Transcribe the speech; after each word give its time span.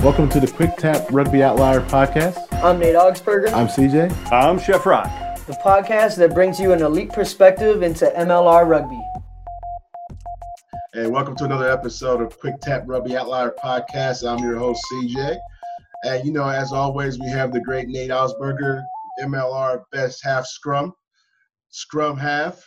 Welcome 0.00 0.28
to 0.28 0.40
the 0.40 0.52
Quick 0.54 0.76
Tap 0.76 1.06
Rugby 1.10 1.42
Outlier 1.42 1.80
podcast. 1.80 2.36
I'm 2.62 2.78
Nate 2.78 2.94
Augspurger, 2.94 3.50
I'm 3.52 3.66
CJ. 3.68 4.30
I'm 4.30 4.58
Chef 4.58 4.84
Rock. 4.84 5.06
the 5.46 5.54
podcast 5.64 6.16
that 6.16 6.34
brings 6.34 6.60
you 6.60 6.72
an 6.72 6.82
elite 6.82 7.10
perspective 7.10 7.82
into 7.82 8.04
MLR 8.14 8.68
rugby. 8.68 9.00
Hey, 10.92 11.06
welcome 11.06 11.34
to 11.36 11.44
another 11.44 11.70
episode 11.70 12.20
of 12.20 12.38
Quick 12.38 12.60
Tap 12.60 12.82
Rugby 12.84 13.16
Outlier 13.16 13.54
Podcast. 13.64 14.30
I'm 14.30 14.44
your 14.44 14.58
host, 14.58 14.82
CJ. 14.92 15.38
And 16.04 16.26
you 16.26 16.32
know, 16.32 16.48
as 16.50 16.70
always, 16.70 17.18
we 17.18 17.28
have 17.28 17.50
the 17.50 17.60
great 17.62 17.88
Nate 17.88 18.10
Augspurger, 18.10 18.84
MLR 19.22 19.84
Best 19.90 20.22
Half 20.22 20.46
Scrum, 20.46 20.92
Scrum 21.70 22.18
Half, 22.18 22.62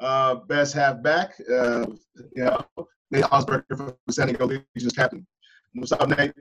uh, 0.00 0.36
Best 0.36 0.74
halfback. 0.74 1.34
Uh, 1.50 1.86
you 2.34 2.44
know, 2.44 2.64
Nate 3.10 3.24
Augspurger 3.24 3.76
from 3.76 3.94
San 4.10 4.28
Diego 4.28 4.46
Legion's 4.46 4.92
captain. 4.94 5.26
What's 5.74 5.92
up, 5.92 6.08
Nate? 6.08 6.32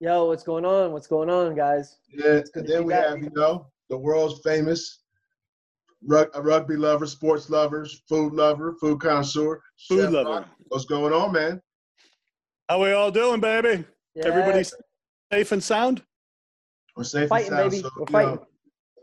Yo, 0.00 0.26
what's 0.26 0.42
going 0.42 0.64
on? 0.64 0.92
What's 0.92 1.06
going 1.06 1.30
on, 1.30 1.54
guys? 1.54 1.98
Yeah, 2.12 2.40
good 2.40 2.50
and 2.56 2.68
then 2.68 2.84
we 2.84 2.92
back. 2.92 3.06
have, 3.06 3.18
you 3.22 3.30
know, 3.34 3.66
the 3.88 3.96
world's 3.96 4.40
famous 4.42 5.00
rug- 6.04 6.30
rugby 6.36 6.76
lover, 6.76 7.06
sports 7.06 7.48
lovers, 7.50 8.02
food 8.08 8.32
lover, 8.32 8.74
food 8.80 9.00
connoisseur. 9.00 9.62
Food 9.88 10.00
Chef 10.04 10.10
lover. 10.12 10.30
Rock. 10.30 10.48
What's 10.68 10.84
going 10.86 11.12
on, 11.12 11.32
man? 11.32 11.60
How 12.68 12.82
we 12.82 12.92
all 12.92 13.10
doing, 13.10 13.40
baby? 13.40 13.84
Yeah, 14.14 14.26
Everybody 14.26 14.64
safe 15.32 15.52
and 15.52 15.62
sound? 15.62 16.02
We're 16.96 17.04
safe 17.04 17.28
Fighting, 17.28 17.52
and 17.52 17.56
sound. 17.58 17.70
baby. 17.70 17.82
So, 17.82 17.90
We're 17.96 18.00
you 18.00 18.12
know, 18.12 18.36
fighting. 18.36 18.46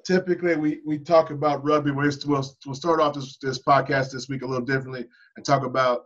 Typically, 0.10 0.56
we, 0.56 0.80
we 0.88 0.98
talk 0.98 1.30
about 1.30 1.64
rugby. 1.64 1.92
We'll, 1.92 2.12
we'll, 2.26 2.76
start 2.76 3.00
off 3.00 3.14
this, 3.14 3.38
this 3.38 3.62
podcast 3.62 4.12
this 4.12 4.28
week 4.28 4.42
a 4.42 4.46
little 4.48 4.66
differently 4.66 5.06
and 5.36 5.46
talk 5.46 5.64
about 5.64 6.06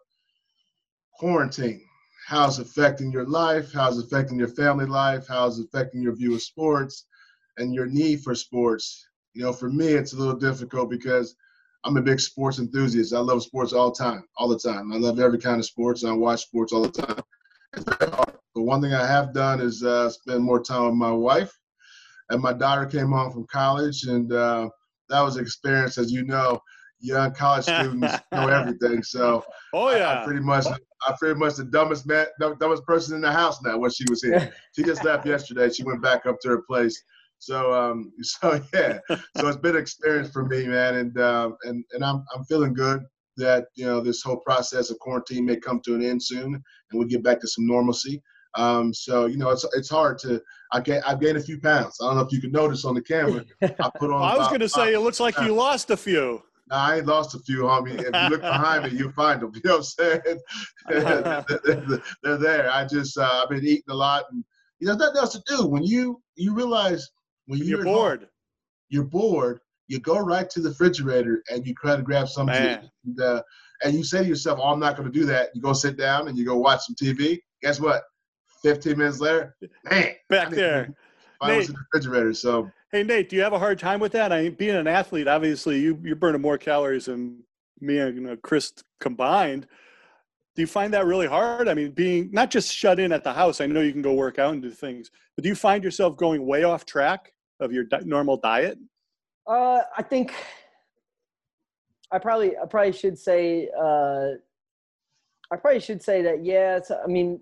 quarantine. 1.13 1.81
How's 2.27 2.59
it 2.59 2.67
affecting 2.67 3.13
your 3.13 3.25
life? 3.25 3.71
How's 3.71 3.97
it 3.97 4.05
affecting 4.05 4.37
your 4.37 4.49
family 4.49 4.85
life? 4.85 5.25
How's 5.29 5.57
it 5.57 5.67
affecting 5.67 6.01
your 6.01 6.13
view 6.13 6.35
of 6.35 6.41
sports 6.41 7.05
and 7.57 7.73
your 7.73 7.85
need 7.85 8.21
for 8.21 8.35
sports? 8.35 9.07
You 9.35 9.43
know, 9.43 9.53
for 9.53 9.69
me, 9.69 9.87
it's 9.87 10.11
a 10.11 10.17
little 10.17 10.35
difficult 10.35 10.89
because 10.89 11.33
I'm 11.85 11.95
a 11.95 12.01
big 12.01 12.19
sports 12.19 12.59
enthusiast. 12.59 13.13
I 13.13 13.19
love 13.19 13.41
sports 13.41 13.71
all 13.71 13.93
time, 13.93 14.25
all 14.35 14.49
the 14.49 14.59
time. 14.59 14.91
I 14.91 14.97
love 14.97 15.21
every 15.21 15.39
kind 15.39 15.59
of 15.59 15.65
sports, 15.65 16.03
I 16.03 16.11
watch 16.11 16.41
sports 16.41 16.73
all 16.73 16.83
the 16.83 16.91
time. 16.91 17.21
It's. 17.73 17.85
But 18.55 18.63
one 18.63 18.81
thing 18.81 18.93
I 18.93 19.07
have 19.07 19.33
done 19.33 19.61
is 19.61 19.81
uh, 19.83 20.09
spend 20.09 20.43
more 20.43 20.61
time 20.61 20.85
with 20.85 20.93
my 20.93 21.11
wife. 21.11 21.57
And 22.29 22.41
my 22.41 22.53
daughter 22.53 22.85
came 22.85 23.11
home 23.11 23.31
from 23.31 23.45
college, 23.47 24.03
and 24.03 24.31
uh, 24.31 24.69
that 25.09 25.21
was 25.21 25.35
an 25.35 25.43
experience, 25.43 25.97
as 25.97 26.11
you 26.11 26.25
know. 26.25 26.61
Young 26.99 27.33
college 27.33 27.65
students 27.65 28.15
know 28.31 28.47
everything, 28.47 29.03
so 29.03 29.43
Oh 29.73 29.89
yeah. 29.89 30.21
I 30.21 30.23
pretty 30.23 30.39
much, 30.39 30.65
I 30.67 31.15
pretty 31.19 31.39
much 31.39 31.55
the 31.55 31.65
dumbest 31.65 32.05
man, 32.05 32.27
dumbest 32.39 32.85
person 32.85 33.15
in 33.15 33.21
the 33.21 33.31
house 33.31 33.61
now. 33.63 33.77
When 33.77 33.89
she 33.89 34.05
was 34.09 34.21
here, 34.21 34.53
she 34.75 34.83
just 34.83 35.03
left 35.05 35.25
yesterday. 35.25 35.69
She 35.69 35.83
went 35.83 36.01
back 36.01 36.25
up 36.25 36.39
to 36.41 36.49
her 36.49 36.61
place. 36.61 37.03
So, 37.39 37.73
um, 37.73 38.13
so 38.21 38.61
yeah, 38.73 38.99
so 39.09 39.47
it's 39.47 39.57
been 39.57 39.75
an 39.75 39.81
experience 39.81 40.29
for 40.29 40.45
me, 40.45 40.67
man, 40.67 40.95
and 40.95 41.19
um, 41.19 41.57
and 41.63 41.83
and 41.91 42.05
I'm 42.05 42.23
I'm 42.35 42.45
feeling 42.45 42.73
good 42.73 43.03
that 43.37 43.65
you 43.75 43.85
know 43.85 43.99
this 43.99 44.21
whole 44.21 44.37
process 44.37 44.91
of 44.91 44.99
quarantine 44.99 45.45
may 45.45 45.57
come 45.57 45.81
to 45.85 45.95
an 45.95 46.03
end 46.03 46.21
soon, 46.21 46.53
and 46.53 46.63
we'll 46.93 47.07
get 47.07 47.23
back 47.23 47.41
to 47.41 47.47
some 47.47 47.65
normalcy. 47.65 48.21
Um, 48.55 48.93
so 48.93 49.25
you 49.25 49.37
know, 49.37 49.49
it's 49.49 49.65
it's 49.73 49.89
hard 49.89 50.19
to 50.19 50.41
I 50.71 50.79
get 50.79 51.07
I've 51.07 51.19
gained 51.19 51.37
a 51.37 51.41
few 51.41 51.59
pounds. 51.59 51.97
I 52.01 52.05
don't 52.07 52.17
know 52.17 52.21
if 52.23 52.31
you 52.31 52.41
can 52.41 52.51
notice 52.51 52.85
on 52.85 52.95
the 52.95 53.01
camera. 53.01 53.43
I 53.61 53.67
put 53.97 54.11
on. 54.11 54.21
Well, 54.21 54.23
I 54.23 54.37
was 54.37 54.47
going 54.47 54.59
to 54.59 54.69
say 54.69 54.93
it 54.93 54.99
looks 54.99 55.19
like 55.19 55.37
you 55.39 55.53
lost 55.53 55.89
a 55.89 55.97
few. 55.97 56.41
Nah, 56.69 56.87
I 56.87 56.97
ain't 56.97 57.07
lost 57.07 57.35
a 57.35 57.39
few, 57.39 57.63
homie. 57.63 57.99
If 57.99 58.05
you 58.05 58.29
look 58.29 58.41
behind 58.41 58.85
me, 58.85 58.97
you'll 58.97 59.11
find 59.11 59.41
them. 59.41 59.51
You 59.55 59.61
know 59.65 59.77
what 59.77 59.93
I'm 59.99 60.21
saying? 60.23 60.39
they're, 60.87 62.01
they're 62.23 62.37
there. 62.37 62.71
I 62.71 62.85
just 62.85 63.17
uh, 63.17 63.41
I've 63.43 63.49
been 63.49 63.65
eating 63.65 63.83
a 63.89 63.93
lot, 63.93 64.25
and 64.31 64.43
you 64.79 64.87
know, 64.87 64.95
nothing 64.95 65.17
else 65.17 65.33
to 65.33 65.43
do. 65.45 65.65
When 65.65 65.83
you 65.83 66.21
you 66.35 66.53
realize 66.55 67.09
when 67.47 67.59
You're 67.59 67.67
you're, 67.67 67.79
at 67.81 67.85
home, 67.85 67.95
bored. 67.95 68.27
you're 68.89 69.03
bored. 69.03 69.59
You 69.87 69.99
go 69.99 70.19
right 70.19 70.49
to 70.49 70.61
the 70.61 70.69
refrigerator 70.69 71.43
and 71.51 71.67
you 71.67 71.75
try 71.75 71.97
to 71.97 72.01
grab 72.01 72.29
something, 72.29 72.55
Man. 72.55 72.89
and, 73.05 73.19
uh, 73.21 73.43
and 73.83 73.93
you 73.93 74.03
say 74.03 74.23
to 74.23 74.27
yourself, 74.29 74.59
"Oh, 74.61 74.69
I'm 74.69 74.79
not 74.79 74.95
going 74.95 75.11
to 75.11 75.19
do 75.19 75.25
that." 75.25 75.49
You 75.53 75.61
go 75.61 75.73
sit 75.73 75.97
down 75.97 76.27
and 76.29 76.37
you 76.37 76.45
go 76.45 76.57
watch 76.57 76.81
some 76.85 76.95
TV. 76.95 77.39
Guess 77.61 77.79
what? 77.81 78.03
15 78.63 78.97
minutes 78.97 79.19
later, 79.19 79.55
man, 79.89 80.13
Back 80.29 80.47
I 80.47 80.55
there. 80.55 80.95
I 81.41 81.57
was 81.57 81.67
in 81.67 81.73
the 81.73 81.79
refrigerator. 81.91 82.33
So 82.33 82.71
Hey 82.93 83.03
Nate, 83.03 83.27
do 83.27 83.35
you 83.35 83.41
have 83.41 83.53
a 83.53 83.59
hard 83.59 83.79
time 83.79 83.99
with 83.99 84.11
that? 84.13 84.31
I 84.31 84.43
mean, 84.43 84.53
being 84.53 84.75
an 84.75 84.87
athlete, 84.87 85.27
obviously 85.27 85.79
you 85.79 85.99
you're 86.03 86.15
burning 86.15 86.41
more 86.41 86.57
calories 86.57 87.05
than 87.05 87.43
me 87.81 87.97
and 87.97 88.29
uh, 88.29 88.35
Chris 88.43 88.71
combined. 88.99 89.67
Do 90.55 90.61
you 90.61 90.67
find 90.67 90.93
that 90.93 91.05
really 91.05 91.25
hard? 91.25 91.67
I 91.67 91.73
mean, 91.73 91.91
being 91.91 92.29
not 92.31 92.51
just 92.51 92.71
shut 92.71 92.99
in 92.99 93.11
at 93.11 93.23
the 93.23 93.33
house. 93.33 93.59
I 93.59 93.65
know 93.65 93.81
you 93.81 93.91
can 93.91 94.03
go 94.03 94.13
work 94.13 94.37
out 94.37 94.53
and 94.53 94.61
do 94.61 94.69
things, 94.69 95.09
but 95.35 95.41
do 95.41 95.49
you 95.49 95.55
find 95.55 95.83
yourself 95.83 96.15
going 96.15 96.45
way 96.45 96.63
off 96.63 96.85
track 96.85 97.33
of 97.59 97.73
your 97.73 97.85
di- 97.85 98.01
normal 98.05 98.37
diet? 98.37 98.77
Uh, 99.47 99.81
I 99.97 100.03
think 100.03 100.33
I 102.11 102.19
probably 102.19 102.55
I 102.57 102.65
probably 102.67 102.93
should 102.93 103.17
say 103.17 103.69
uh, 103.75 104.33
I 105.51 105.55
probably 105.57 105.79
should 105.79 106.03
say 106.03 106.21
that 106.21 106.45
yeah. 106.45 106.77
It's, 106.77 106.91
I 106.91 107.07
mean, 107.07 107.41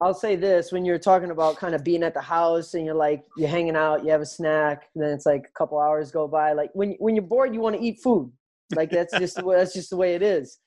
I'll 0.00 0.14
say 0.14 0.36
this: 0.36 0.70
when 0.70 0.84
you're 0.84 0.98
talking 0.98 1.30
about 1.30 1.56
kind 1.56 1.74
of 1.74 1.82
being 1.82 2.02
at 2.02 2.14
the 2.14 2.20
house 2.20 2.74
and 2.74 2.86
you're 2.86 2.94
like 2.94 3.24
you're 3.36 3.48
hanging 3.48 3.76
out, 3.76 4.04
you 4.04 4.10
have 4.10 4.20
a 4.20 4.26
snack, 4.26 4.88
then 4.94 5.10
it's 5.10 5.26
like 5.26 5.46
a 5.48 5.58
couple 5.58 5.78
hours 5.78 6.12
go 6.12 6.28
by. 6.28 6.52
Like 6.52 6.70
when 6.74 6.92
when 7.00 7.16
you're 7.16 7.24
bored, 7.24 7.52
you 7.52 7.60
want 7.60 7.76
to 7.76 7.82
eat 7.82 8.00
food. 8.02 8.30
Like 8.74 8.90
that's 8.90 9.16
just 9.18 9.36
the 9.36 9.44
way, 9.44 9.56
that's 9.56 9.74
just 9.74 9.90
the 9.90 9.96
way 9.96 10.14
it 10.14 10.22
is. 10.22 10.58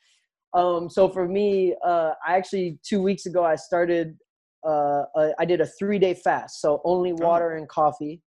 Um, 0.54 0.90
so 0.90 1.08
for 1.08 1.28
me, 1.28 1.76
uh, 1.86 2.12
I 2.28 2.36
actually 2.36 2.80
two 2.84 3.02
weeks 3.02 3.26
ago 3.26 3.46
I 3.46 3.56
started. 3.56 4.18
Uh, 4.68 5.04
I 5.40 5.46
did 5.46 5.60
a 5.60 5.66
three 5.66 5.98
day 5.98 6.14
fast, 6.14 6.62
so 6.62 6.82
only 6.84 7.14
water 7.14 7.56
and 7.56 7.68
coffee 7.68 8.22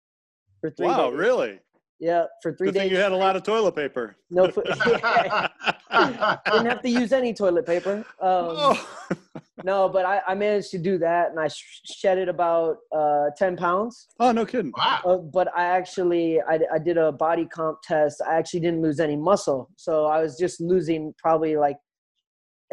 for 0.61 0.71
three 0.71 0.87
wow, 0.87 1.11
days. 1.11 1.19
really? 1.19 1.61
Yeah, 2.01 2.25
for 2.43 2.55
three 2.57 2.69
Good 2.69 2.75
thing 2.75 2.89
days. 2.89 2.93
you 2.93 3.03
had 3.03 3.13
a 3.13 3.17
lot 3.17 3.37
of 3.37 3.45
toilet 3.45 3.77
paper. 3.77 4.17
No, 4.31 4.49
fu- 4.51 4.63
didn't 6.53 6.67
have 6.67 6.83
to 6.83 6.89
use 6.91 7.13
any 7.13 7.33
toilet 7.35 7.67
paper. 7.67 8.05
Um, 8.21 8.55
oh. 8.57 8.89
No, 9.63 9.89
but 9.89 10.05
I, 10.05 10.21
I 10.29 10.35
managed 10.35 10.73
to 10.73 10.79
do 10.79 10.99
that, 10.99 11.31
and 11.31 11.41
I 11.41 11.49
sh- 11.49 11.81
shedded 11.87 12.29
about 12.29 12.77
uh, 12.95 13.27
ten 13.39 13.57
pounds. 13.57 14.09
oh, 14.21 14.31
no 14.31 14.45
kidding. 14.45 14.73
wow, 14.77 15.01
Uh, 15.07 15.17
but 15.17 15.49
I 15.57 15.65
actually, 15.65 16.39
I, 16.43 16.59
I 16.75 16.79
did 16.79 16.99
a 16.99 17.13
body 17.13 17.47
comp 17.47 17.79
test. 17.83 18.21
I 18.29 18.35
actually 18.35 18.61
didn't 18.61 18.83
lose 18.83 19.01
any 19.01 19.17
muscle, 19.17 19.71
so 19.77 20.05
I 20.05 20.21
was 20.21 20.37
just 20.37 20.61
losing 20.61 21.15
probably 21.17 21.57
like 21.57 21.77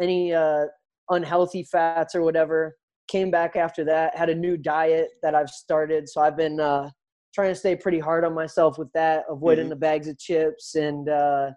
any 0.02 0.34
uh, 0.34 0.64
unhealthy 1.08 1.62
fats 1.62 2.14
or 2.14 2.22
whatever. 2.22 2.76
Came 3.08 3.30
back 3.30 3.56
after 3.56 3.84
that, 3.84 4.14
had 4.14 4.28
a 4.28 4.34
new 4.34 4.58
diet 4.58 5.08
that 5.22 5.34
I've 5.34 5.50
started, 5.50 6.08
so 6.10 6.20
I've 6.20 6.36
been 6.36 6.60
uh, 6.60 6.90
trying 7.34 7.52
to 7.52 7.54
stay 7.54 7.74
pretty 7.74 8.00
hard 8.00 8.24
on 8.24 8.34
myself 8.34 8.76
with 8.76 8.92
that, 8.92 9.24
avoiding 9.30 9.66
Mhm. 9.66 9.70
the 9.70 9.76
bags 9.76 10.08
of 10.08 10.18
chips 10.18 10.74
and. 10.74 11.08
Uh, 11.08 11.50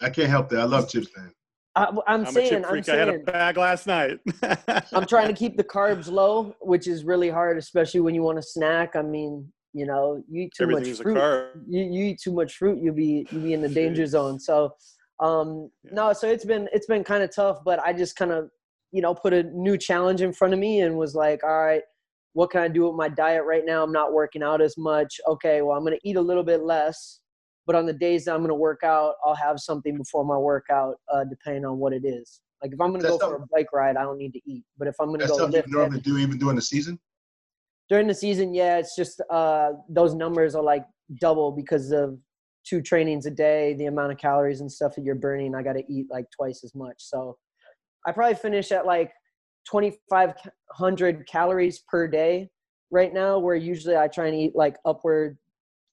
I 0.00 0.10
can't 0.10 0.28
help 0.28 0.48
that. 0.50 0.60
I 0.60 0.64
love 0.64 0.88
chips, 0.88 1.08
man. 1.16 1.32
I, 1.74 1.84
I'm, 1.84 2.00
I'm 2.06 2.22
a 2.22 2.32
saying, 2.32 2.48
chip 2.48 2.64
I'm 2.64 2.70
freak. 2.70 2.88
I 2.88 2.96
had 2.96 3.08
a 3.08 3.18
bag 3.18 3.56
last 3.56 3.86
night. 3.86 4.18
I'm 4.92 5.06
trying 5.06 5.28
to 5.28 5.34
keep 5.34 5.56
the 5.56 5.64
carbs 5.64 6.10
low, 6.10 6.54
which 6.60 6.88
is 6.88 7.04
really 7.04 7.30
hard, 7.30 7.56
especially 7.56 8.00
when 8.00 8.14
you 8.14 8.22
want 8.22 8.38
to 8.38 8.42
snack. 8.42 8.96
I 8.96 9.02
mean, 9.02 9.52
you 9.72 9.86
know, 9.86 10.22
you 10.28 10.42
eat 10.42 10.52
too 10.56 10.66
much 10.66 10.72
Everything's 10.74 11.00
a 11.00 11.02
fruit. 11.04 11.16
carb. 11.16 11.62
You, 11.68 11.82
you 11.84 12.04
eat 12.06 12.20
too 12.20 12.32
much 12.32 12.56
fruit, 12.56 12.82
you'll 12.82 12.94
be 12.94 13.26
you'll 13.30 13.42
be 13.42 13.52
in 13.52 13.60
the 13.62 13.68
danger 13.68 14.06
zone. 14.06 14.40
So, 14.40 14.72
um, 15.20 15.70
no, 15.84 16.12
so 16.12 16.28
it's 16.28 16.44
been 16.44 16.68
it's 16.72 16.86
been 16.86 17.04
kind 17.04 17.22
of 17.22 17.34
tough, 17.34 17.58
but 17.64 17.78
I 17.80 17.92
just 17.92 18.16
kind 18.16 18.32
of 18.32 18.50
you 18.90 19.02
know 19.02 19.14
put 19.14 19.32
a 19.32 19.44
new 19.44 19.76
challenge 19.76 20.20
in 20.20 20.32
front 20.32 20.54
of 20.54 20.60
me 20.60 20.80
and 20.80 20.96
was 20.96 21.14
like, 21.14 21.44
all 21.44 21.64
right, 21.64 21.82
what 22.32 22.50
can 22.50 22.60
I 22.60 22.68
do 22.68 22.86
with 22.86 22.96
my 22.96 23.08
diet 23.08 23.44
right 23.44 23.64
now? 23.64 23.84
I'm 23.84 23.92
not 23.92 24.12
working 24.12 24.42
out 24.42 24.60
as 24.60 24.76
much. 24.76 25.20
Okay, 25.28 25.62
well, 25.62 25.76
I'm 25.76 25.84
gonna 25.84 25.96
eat 26.02 26.16
a 26.16 26.20
little 26.20 26.44
bit 26.44 26.62
less. 26.62 27.20
But 27.68 27.76
on 27.76 27.84
the 27.84 27.92
days 27.92 28.24
that 28.24 28.32
I'm 28.32 28.38
going 28.38 28.48
to 28.48 28.54
work 28.54 28.82
out, 28.82 29.16
I'll 29.22 29.34
have 29.34 29.60
something 29.60 29.98
before 29.98 30.24
my 30.24 30.38
workout, 30.38 30.96
uh, 31.12 31.24
depending 31.24 31.66
on 31.66 31.76
what 31.76 31.92
it 31.92 32.02
is. 32.02 32.40
Like 32.62 32.72
if 32.72 32.80
I'm 32.80 32.88
going 32.88 33.02
to 33.02 33.08
go 33.08 33.18
for 33.18 33.36
a 33.36 33.46
bike 33.52 33.74
ride, 33.74 33.98
I 33.98 34.04
don't 34.04 34.16
need 34.16 34.32
to 34.32 34.40
eat. 34.46 34.64
But 34.78 34.88
if 34.88 34.94
I'm 34.98 35.08
going 35.08 35.20
to 35.20 35.26
go 35.26 35.36
something 35.36 35.52
you 35.52 35.58
lift 35.58 35.68
normally 35.68 36.00
do 36.00 36.16
even 36.16 36.38
during 36.38 36.56
the 36.56 36.62
season. 36.62 36.98
during 37.90 38.06
the 38.06 38.14
season, 38.14 38.54
yeah, 38.54 38.78
it's 38.78 38.96
just 38.96 39.20
uh, 39.28 39.72
those 39.86 40.14
numbers 40.14 40.54
are 40.54 40.62
like 40.62 40.86
double 41.20 41.52
because 41.52 41.92
of 41.92 42.18
two 42.66 42.80
trainings 42.80 43.26
a 43.26 43.30
day, 43.30 43.74
the 43.74 43.84
amount 43.84 44.12
of 44.12 44.18
calories 44.18 44.62
and 44.62 44.72
stuff 44.72 44.94
that 44.94 45.04
you're 45.04 45.14
burning. 45.14 45.54
I 45.54 45.62
got 45.62 45.74
to 45.74 45.84
eat 45.92 46.06
like 46.10 46.24
twice 46.34 46.64
as 46.64 46.74
much. 46.74 46.96
So 46.96 47.36
I 48.06 48.12
probably 48.12 48.36
finish 48.36 48.72
at 48.72 48.86
like 48.86 49.12
2,500 49.70 51.26
calories 51.28 51.80
per 51.86 52.08
day 52.08 52.48
right 52.90 53.12
now, 53.12 53.38
where 53.38 53.56
usually 53.56 53.98
I 53.98 54.08
try 54.08 54.26
and 54.26 54.34
eat 54.34 54.56
like 54.56 54.76
upward 54.86 55.36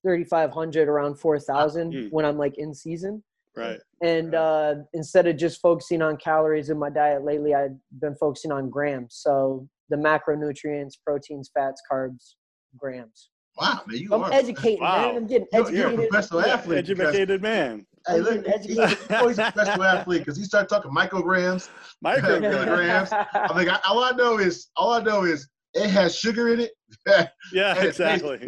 3,500, 0.06 0.88
around 0.88 1.16
4,000 1.16 1.92
Mm. 1.92 2.12
when 2.12 2.24
I'm 2.24 2.38
like 2.38 2.58
in 2.58 2.72
season. 2.72 3.22
Right. 3.56 3.80
And 4.02 4.34
uh, 4.34 4.74
instead 4.92 5.26
of 5.26 5.36
just 5.36 5.60
focusing 5.60 6.00
on 6.02 6.16
calories 6.18 6.70
in 6.70 6.78
my 6.78 6.90
diet 6.90 7.24
lately, 7.24 7.54
I've 7.54 7.76
been 8.00 8.14
focusing 8.14 8.52
on 8.52 8.70
grams. 8.70 9.16
So 9.16 9.66
the 9.88 9.96
macronutrients, 9.96 10.92
proteins, 11.04 11.50
fats, 11.52 11.82
carbs, 11.90 12.34
grams. 12.76 13.30
Wow, 13.58 13.80
man, 13.86 13.98
you 13.98 14.12
I'm 14.12 14.22
are 14.22 14.32
educating, 14.32 14.82
Wow. 14.82 15.06
man. 15.06 15.16
I'm 15.16 15.26
getting 15.26 15.48
You're, 15.52 15.70
you're 15.72 15.86
a 15.86 15.88
educated. 15.92 16.10
professional 16.10 16.40
Yeah, 16.42 16.52
athlete. 16.54 16.78
educated 16.78 17.42
man. 17.42 17.86
Hey, 18.06 18.16
I'm 18.16 18.20
look, 18.22 18.46
he's, 18.62 18.78
always 19.10 19.38
a 19.38 19.50
professional 19.52 19.84
athlete 19.84 20.20
because 20.20 20.36
he 20.36 20.44
started 20.44 20.68
talking 20.68 20.92
micrograms. 20.92 21.68
micrograms. 22.04 22.40
Milligrams. 22.52 23.10
I'm 23.12 23.56
like, 23.56 23.68
I, 23.68 23.80
all 23.88 24.04
I 24.04 24.10
know 24.12 24.38
is, 24.38 24.68
all 24.76 24.92
I 24.92 25.00
know 25.02 25.24
is 25.24 25.48
it 25.76 25.90
has 25.90 26.16
sugar 26.18 26.52
in 26.52 26.60
it. 26.60 26.72
Yeah, 27.52 27.76
it 27.78 27.84
exactly. 27.88 28.38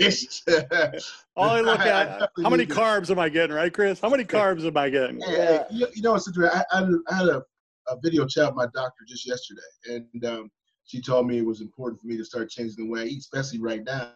All 1.36 1.50
I 1.50 1.60
look 1.60 1.80
I- 1.80 1.90
I 1.90 2.02
at, 2.02 2.30
how 2.42 2.50
many 2.50 2.66
carbs 2.66 3.10
am 3.10 3.19
I 3.19 3.28
getting, 3.28 3.54
right, 3.54 3.72
Chris? 3.72 4.00
How 4.00 4.08
many 4.08 4.25
carbs 4.38 4.66
am 4.66 4.76
I 4.76 4.90
getting? 4.90 5.20
Hey, 5.20 5.34
hey, 5.36 5.64
you, 5.70 5.86
you 5.94 6.02
know, 6.02 6.14
it's 6.16 6.26
interesting. 6.26 6.60
I, 6.72 6.78
I, 6.78 6.88
I 7.10 7.14
had 7.16 7.28
a, 7.28 7.42
a 7.88 7.96
video 8.02 8.26
chat 8.26 8.46
with 8.46 8.56
my 8.56 8.66
doctor 8.75 9.04
just 9.06 9.26
yesterday, 9.26 9.60
and 9.86 10.25
um, 10.25 10.50
she 10.84 11.00
told 11.00 11.26
me 11.28 11.38
it 11.38 11.46
was 11.46 11.60
important 11.60 12.00
for 12.00 12.06
me 12.08 12.16
to 12.16 12.25
start 12.25 12.50
changing 12.50 12.84
the 12.86 12.90
way 12.90 13.02
I 13.02 13.04
eat, 13.04 13.19
especially 13.20 13.60
right 13.60 13.84
now. 13.84 14.12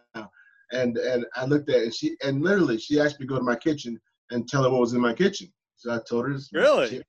And 0.71 0.97
and 0.97 1.25
I 1.35 1.45
looked 1.45 1.69
at 1.69 1.77
it, 1.77 1.83
and 1.83 1.93
she 1.93 2.15
and 2.23 2.41
literally 2.41 2.77
she 2.77 2.99
asked 2.99 3.19
me 3.19 3.25
to 3.25 3.29
go 3.29 3.37
to 3.37 3.43
my 3.43 3.55
kitchen 3.55 3.99
and 4.31 4.47
tell 4.47 4.63
her 4.63 4.69
what 4.69 4.81
was 4.81 4.93
in 4.93 5.01
my 5.01 5.13
kitchen. 5.13 5.51
So 5.75 5.93
I 5.93 5.99
told 6.07 6.27
her 6.27 6.37
Really? 6.53 7.03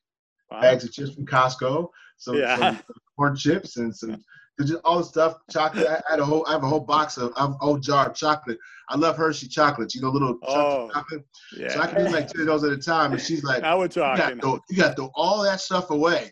Wow. 0.50 0.60
bags 0.60 0.84
of 0.84 0.92
chips 0.92 1.14
from 1.14 1.26
Costco, 1.26 1.88
some, 2.18 2.36
Yeah. 2.36 2.56
some 2.56 2.78
corn 3.16 3.34
chips, 3.36 3.76
and 3.78 3.94
some 3.94 4.22
just 4.60 4.74
all 4.84 4.98
the 4.98 5.04
stuff. 5.04 5.36
Chocolate. 5.50 5.86
I 5.88 6.00
had 6.08 6.20
a 6.20 6.24
whole. 6.24 6.46
I 6.46 6.52
have 6.52 6.62
a 6.62 6.68
whole 6.68 6.80
box 6.80 7.16
of. 7.16 7.32
I 7.36 7.42
have 7.42 7.56
a 7.60 7.80
jar 7.80 8.08
of 8.10 8.14
chocolate. 8.14 8.58
I 8.88 8.96
love 8.96 9.16
Hershey 9.16 9.48
chocolates. 9.48 9.94
You 9.94 10.02
know, 10.02 10.10
little 10.10 10.38
Oh, 10.46 10.90
chocolate. 10.92 11.24
Yeah. 11.56 11.68
So 11.70 11.80
I 11.80 11.86
can 11.86 12.04
do 12.04 12.10
like 12.12 12.28
ten 12.28 12.42
of 12.42 12.46
those 12.46 12.64
at 12.64 12.72
a 12.72 12.76
time. 12.78 13.12
And 13.12 13.20
she's 13.20 13.42
like, 13.42 13.62
now 13.62 13.78
we're 13.78 13.84
you 13.84 13.88
got, 13.90 14.16
talking. 14.18 14.36
to 14.36 14.40
throw, 14.42 14.60
you 14.70 14.76
got 14.76 14.88
to 14.90 14.94
throw 14.96 15.10
all 15.14 15.42
that 15.42 15.60
stuff 15.60 15.90
away. 15.90 16.30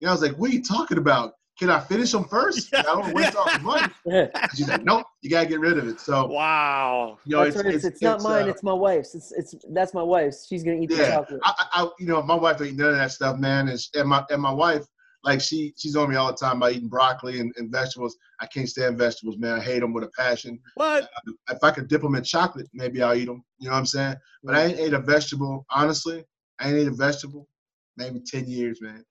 And 0.00 0.08
I 0.08 0.12
was 0.12 0.22
like, 0.22 0.32
what 0.38 0.50
are 0.50 0.54
you 0.54 0.62
talking 0.62 0.98
about? 0.98 1.34
Can 1.58 1.68
I 1.68 1.78
finish 1.78 2.10
them 2.12 2.24
first? 2.24 2.70
Yeah, 2.72 2.80
I 2.80 2.82
don't 2.84 3.12
waste 3.14 3.36
all 3.36 3.44
the 3.44 3.58
money. 3.58 3.92
And 4.06 4.30
she's 4.54 4.66
like, 4.66 4.82
nope, 4.82 5.04
you 5.20 5.28
got 5.28 5.42
to 5.42 5.46
get 5.50 5.60
rid 5.60 5.76
of 5.76 5.86
it. 5.88 6.00
So, 6.00 6.26
Wow. 6.28 7.18
you 7.26 7.36
know, 7.36 7.44
That's 7.44 7.56
it's. 7.56 7.74
It's, 7.74 7.84
it's, 7.84 8.02
not 8.02 8.22
mine. 8.22 8.44
uh, 8.44 8.46
it's 8.46 8.62
my 8.62 8.72
wife's. 8.72 9.14
It's 9.14 9.30
it's 9.32 9.54
that's 9.74 9.92
my 9.92 10.02
wife's. 10.02 10.46
She's 10.48 10.64
gonna 10.64 10.78
eat 10.80 10.88
the 10.88 10.96
chocolate. 11.06 11.40
I, 11.44 11.52
I, 11.74 11.82
I- 11.84 11.90
you 11.98 12.06
know, 12.06 12.22
my 12.22 12.34
wife 12.34 12.56
don't 12.58 12.68
eat 12.68 12.76
none 12.76 12.88
of 12.88 12.96
that 12.96 13.12
stuff, 13.12 13.38
man. 13.38 13.68
And, 13.68 13.78
sh- 13.78 13.88
and 13.94 14.08
my 14.08 14.24
and 14.30 14.40
my 14.40 14.50
wife, 14.52 14.86
like 15.22 15.40
she 15.40 15.74
she's 15.76 15.96
on 15.96 16.10
me 16.10 16.16
all 16.16 16.28
the 16.28 16.36
time 16.36 16.56
about 16.56 16.72
eating 16.72 16.88
broccoli 16.88 17.40
and, 17.40 17.52
and 17.56 17.70
vegetables. 17.70 18.16
I 18.40 18.46
can't 18.46 18.68
stand 18.68 18.98
vegetables, 18.98 19.36
man. 19.38 19.58
I 19.58 19.60
hate 19.60 19.80
them 19.80 19.92
with 19.92 20.04
a 20.04 20.10
passion. 20.16 20.58
What? 20.74 21.04
Uh, 21.04 21.32
if 21.50 21.62
I 21.62 21.70
could 21.70 21.88
dip 21.88 22.02
them 22.02 22.14
in 22.14 22.24
chocolate, 22.24 22.68
maybe 22.72 23.02
I'll 23.02 23.14
eat 23.14 23.26
them. 23.26 23.44
You 23.58 23.66
know 23.66 23.72
what 23.72 23.78
I'm 23.78 23.86
saying? 23.86 24.16
But 24.42 24.54
I 24.54 24.64
ain't 24.66 24.78
ate 24.78 24.94
a 24.94 25.00
vegetable, 25.00 25.66
honestly. 25.70 26.24
I 26.58 26.68
ain't 26.68 26.78
ate 26.78 26.88
a 26.88 26.92
vegetable, 26.92 27.48
maybe 27.96 28.20
ten 28.20 28.48
years, 28.48 28.80
man. 28.80 29.04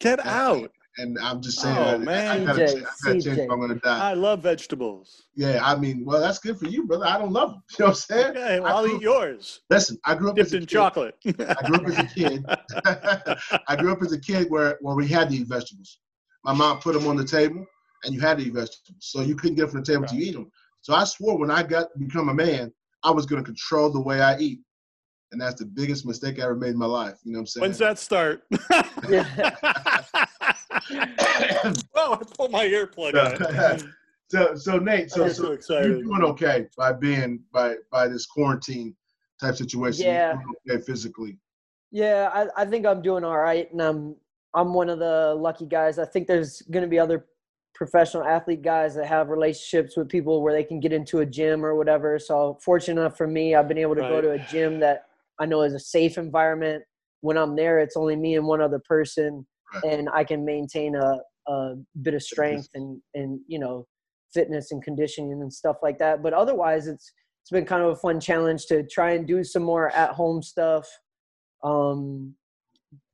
Get 0.00 0.20
Yeah. 0.24 0.40
out. 0.40 0.70
And 0.98 1.18
I'm 1.18 1.42
just 1.42 1.60
saying, 1.60 1.76
Oh, 1.76 1.82
I, 1.82 1.92
I, 2.40 2.44
gotta, 2.44 2.60
CJ, 2.62 2.76
I 2.76 2.80
gotta 2.80 3.20
change 3.20 3.26
if 3.26 3.50
I'm 3.50 3.60
gonna 3.60 3.74
die. 3.76 4.10
I 4.10 4.14
love 4.14 4.40
vegetables. 4.40 5.24
Yeah, 5.34 5.60
I 5.62 5.76
mean, 5.76 6.04
well, 6.06 6.20
that's 6.20 6.38
good 6.38 6.58
for 6.58 6.66
you, 6.66 6.86
brother. 6.86 7.04
I 7.06 7.18
don't 7.18 7.32
love 7.32 7.50
them. 7.50 7.62
You 7.78 7.84
know 7.84 7.88
what 7.90 7.90
I'm 7.90 7.94
saying? 7.96 8.30
Okay, 8.30 8.60
well, 8.60 8.76
I'll 8.78 8.84
grew- 8.86 8.96
eat 8.96 9.02
yours. 9.02 9.60
Listen, 9.68 9.98
I 10.06 10.14
grew 10.14 10.30
up 10.30 10.36
Dipped 10.36 10.46
as 10.48 10.52
a 10.54 10.56
in 10.56 10.62
kid. 10.62 10.68
chocolate. 10.70 11.16
I 11.26 11.30
grew 11.66 11.76
up 11.76 11.86
as 11.86 11.98
a 11.98 12.06
kid. 12.14 12.44
I 13.68 13.76
grew 13.76 13.92
up 13.92 14.02
as 14.02 14.12
a 14.12 14.20
kid 14.20 14.50
where, 14.50 14.78
where 14.80 14.96
we 14.96 15.06
had 15.06 15.28
to 15.30 15.36
eat 15.36 15.48
vegetables. 15.48 15.98
My 16.44 16.54
mom 16.54 16.78
put 16.78 16.94
them 16.94 17.06
on 17.06 17.16
the 17.16 17.24
table, 17.24 17.66
and 18.04 18.14
you 18.14 18.20
had 18.20 18.38
to 18.38 18.44
eat 18.44 18.54
vegetables. 18.54 18.96
So 19.00 19.20
you 19.20 19.36
couldn't 19.36 19.56
get 19.56 19.70
from 19.70 19.80
the 19.80 19.86
table 19.86 20.06
to 20.06 20.16
eat 20.16 20.32
them. 20.32 20.50
So 20.80 20.94
I 20.94 21.04
swore 21.04 21.36
when 21.38 21.50
I 21.50 21.62
got 21.62 21.88
become 21.98 22.28
a 22.30 22.34
man, 22.34 22.72
I 23.02 23.10
was 23.10 23.26
going 23.26 23.42
to 23.42 23.46
control 23.46 23.90
the 23.90 24.00
way 24.00 24.20
I 24.22 24.38
eat, 24.38 24.60
and 25.32 25.40
that's 25.40 25.56
the 25.60 25.66
biggest 25.66 26.06
mistake 26.06 26.38
I 26.38 26.44
ever 26.44 26.54
made 26.56 26.70
in 26.70 26.78
my 26.78 26.86
life. 26.86 27.18
You 27.24 27.32
know 27.32 27.38
what 27.38 27.42
I'm 27.42 27.46
saying? 27.48 27.62
When's 27.62 27.78
that 27.78 27.98
start? 27.98 28.44
oh, 31.94 32.14
I 32.14 32.22
pulled 32.36 32.52
my 32.52 32.66
earplug 32.66 33.14
out. 33.14 33.82
so, 34.28 34.54
so 34.54 34.78
Nate, 34.78 35.10
so, 35.10 35.28
so 35.28 35.58
so 35.60 35.80
you're 35.80 36.02
doing 36.02 36.22
okay 36.22 36.66
by 36.76 36.92
being 36.92 37.42
by 37.52 37.76
by 37.90 38.08
this 38.08 38.26
quarantine 38.26 38.94
type 39.40 39.56
situation. 39.56 40.06
You're 40.06 40.14
Yeah. 40.14 40.32
doing 40.32 40.54
okay 40.68 40.84
physically. 40.84 41.38
Yeah, 41.92 42.30
I, 42.32 42.62
I 42.62 42.64
think 42.66 42.84
I'm 42.86 43.02
doing 43.02 43.24
all 43.24 43.38
right, 43.38 43.70
and 43.72 43.80
I'm 43.80 44.16
I'm 44.54 44.72
one 44.74 44.88
of 44.88 44.98
the 44.98 45.34
lucky 45.38 45.66
guys. 45.66 45.98
I 45.98 46.06
think 46.06 46.26
there's 46.26 46.62
going 46.70 46.82
to 46.82 46.88
be 46.88 46.98
other 46.98 47.26
professional 47.74 48.24
athlete 48.24 48.62
guys 48.62 48.94
that 48.94 49.06
have 49.06 49.28
relationships 49.28 49.96
with 49.96 50.08
people 50.08 50.42
where 50.42 50.54
they 50.54 50.64
can 50.64 50.80
get 50.80 50.92
into 50.94 51.18
a 51.18 51.26
gym 51.26 51.64
or 51.64 51.74
whatever. 51.74 52.18
So 52.18 52.58
fortunate 52.64 53.00
enough 53.00 53.18
for 53.18 53.26
me, 53.26 53.54
I've 53.54 53.68
been 53.68 53.78
able 53.78 53.94
to 53.94 54.00
go 54.00 54.22
to 54.22 54.30
a 54.32 54.38
gym 54.38 54.80
that 54.80 55.02
I 55.38 55.44
know 55.44 55.60
is 55.60 55.74
a 55.74 55.78
safe 55.78 56.16
environment. 56.16 56.82
When 57.20 57.36
I'm 57.36 57.54
there, 57.54 57.78
it's 57.78 57.96
only 57.96 58.16
me 58.16 58.36
and 58.36 58.46
one 58.46 58.62
other 58.62 58.80
person, 58.88 59.46
Right. 59.74 59.92
and 59.92 60.08
I 60.14 60.24
can 60.24 60.44
maintain 60.44 60.94
a, 60.94 61.18
a 61.48 61.74
bit 62.02 62.14
of 62.14 62.22
strength 62.22 62.68
and 62.74 63.00
and 63.14 63.40
you 63.46 63.58
know 63.58 63.86
fitness 64.32 64.70
and 64.70 64.82
conditioning 64.82 65.32
and 65.32 65.52
stuff 65.52 65.76
like 65.82 65.98
that. 65.98 66.22
But 66.22 66.32
otherwise, 66.32 66.86
it's 66.86 67.12
it's 67.42 67.50
been 67.50 67.64
kind 67.64 67.82
of 67.82 67.90
a 67.90 67.96
fun 67.96 68.20
challenge 68.20 68.66
to 68.66 68.84
try 68.86 69.12
and 69.12 69.26
do 69.26 69.42
some 69.44 69.62
more 69.62 69.90
at 69.90 70.10
home 70.10 70.42
stuff 70.42 70.88
um, 71.62 72.34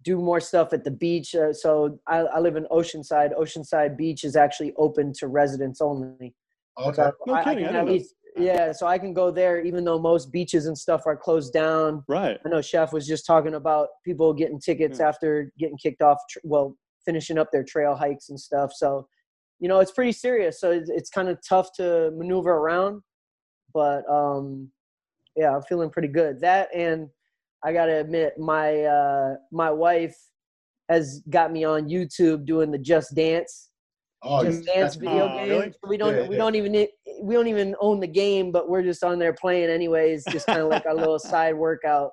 do 0.05 0.19
more 0.19 0.41
stuff 0.41 0.73
at 0.73 0.85
the 0.85 0.91
beach. 0.91 1.35
Uh, 1.35 1.53
so 1.53 1.99
I, 2.07 2.19
I 2.19 2.39
live 2.41 2.57
in 2.57 2.65
Oceanside. 2.67 3.39
Oceanside 3.39 3.97
Beach 3.97 4.25
is 4.25 4.37
actually 4.37 4.73
open 4.77 5.13
to 5.19 5.29
residents 5.29 5.81
only. 5.81 6.35
Okay. 6.79 6.95
So 6.95 7.13
No 7.27 7.35
I, 7.35 7.45
kidding, 7.45 7.65
I 7.65 7.69
I 7.69 7.73
can 7.73 7.75
didn't 7.75 7.77
at 7.77 7.87
least, 7.87 8.15
yeah. 8.37 8.73
So 8.73 8.87
I 8.87 8.99
can 8.99 9.13
go 9.13 9.31
there, 9.31 9.61
even 9.61 9.85
though 9.85 9.99
most 9.99 10.33
beaches 10.33 10.67
and 10.67 10.77
stuff 10.77 11.03
are 11.07 11.17
closed 11.17 11.53
down. 11.53 12.03
Right. 12.09 12.39
I 12.45 12.49
know 12.49 12.61
Chef 12.63 12.93
was 12.93 13.07
just 13.07 13.27
talking 13.27 13.55
about 13.55 13.89
people 14.05 14.33
getting 14.33 14.61
tickets 14.61 14.99
Yeah. 15.01 15.09
after 15.09 15.53
getting 15.59 15.77
kicked 15.77 16.03
off. 16.03 16.19
tr- 16.31 16.39
Well, 16.45 16.77
finishing 17.05 17.39
up 17.39 17.49
their 17.53 17.65
trail 17.65 17.95
hikes 17.95 18.29
and 18.29 18.39
stuff. 18.39 18.73
So, 18.75 19.09
you 19.59 19.69
know, 19.69 19.81
it's 19.81 19.93
pretty 19.93 20.13
serious. 20.13 20.61
So 20.61 20.71
it's, 20.71 20.89
it's 20.91 21.11
kind 21.11 21.29
of 21.29 21.39
tough 21.47 21.73
to 21.77 22.11
maneuver 22.17 22.51
around, 22.53 23.03
but 23.75 24.09
um, 24.11 24.71
yeah, 25.37 25.55
I'm 25.55 25.63
feeling 25.63 25.91
pretty 25.91 26.09
good. 26.09 26.41
That 26.41 26.69
and 26.75 27.09
I 27.65 27.73
gotta 27.73 28.01
admit, 28.01 28.39
my 28.39 28.83
uh, 28.83 29.35
my 29.53 29.71
wife 29.71 30.17
has 30.89 31.23
got 31.31 31.53
me 31.53 31.65
on 31.65 31.89
YouTube 31.89 32.45
doing 32.45 32.71
the 32.71 32.79
Just 32.79 33.15
Dance 33.15 33.71
Oh, 34.25 34.45
Just 34.45 34.65
Dance 34.67 34.95
video 34.97 35.27
game. 35.29 35.49
really? 35.49 35.73
We 35.89 35.97
don't 35.97 36.15
Yeah, 36.15 36.29
we 36.29 36.35
yeah. 36.37 36.39
don't 36.43 36.55
even 36.55 36.75
we 37.23 37.35
don't 37.35 37.47
even 37.49 37.75
own 37.81 38.01
the 38.01 38.07
game, 38.07 38.51
but 38.53 38.69
we're 38.69 38.83
just 38.83 39.03
on 39.05 39.19
there 39.19 39.33
playing 39.33 39.71
anyways, 39.71 40.25
just 40.31 40.47
kind 40.47 40.61
of 40.61 40.69
like 40.69 40.85
a 40.89 40.95
little 40.95 41.19
side 41.33 41.55
workout. 41.55 42.11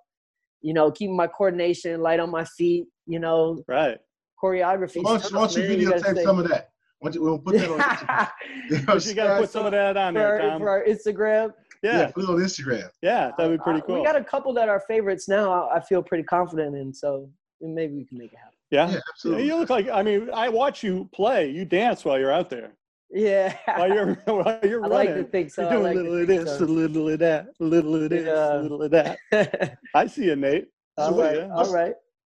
You 0.61 0.73
know, 0.73 0.91
keeping 0.91 1.15
my 1.15 1.27
coordination 1.27 2.01
light 2.01 2.19
on 2.19 2.29
my 2.29 2.43
feet. 2.45 2.85
You 3.07 3.19
know, 3.19 3.63
Right. 3.67 3.97
choreography. 4.43 5.01
Why 5.03 5.17
don't 5.17 5.29
you, 5.31 5.37
why 5.37 5.47
don't 5.47 5.55
you 5.57 5.63
videotape 5.89 6.23
some 6.23 6.39
of 6.39 6.47
that? 6.49 6.69
Why 6.99 7.09
don't 7.11 7.15
you, 7.15 7.21
we'll 7.23 7.39
put 7.39 7.55
that 7.57 7.69
on 7.69 7.79
Instagram. 7.79 8.29
You 8.69 8.85
know 8.85 8.95
You 8.95 9.13
got 9.13 9.33
to 9.35 9.41
put 9.41 9.49
some 9.49 9.65
of 9.65 9.71
that 9.71 9.97
on 9.97 10.13
for, 10.13 10.19
there, 10.19 10.33
our, 10.41 10.49
Tom. 10.49 10.61
for 10.61 10.69
our 10.69 10.83
Instagram. 10.85 11.53
Yeah, 11.81 11.99
Yeah. 11.99 12.11
put 12.11 12.23
it 12.25 12.29
on 12.29 12.35
Instagram. 12.37 12.89
Yeah. 13.01 13.31
That'd 13.37 13.57
be 13.57 13.63
pretty 13.63 13.79
Uh, 13.79 13.85
cool. 13.85 13.99
We 13.99 14.03
got 14.05 14.15
a 14.17 14.23
couple 14.23 14.53
that 14.55 14.67
are 14.69 14.81
favorites 14.87 15.27
now. 15.29 15.51
I 15.69 15.77
I 15.77 15.79
feel 15.79 16.03
pretty 16.03 16.23
confident 16.25 16.75
in, 16.75 16.93
so 16.93 17.29
maybe 17.61 17.95
we 17.95 18.03
can 18.05 18.17
make 18.17 18.33
it 18.33 18.37
happen. 18.37 18.57
Yeah. 18.69 18.87
Yeah, 18.87 18.93
Yeah, 18.95 18.99
absolutely. 19.13 19.45
You 19.47 19.55
look 19.55 19.69
like, 19.69 19.89
I 19.89 20.03
mean, 20.03 20.29
I 20.33 20.49
watch 20.49 20.83
you 20.83 21.09
play. 21.13 21.49
You 21.49 21.63
dance 21.65 22.03
while 22.05 22.19
you're 22.19 22.33
out 22.33 22.49
there. 22.49 22.73
Yeah, 23.11 23.55
While 23.77 23.93
you're, 23.93 24.13
while 24.25 24.59
you're 24.63 24.83
I 24.83 24.87
like 24.87 25.09
running. 25.09 25.25
to 25.25 25.29
think 25.31 25.51
so. 25.51 25.63
You're 25.63 25.71
doing 25.71 25.83
like 25.83 25.95
a 25.95 25.99
little 25.99 26.21
of 26.21 26.27
this, 26.27 26.57
so. 26.59 26.63
a 26.63 26.67
little 26.67 27.09
of 27.09 27.19
that, 27.19 27.47
a 27.59 27.63
little 27.63 27.95
of 28.03 28.09
this, 28.09 28.25
Yeah. 28.25 28.59
a 28.59 28.61
little 28.61 28.83
of 28.83 28.91
that. 28.91 29.17
I 29.95 30.07
see 30.07 30.25
you, 30.25 30.35
Nate. 30.35 30.67
all 30.97 31.11
So, 31.13 31.21
right, 31.21 31.37
yeah. 31.37 31.49
all 31.53 31.73
right. 31.73 31.93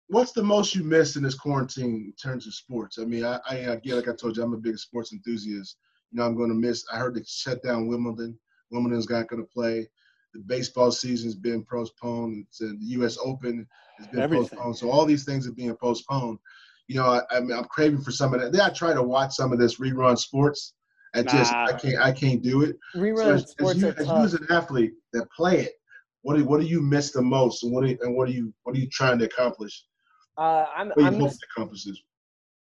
What's 0.08 0.32
the 0.34 0.44
most 0.44 0.76
you 0.76 0.84
missed 0.84 1.16
in 1.16 1.24
this 1.24 1.36
quarantine 1.36 2.06
in 2.08 2.14
terms 2.22 2.46
of 2.48 2.54
sports? 2.54 2.98
I 3.00 3.06
mean, 3.06 3.24
I, 3.24 3.40
I 3.50 3.56
again, 3.56 3.96
like 3.98 4.08
I 4.10 4.16
told 4.16 4.36
you, 4.38 4.44
I'm 4.44 4.54
a 4.54 4.58
big 4.58 4.78
sports 4.78 5.14
enthusiast. 5.14 5.78
You 6.12 6.20
know, 6.20 6.26
I'm 6.26 6.36
going 6.36 6.50
to 6.50 6.56
miss. 6.56 6.84
I 6.92 6.98
heard 6.98 7.16
they 7.16 7.24
shut 7.26 7.64
down 7.64 7.88
Wimbledon. 7.88 8.38
Wimbledon's 8.70 9.10
not 9.10 9.28
going 9.28 9.42
to 9.42 9.50
play. 9.50 9.88
The 10.34 10.40
baseball 10.46 10.92
season's 10.92 11.36
been 11.36 11.64
postponed. 11.64 12.46
It's, 12.50 12.62
uh, 12.62 12.74
the 12.80 12.86
U.S. 12.98 13.18
Open 13.24 13.68
has 14.00 14.08
been 14.08 14.20
Everything. 14.22 14.48
postponed. 14.50 14.78
So 14.78 14.90
all 14.92 15.06
these 15.06 15.24
things 15.26 15.48
are 15.48 15.52
being 15.54 15.76
postponed. 15.76 16.40
You 16.88 16.98
know, 16.98 17.06
I, 17.06 17.22
I 17.32 17.40
mean, 17.40 17.58
I'm 17.58 17.66
craving 17.66 18.02
for 18.02 18.12
some 18.12 18.34
of 18.34 18.42
that. 18.42 18.52
Then 18.52 18.62
I 18.62 18.70
try 18.70 18.94
to 18.94 19.02
watch 19.02 19.34
some 19.34 19.54
of 19.54 19.60
this 19.60 19.80
rerun 19.80 20.18
sports. 20.18 20.74
I 21.16 21.22
just 21.22 21.54
I 21.54 21.74
can't 21.74 22.00
I 22.00 22.12
can't 22.12 22.42
do 22.42 22.64
it. 22.64 22.76
Rerun 22.96 23.36
as, 23.36 23.44
as 23.44 23.52
sports 23.52 23.80
you, 23.80 23.90
are 23.90 24.00
as 24.00 24.08
you 24.08 24.14
as 24.14 24.34
an 24.34 24.48
athlete 24.50 24.94
that 25.14 25.30
play 25.32 25.60
it, 25.60 25.74
what 26.24 26.38
do 26.38 26.44
what 26.44 26.60
do 26.60 26.66
you 26.66 26.82
miss 26.82 27.12
the 27.12 27.22
most, 27.22 27.64
and 27.64 27.72
what 27.72 27.84
do 27.84 27.92
you, 27.92 27.98
and 28.02 28.16
what 28.16 28.28
are 28.28 28.32
you 28.32 28.54
what 28.64 28.76
are 28.76 28.80
you 28.80 28.90
trying 28.90 29.20
to 29.20 29.26
accomplish? 29.26 29.86
Uh, 30.38 30.66
I'm, 30.76 30.88
What 30.90 30.98
are 30.98 31.02
you 31.02 31.08
I'm 31.08 31.14
hoping 31.14 31.30
to 31.30 31.48
accomplish 31.56 31.84
this? 31.84 32.02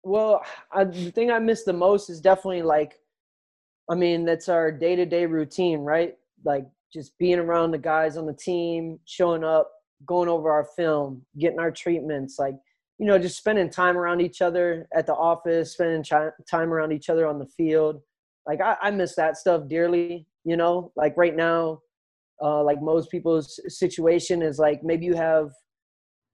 Well, 0.03 0.43
I, 0.73 0.85
the 0.85 1.11
thing 1.11 1.31
I 1.31 1.39
miss 1.39 1.65
the 1.65 1.73
most 1.73 2.11
is 2.11 2.21
definitely 2.21 2.62
like, 2.62 2.99
I 3.89 3.95
mean, 3.95 4.25
that's 4.25 4.49
our 4.49 4.73
day 4.73 4.97
to 4.97 5.07
day 5.07 5.27
routine, 5.27 5.81
right? 5.81 6.17
Like 6.45 6.67
just 6.93 7.17
being 7.19 7.39
around 7.39 7.71
the 7.71 7.79
guys 7.79 8.17
on 8.17 8.27
the 8.27 8.35
team, 8.35 8.99
showing 9.05 9.45
up, 9.45 9.71
going 10.07 10.29
over 10.29 10.50
our 10.50 10.67
film, 10.77 11.23
getting 11.39 11.61
our 11.61 11.71
treatments, 11.71 12.39
like, 12.39 12.57
you 13.00 13.07
know, 13.07 13.19
just 13.19 13.38
spending 13.38 13.71
time 13.71 13.97
around 13.97 14.21
each 14.21 14.42
other 14.42 14.87
at 14.95 15.07
the 15.07 15.14
office, 15.14 15.73
spending 15.73 16.04
chi- 16.04 16.28
time 16.49 16.71
around 16.71 16.92
each 16.92 17.09
other 17.09 17.26
on 17.26 17.38
the 17.38 17.47
field. 17.47 18.02
Like, 18.47 18.61
I, 18.61 18.76
I 18.83 18.90
miss 18.90 19.16
that 19.16 19.38
stuff 19.38 19.69
dearly, 19.69 20.26
you 20.45 20.57
know? 20.57 20.92
Like, 20.97 21.14
right 21.16 21.35
now, 21.35 21.80
uh, 22.42 22.62
like 22.62 22.83
most 22.83 23.11
people's 23.11 23.59
situation 23.69 24.42
is 24.42 24.59
like 24.59 24.83
maybe 24.83 25.07
you 25.07 25.14
have 25.14 25.50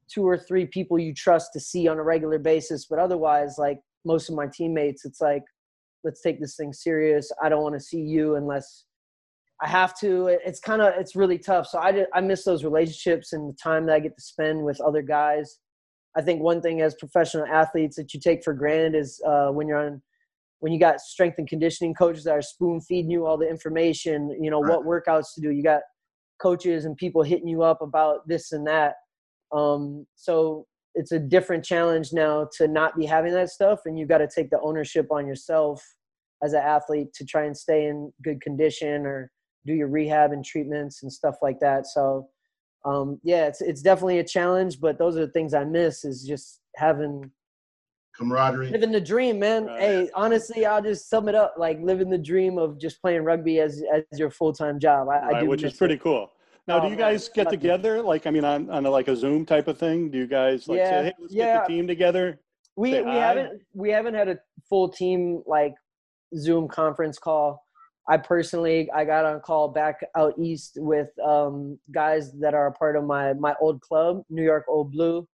two 0.08 0.26
or 0.26 0.38
three 0.38 0.66
people 0.66 0.98
you 0.98 1.12
trust 1.14 1.52
to 1.52 1.60
see 1.60 1.88
on 1.88 1.98
a 1.98 2.02
regular 2.02 2.38
basis 2.38 2.86
but 2.86 3.00
otherwise 3.00 3.56
like 3.58 3.80
most 4.04 4.28
of 4.28 4.36
my 4.36 4.46
teammates 4.46 5.04
it's 5.04 5.20
like 5.20 5.42
let's 6.04 6.22
take 6.22 6.40
this 6.40 6.54
thing 6.54 6.72
serious 6.72 7.32
i 7.42 7.48
don't 7.48 7.64
want 7.64 7.74
to 7.74 7.80
see 7.80 7.98
you 8.00 8.36
unless 8.36 8.84
I 9.62 9.68
have 9.68 9.98
to. 10.00 10.26
It's 10.44 10.60
kind 10.60 10.82
of 10.82 10.92
it's 10.98 11.16
really 11.16 11.38
tough. 11.38 11.66
So 11.66 11.78
I 11.78 11.90
just, 11.90 12.08
I 12.12 12.20
miss 12.20 12.44
those 12.44 12.62
relationships 12.62 13.32
and 13.32 13.48
the 13.48 13.56
time 13.56 13.86
that 13.86 13.94
I 13.94 14.00
get 14.00 14.14
to 14.14 14.22
spend 14.22 14.62
with 14.62 14.78
other 14.82 15.00
guys. 15.00 15.60
I 16.16 16.22
think 16.22 16.42
one 16.42 16.62
thing 16.62 16.80
as 16.80 16.94
professional 16.94 17.46
athletes 17.46 17.96
that 17.96 18.14
you 18.14 18.20
take 18.20 18.42
for 18.42 18.54
granted 18.54 18.94
is 18.94 19.20
uh, 19.26 19.48
when 19.48 19.68
you're 19.68 19.84
on 19.84 20.02
when 20.60 20.72
you 20.72 20.80
got 20.80 21.00
strength 21.00 21.38
and 21.38 21.46
conditioning 21.46 21.94
coaches 21.94 22.24
that 22.24 22.32
are 22.32 22.42
spoon 22.42 22.80
feeding 22.80 23.10
you 23.10 23.26
all 23.26 23.36
the 23.36 23.48
information. 23.48 24.34
You 24.40 24.50
know 24.50 24.60
what 24.60 24.86
workouts 24.86 25.34
to 25.34 25.40
do. 25.40 25.50
You 25.50 25.62
got 25.62 25.82
coaches 26.40 26.84
and 26.84 26.96
people 26.96 27.22
hitting 27.22 27.48
you 27.48 27.62
up 27.62 27.82
about 27.82 28.26
this 28.26 28.52
and 28.52 28.66
that. 28.66 28.94
Um, 29.52 30.06
so 30.14 30.66
it's 30.94 31.12
a 31.12 31.18
different 31.18 31.64
challenge 31.64 32.08
now 32.12 32.48
to 32.56 32.66
not 32.66 32.96
be 32.96 33.04
having 33.04 33.32
that 33.34 33.50
stuff, 33.50 33.80
and 33.84 33.98
you've 33.98 34.08
got 34.08 34.18
to 34.18 34.28
take 34.34 34.50
the 34.50 34.60
ownership 34.60 35.08
on 35.10 35.26
yourself 35.26 35.82
as 36.42 36.54
an 36.54 36.62
athlete 36.62 37.12
to 37.14 37.24
try 37.24 37.44
and 37.44 37.56
stay 37.56 37.86
in 37.86 38.12
good 38.22 38.40
condition 38.40 39.06
or 39.06 39.30
do 39.66 39.74
your 39.74 39.88
rehab 39.88 40.32
and 40.32 40.44
treatments 40.44 41.02
and 41.02 41.12
stuff 41.12 41.36
like 41.42 41.58
that. 41.60 41.86
So, 41.86 42.28
um, 42.86 43.20
yeah, 43.22 43.46
it's 43.46 43.60
it's 43.60 43.82
definitely 43.82 44.20
a 44.20 44.24
challenge, 44.24 44.80
but 44.80 44.98
those 44.98 45.16
are 45.16 45.26
the 45.26 45.32
things 45.32 45.54
I 45.54 45.64
miss 45.64 46.04
is 46.04 46.24
just 46.24 46.60
having 46.76 47.30
camaraderie, 48.16 48.70
living 48.70 48.92
the 48.92 49.00
dream, 49.00 49.38
man. 49.40 49.66
Right. 49.66 49.80
Hey, 49.80 50.10
honestly, 50.14 50.64
I'll 50.64 50.82
just 50.82 51.10
sum 51.10 51.28
it 51.28 51.34
up 51.34 51.54
like 51.58 51.78
living 51.82 52.10
the 52.10 52.18
dream 52.18 52.58
of 52.58 52.80
just 52.80 53.00
playing 53.02 53.24
rugby 53.24 53.60
as 53.60 53.82
as 53.92 54.04
your 54.18 54.30
full 54.30 54.52
time 54.52 54.78
job. 54.78 55.08
I, 55.08 55.20
I 55.20 55.32
Right, 55.32 55.42
do, 55.42 55.48
which 55.48 55.64
is 55.64 55.72
pretty 55.74 55.96
it. 55.96 56.00
cool. 56.02 56.30
Now, 56.68 56.78
do 56.78 56.86
Oh, 56.86 56.90
you 56.90 56.96
man, 56.96 57.12
guys 57.12 57.28
get 57.28 57.44
lucky. 57.44 57.56
together? 57.58 58.02
Like, 58.02 58.26
I 58.26 58.30
mean, 58.30 58.44
on, 58.44 58.68
on 58.70 58.86
a, 58.86 58.90
like 58.90 59.06
a 59.08 59.14
Zoom 59.14 59.46
type 59.46 59.68
of 59.68 59.78
thing? 59.78 60.10
Do 60.10 60.18
you 60.18 60.26
guys 60.26 60.68
like 60.68 60.78
Yeah, 60.78 60.90
say, 60.90 61.04
hey, 61.04 61.12
let's 61.20 61.32
yeah. 61.34 61.52
get 61.52 61.66
the 61.66 61.72
team 61.74 61.86
together? 61.86 62.40
we 62.76 62.92
say 62.92 63.02
we 63.02 63.10
hi? 63.10 63.18
haven't 63.20 63.62
we 63.74 63.90
haven't 63.90 64.14
had 64.14 64.28
a 64.28 64.38
full 64.68 64.88
team 64.88 65.42
like 65.46 65.74
zoom 66.36 66.68
conference 66.68 67.18
call 67.18 67.65
i 68.08 68.16
personally 68.16 68.90
i 68.92 69.04
got 69.04 69.24
on 69.24 69.40
call 69.40 69.68
back 69.68 70.00
out 70.16 70.34
east 70.38 70.78
with 70.80 71.08
um 71.24 71.78
guys 71.92 72.32
that 72.38 72.54
are 72.54 72.68
a 72.68 72.72
part 72.72 72.96
of 72.96 73.04
my 73.04 73.32
my 73.34 73.54
old 73.60 73.80
club 73.80 74.22
new 74.30 74.42
york 74.42 74.64
old 74.68 74.92
blue 74.92 75.26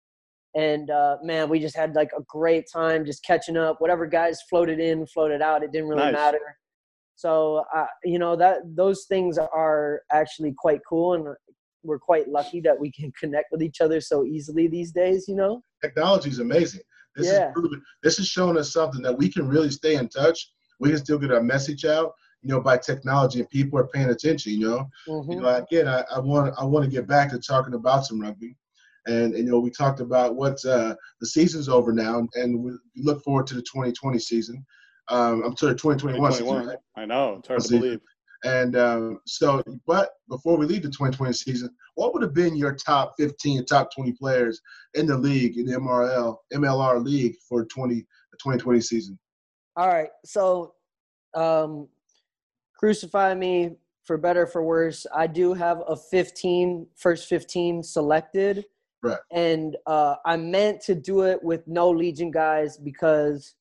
and 0.56 0.90
uh 0.90 1.18
man 1.24 1.50
we 1.50 1.60
just 1.60 1.76
had 1.76 1.94
like 1.96 2.12
a 2.18 2.22
great 2.28 2.66
time 2.72 3.06
just 3.06 3.24
catching 3.24 3.58
up 3.58 3.80
whatever 3.80 4.06
guys 4.06 4.42
floated 4.50 4.80
in 4.80 5.06
floated 5.08 5.42
out 5.42 5.64
it 5.64 5.72
didn't 5.72 5.90
really 5.90 6.02
Nice. 6.02 6.14
matter 6.14 6.58
so 7.16 7.64
uh, 7.76 7.86
you 8.04 8.18
know 8.20 8.36
that 8.36 8.60
those 8.76 9.06
things 9.06 9.38
are 9.38 10.02
actually 10.12 10.54
quite 10.58 10.80
cool 10.88 11.14
and 11.14 11.26
we're 11.84 12.00
quite 12.00 12.28
lucky 12.28 12.60
that 12.62 12.80
we 12.80 12.92
can 12.92 13.12
connect 13.20 13.52
with 13.52 13.62
each 13.62 13.82
other 13.82 14.02
so 14.02 14.26
easily 14.26 14.68
these 14.68 14.92
days 14.92 15.28
you 15.28 15.36
know 15.36 15.64
technology 15.82 16.30
is 16.30 16.40
amazing. 16.40 16.82
This 17.16 17.28
Yeah. 17.28 17.48
is 17.48 17.54
proven, 17.54 17.82
this 18.04 18.20
is 18.20 18.28
showing 18.28 18.58
us 18.58 18.72
something 18.72 19.02
that 19.02 19.18
we 19.18 19.30
can 19.30 19.48
really 19.48 19.72
stay 19.72 19.96
in 19.96 20.08
touch. 20.08 20.52
We 20.80 20.90
can 20.90 20.98
still 20.98 21.20
get 21.20 21.32
our 21.32 21.44
message 21.44 21.86
out, 21.86 22.14
you 22.42 22.50
know, 22.50 22.60
by 22.60 22.78
technology, 22.78 23.40
and 23.40 23.50
people 23.50 23.78
are 23.80 23.88
paying 23.88 24.10
attention. 24.10 24.54
You 24.54 24.68
know, 24.70 24.90
Mhm. 25.08 25.34
you 25.34 25.40
know, 25.42 25.48
again, 25.48 25.88
I, 25.88 26.04
I 26.16 26.20
want 26.20 26.54
I 26.58 26.64
want 26.66 26.86
to 26.86 26.92
get 26.92 27.08
back 27.08 27.30
to 27.32 27.40
talking 27.40 27.74
about 27.74 28.06
some 28.06 28.20
rugby, 28.20 28.56
and 29.06 29.34
and 29.36 29.46
you 29.46 29.52
know, 29.52 29.60
we 29.60 29.70
talked 29.70 30.00
about 30.00 30.36
what 30.36 30.64
uh, 30.66 30.96
the 31.20 31.28
season's 31.28 31.70
over 31.70 31.92
now, 31.94 32.28
and 32.36 32.64
we 32.64 32.72
look 32.98 33.24
forward 33.24 33.48
to 33.48 33.54
the 33.56 33.62
2020 33.62 34.18
season. 34.20 34.66
Um, 35.10 35.44
I'm 35.44 35.58
sorry, 35.58 35.74
2021 35.76 36.32
season. 36.32 36.68
right? 36.68 36.78
I 36.96 37.06
know. 37.06 37.36
It's 37.40 37.48
hard 37.48 37.62
to 37.62 37.80
believe. 37.80 38.00
And 38.44 38.76
um, 38.76 39.20
so, 39.28 39.62
but 39.86 40.10
before 40.28 40.58
we 40.58 40.66
leave 40.66 40.82
the 40.82 40.88
2020 40.90 41.32
season, 41.34 41.70
what 41.94 42.12
would 42.14 42.24
have 42.24 42.34
been 42.34 42.56
your 42.56 42.74
top 42.74 43.14
15, 43.20 43.66
top 43.66 43.90
20 43.96 44.14
players 44.14 44.60
in 44.96 45.06
the 45.06 45.16
league, 45.16 45.58
in 45.60 45.66
the 45.68 45.74
MRL, 45.74 46.38
MLR 46.52 47.04
league 47.06 47.36
for 47.48 47.66
20, 47.66 47.96
the 47.96 48.38
2020 48.42 48.82
season? 48.82 49.20
All 49.76 49.88
right. 49.90 50.10
So, 50.26 50.74
um, 51.36 51.88
crucify 52.82 53.36
me 53.36 53.76
for 54.04 54.18
better 54.18 54.42
or 54.42 54.48
for 54.48 54.64
worse. 54.64 55.06
I 55.16 55.28
do 55.28 55.54
have 55.54 55.84
a 55.88 55.96
15, 55.96 56.88
first 56.96 57.30
15 57.30 57.84
selected. 57.84 58.66
Right. 59.04 59.20
And 59.32 59.78
uh, 59.86 60.16
I 60.26 60.36
meant 60.38 60.82
to 60.82 60.96
do 60.96 61.22
it 61.22 61.42
with 61.44 61.68
no 61.68 61.90
Legion 61.90 62.32
guys 62.32 62.78
because 62.78 63.54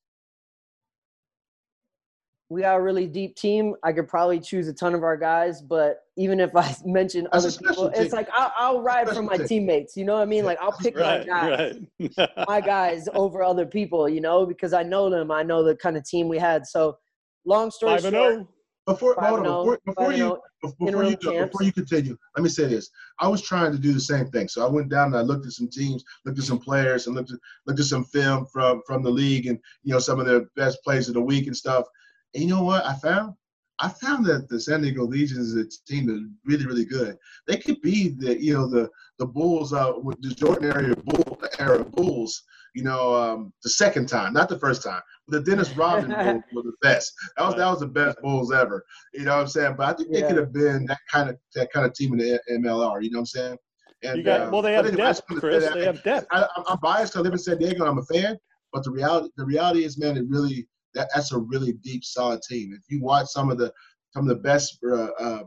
we 2.49 2.63
are 2.63 2.79
a 2.79 2.83
really 2.83 3.07
deep 3.07 3.35
team. 3.35 3.75
I 3.83 3.93
could 3.93 4.07
probably 4.07 4.39
choose 4.39 4.67
a 4.67 4.73
ton 4.73 4.93
of 4.95 5.03
our 5.03 5.15
guys, 5.17 5.61
but 5.61 6.01
even 6.17 6.39
if 6.39 6.55
I 6.55 6.75
mention 6.85 7.27
That's 7.31 7.45
other 7.45 7.51
special 7.51 7.89
people, 7.89 8.01
it's 8.03 8.13
like 8.13 8.27
I'll, 8.33 8.51
I'll 8.57 8.81
ride 8.81 9.07
for 9.09 9.21
my 9.21 9.37
team. 9.37 9.47
teammates. 9.47 9.95
You 9.95 10.05
know 10.05 10.15
what 10.15 10.23
I 10.23 10.25
mean? 10.25 10.45
Like 10.45 10.57
I'll 10.59 10.73
pick 10.73 10.97
Right, 10.97 11.25
my 11.27 11.39
guys 11.39 11.79
right. 12.17 12.29
my 12.47 12.59
guys 12.59 13.07
over 13.13 13.43
other 13.43 13.65
people, 13.65 14.09
you 14.09 14.19
know, 14.19 14.45
because 14.47 14.73
I 14.73 14.83
know 14.83 15.09
them. 15.09 15.31
I 15.31 15.43
know 15.43 15.63
the 15.63 15.75
kind 15.75 15.95
of 15.95 16.03
team 16.03 16.27
we 16.27 16.39
had. 16.39 16.65
So, 16.65 16.97
long 17.45 17.71
story 17.71 17.93
Five 18.01 18.11
short, 18.13 18.15
oh. 18.15 18.47
Before, 18.87 19.15
hold 19.19 19.41
on, 19.41 19.45
oh, 19.45 19.63
before, 19.63 19.79
five 19.85 19.95
before 19.95 20.13
you, 20.13 20.25
oh. 20.25 20.41
before 20.61 21.03
you 21.03 21.17
before 21.17 21.63
you 21.63 21.71
continue, 21.71 22.17
let 22.35 22.43
me 22.43 22.49
say 22.49 22.65
this. 22.65 22.89
I 23.19 23.27
was 23.27 23.41
trying 23.41 23.71
to 23.71 23.77
do 23.77 23.93
the 23.93 23.99
same 23.99 24.27
thing. 24.27 24.47
So 24.47 24.65
I 24.65 24.69
went 24.69 24.89
down 24.89 25.07
and 25.07 25.17
I 25.17 25.21
looked 25.21 25.45
at 25.45 25.51
some 25.51 25.69
teams, 25.69 26.03
looked 26.25 26.39
at 26.39 26.45
some 26.45 26.59
players, 26.59 27.05
and 27.05 27.15
looked 27.15 27.31
at 27.31 27.39
looked 27.67 27.79
at 27.79 27.85
some 27.85 28.03
film 28.03 28.47
from 28.51 28.81
from 28.87 29.03
the 29.03 29.09
league 29.09 29.45
and 29.45 29.59
you 29.83 29.93
know 29.93 29.99
some 29.99 30.19
of 30.19 30.25
the 30.25 30.47
best 30.55 30.79
plays 30.83 31.07
of 31.07 31.13
the 31.13 31.21
week 31.21 31.45
and 31.45 31.55
stuff. 31.55 31.85
And 32.33 32.43
you 32.43 32.49
know 32.49 32.63
what 32.63 32.83
I 32.85 32.95
found? 32.95 33.35
I 33.81 33.89
found 33.89 34.25
that 34.27 34.47
the 34.47 34.59
San 34.59 34.81
Diego 34.81 35.05
Legion 35.05 35.39
is 35.39 35.55
a 35.55 35.65
team 35.87 36.05
that's 36.05 36.21
really, 36.45 36.67
really 36.67 36.85
good. 36.85 37.17
They 37.47 37.57
could 37.57 37.81
be 37.81 38.09
the 38.09 38.41
you 38.41 38.53
know 38.53 38.67
the 38.67 38.89
the 39.21 39.27
Bulls 39.27 39.71
uh 39.71 39.93
with 39.97 40.19
the 40.21 40.33
Jordan 40.41 40.71
area 40.75 40.95
Bull 41.05 41.39
era 41.59 41.83
Bulls. 41.83 42.33
You 42.73 42.83
know, 42.83 43.13
um, 43.13 43.51
the 43.63 43.69
second 43.69 44.07
time, 44.07 44.31
not 44.33 44.47
the 44.47 44.57
first 44.57 44.81
time. 44.81 45.01
The 45.27 45.41
Dennis 45.41 45.71
Rodman 45.79 46.09
Bulls 46.25 46.43
were 46.53 46.63
the 46.63 46.73
best. 46.81 47.11
That 47.37 47.45
was 47.45 47.55
that 47.55 47.69
was 47.69 47.79
the 47.81 47.87
best 47.87 48.17
Bulls 48.23 48.51
ever. 48.51 48.83
You 49.13 49.25
know 49.25 49.35
what 49.35 49.41
I'm 49.41 49.47
saying? 49.47 49.75
But 49.77 49.89
I 49.89 49.93
think 49.93 50.11
they 50.11 50.19
Yeah. 50.21 50.27
could 50.29 50.37
have 50.37 50.53
been 50.53 50.85
that 50.87 50.99
kind 51.11 51.29
of 51.29 51.35
that 51.55 51.71
kind 51.71 51.85
of 51.85 51.93
team 51.93 52.13
in 52.13 52.19
the 52.19 52.39
MLR. 52.49 53.03
You 53.03 53.11
know 53.11 53.17
what 53.19 53.21
I'm 53.21 53.25
saying? 53.27 53.57
And, 54.03 54.17
You 54.17 54.23
got, 54.23 54.41
uh, 54.47 54.49
well, 54.51 54.61
they 54.63 54.75
but 54.75 54.85
have 54.85 54.85
anyway, 54.87 55.03
depth, 55.03 55.21
wanted 55.29 55.41
to 55.41 55.51
say 55.59 55.59
Chris. 55.59 55.73
They 55.75 55.85
have 55.85 56.03
depth. 56.03 56.27
I, 56.31 56.37
I'm- 56.41 56.63
I'm 56.69 56.79
biased. 56.81 57.15
I 57.15 57.19
live 57.19 57.33
in 57.33 57.37
San 57.47 57.57
Diego. 57.59 57.85
I'm 57.85 57.99
a 57.99 58.03
fan, 58.13 58.37
but 58.73 58.83
the 58.83 58.91
reality 58.91 59.29
the 59.37 59.45
reality 59.45 59.83
is, 59.83 59.99
man, 59.99 60.17
it 60.17 60.25
really 60.27 60.67
that 60.95 61.09
that's 61.13 61.31
a 61.33 61.37
really 61.37 61.73
deep, 61.83 62.03
solid 62.03 62.41
team. 62.49 62.73
If 62.73 62.83
you 62.89 63.03
watch 63.03 63.27
some 63.27 63.51
of 63.51 63.57
the 63.59 63.71
some 64.13 64.23
of 64.23 64.29
the 64.29 64.41
best 64.49 64.79
uh, 64.89 65.09
uh, 65.19 65.43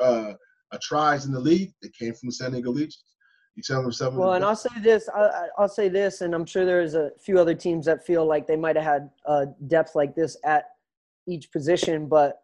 uh, 0.00 0.02
uh, 0.10 0.32
tries 0.78 1.26
in 1.26 1.32
the 1.32 1.40
league, 1.40 1.72
they 1.82 1.90
came 1.98 2.14
from 2.14 2.28
the 2.28 2.32
San 2.32 2.52
Diego 2.52 2.70
Legion. 2.70 3.00
You 3.56 3.62
tell 3.64 3.82
them 3.82 3.92
some. 3.92 4.14
well, 4.14 4.34
and 4.34 4.44
I'll 4.44 4.54
say 4.56 4.70
this, 4.80 5.08
I, 5.14 5.20
I- 5.22 5.48
I'll 5.58 5.68
say 5.68 5.88
this, 5.88 6.20
and 6.20 6.34
I'm 6.34 6.46
sure 6.46 6.64
there's 6.64 6.94
a 6.94 7.10
few 7.20 7.38
other 7.38 7.54
teams 7.54 7.84
that 7.86 8.06
feel 8.06 8.24
like 8.24 8.46
they 8.46 8.56
might 8.56 8.76
have 8.76 8.84
had 8.84 9.10
uh, 9.26 9.46
depth 9.66 9.94
like 9.96 10.14
this 10.14 10.36
at 10.44 10.64
each 11.26 11.50
position, 11.52 12.06
but 12.06 12.42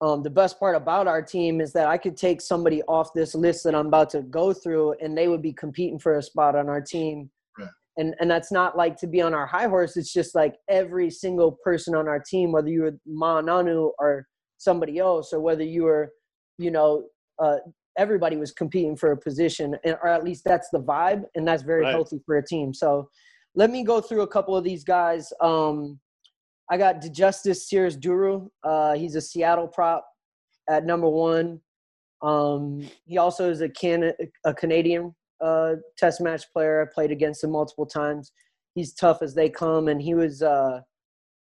um, 0.00 0.22
the 0.22 0.30
best 0.30 0.58
part 0.60 0.76
about 0.76 1.06
our 1.08 1.22
team 1.22 1.60
is 1.60 1.72
that 1.72 1.86
I 1.88 1.98
could 1.98 2.16
take 2.16 2.40
somebody 2.40 2.82
off 2.84 3.12
this 3.14 3.34
list 3.34 3.64
that 3.64 3.74
I'm 3.74 3.86
about 3.86 4.10
to 4.10 4.22
go 4.22 4.52
through, 4.52 4.94
and 5.00 5.16
they 5.16 5.28
would 5.28 5.42
be 5.42 5.52
competing 5.52 5.98
for 5.98 6.18
a 6.18 6.22
spot 6.22 6.54
on 6.56 6.68
our 6.68 6.80
team. 6.80 7.30
Right. 7.58 7.68
And 7.96 8.14
and 8.20 8.30
that's 8.30 8.52
not 8.52 8.76
like 8.76 8.96
to 8.98 9.06
be 9.06 9.20
on 9.22 9.34
our 9.34 9.46
high 9.46 9.66
horse. 9.68 9.96
It's 9.96 10.12
just 10.12 10.34
like 10.34 10.56
every 10.68 11.10
single 11.10 11.58
person 11.64 11.94
on 11.94 12.06
our 12.08 12.20
team, 12.20 12.52
whether 12.52 12.68
you 12.68 12.82
were 12.82 12.98
Ma'a 13.08 13.42
Nonu 13.44 13.90
or 13.98 14.26
somebody 14.58 14.98
else, 14.98 15.32
or 15.32 15.40
whether 15.40 15.64
you 15.64 15.84
were, 15.84 16.10
you 16.58 16.70
know, 16.70 17.04
uh, 17.38 17.56
everybody 17.98 18.36
was 18.36 18.52
competing 18.52 18.96
for 18.96 19.12
a 19.12 19.16
position, 19.16 19.76
and, 19.84 19.96
or 20.02 20.08
at 20.08 20.24
least 20.24 20.44
that's 20.44 20.68
the 20.70 20.80
vibe, 20.80 21.24
and 21.34 21.46
that's 21.46 21.62
very 21.62 21.82
Right. 21.82 21.92
healthy 21.92 22.20
for 22.26 22.36
a 22.36 22.44
team. 22.44 22.74
So 22.74 23.08
let 23.54 23.70
me 23.70 23.84
go 23.84 24.00
through 24.00 24.22
a 24.22 24.28
couple 24.28 24.56
of 24.56 24.64
these 24.64 24.84
guys. 24.84 25.32
Um, 25.40 26.00
I 26.70 26.76
got 26.78 27.02
Djustice 27.02 27.62
Sears 27.66 27.96
Duru. 27.96 28.48
Uh, 28.62 28.94
he's 28.94 29.14
a 29.14 29.20
Seattle 29.20 29.68
prop 29.68 30.04
at 30.68 30.84
number 30.84 31.08
one. 31.08 31.60
Um, 32.22 32.88
he 33.04 33.18
also 33.18 33.50
is 33.50 33.60
a 33.60 33.68
can 33.68 34.12
a 34.44 34.54
Canadian 34.54 35.14
uh, 35.42 35.74
test 35.98 36.20
match 36.20 36.44
player. 36.52 36.82
I 36.82 36.92
played 36.92 37.10
against 37.10 37.44
him 37.44 37.50
multiple 37.50 37.86
times. 37.86 38.32
He's 38.74 38.94
tough 38.94 39.20
as 39.22 39.34
they 39.34 39.50
come, 39.50 39.88
and 39.88 40.00
he 40.00 40.14
was 40.14 40.42
uh, 40.42 40.80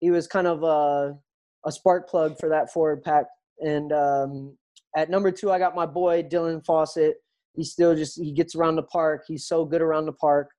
he 0.00 0.10
was 0.10 0.26
kind 0.26 0.48
of 0.48 0.64
a, 0.64 1.16
a 1.64 1.72
spark 1.72 2.10
plug 2.10 2.38
for 2.40 2.48
that 2.48 2.72
forward 2.72 3.02
pack. 3.04 3.26
And 3.60 3.92
um, 3.92 4.58
at 4.96 5.10
number 5.10 5.30
two, 5.30 5.50
I 5.50 5.58
got 5.58 5.74
my 5.74 5.86
boy 5.86 6.22
Dylan 6.22 6.64
Fawsitt. 6.64 7.14
He 7.54 7.64
still 7.64 7.94
just 7.94 8.20
he 8.20 8.32
gets 8.32 8.54
around 8.54 8.76
the 8.76 8.82
park. 8.84 9.24
He's 9.26 9.46
so 9.46 9.64
good 9.64 9.82
around 9.82 10.06
the 10.06 10.12
park. 10.12 10.50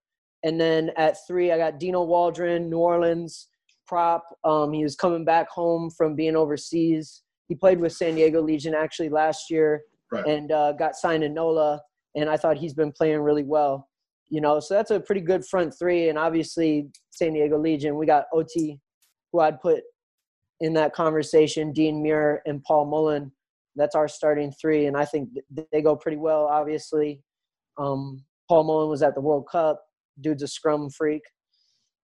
And 0.44 0.60
then 0.60 0.92
at 0.98 1.18
three, 1.28 1.52
I 1.52 1.58
got 1.58 1.80
Dino 1.80 2.06
Waldren, 2.06 2.68
New 2.70 2.78
Orleans 2.80 3.48
prop. 3.88 4.24
Um, 4.44 4.74
he 4.74 4.84
was 4.84 4.96
coming 4.96 5.24
back 5.26 5.50
home 5.50 5.90
from 5.90 6.16
being 6.16 6.36
overseas. 6.36 7.22
He 7.48 7.56
played 7.56 7.80
with 7.80 7.94
San 7.94 8.16
Diego 8.16 8.42
Legion 8.42 8.74
actually 8.74 9.10
last 9.10 9.50
year 9.50 9.82
Right. 10.12 10.26
and 10.28 10.52
uh, 10.52 10.74
got 10.74 10.96
signed 10.96 11.24
in 11.24 11.34
NOLA. 11.34 11.82
And 12.16 12.30
I 12.30 12.38
thought 12.38 12.58
he's 12.58 12.74
been 12.76 12.92
playing 12.92 13.22
really 13.22 13.44
well. 13.44 13.90
You 14.30 14.42
know, 14.42 14.60
so 14.60 14.74
that's 14.76 14.92
a 14.92 15.00
pretty 15.00 15.22
good 15.22 15.46
front 15.46 15.74
three. 15.78 16.10
And 16.10 16.18
obviously, 16.18 16.90
San 17.12 17.34
Diego 17.34 17.58
Legion, 17.58 17.98
we 17.98 18.06
got 18.06 18.26
OT, 18.34 18.80
who 19.32 19.40
I'd 19.40 19.60
put 19.62 19.82
in 20.60 20.74
that 20.74 20.94
conversation, 20.94 21.72
Dean 21.74 22.02
Muir 22.02 22.42
and 22.46 22.64
Paul 22.64 22.86
Mullen. 22.86 23.32
That's 23.76 23.96
our 23.96 24.08
starting 24.08 24.52
three. 24.52 24.86
And 24.86 24.96
I 24.98 25.06
think 25.06 25.30
th- 25.56 25.68
they 25.72 25.82
go 25.82 25.96
pretty 25.96 26.18
well, 26.18 26.46
obviously. 26.46 27.22
Um, 27.78 28.24
Paul 28.50 28.66
Mullen 28.66 28.90
was 28.90 29.02
at 29.02 29.16
the 29.16 29.22
World 29.22 29.48
Cup. 29.52 29.82
Dude's 30.22 30.44
a 30.44 30.48
scrum 30.48 30.90
freak. 30.90 31.24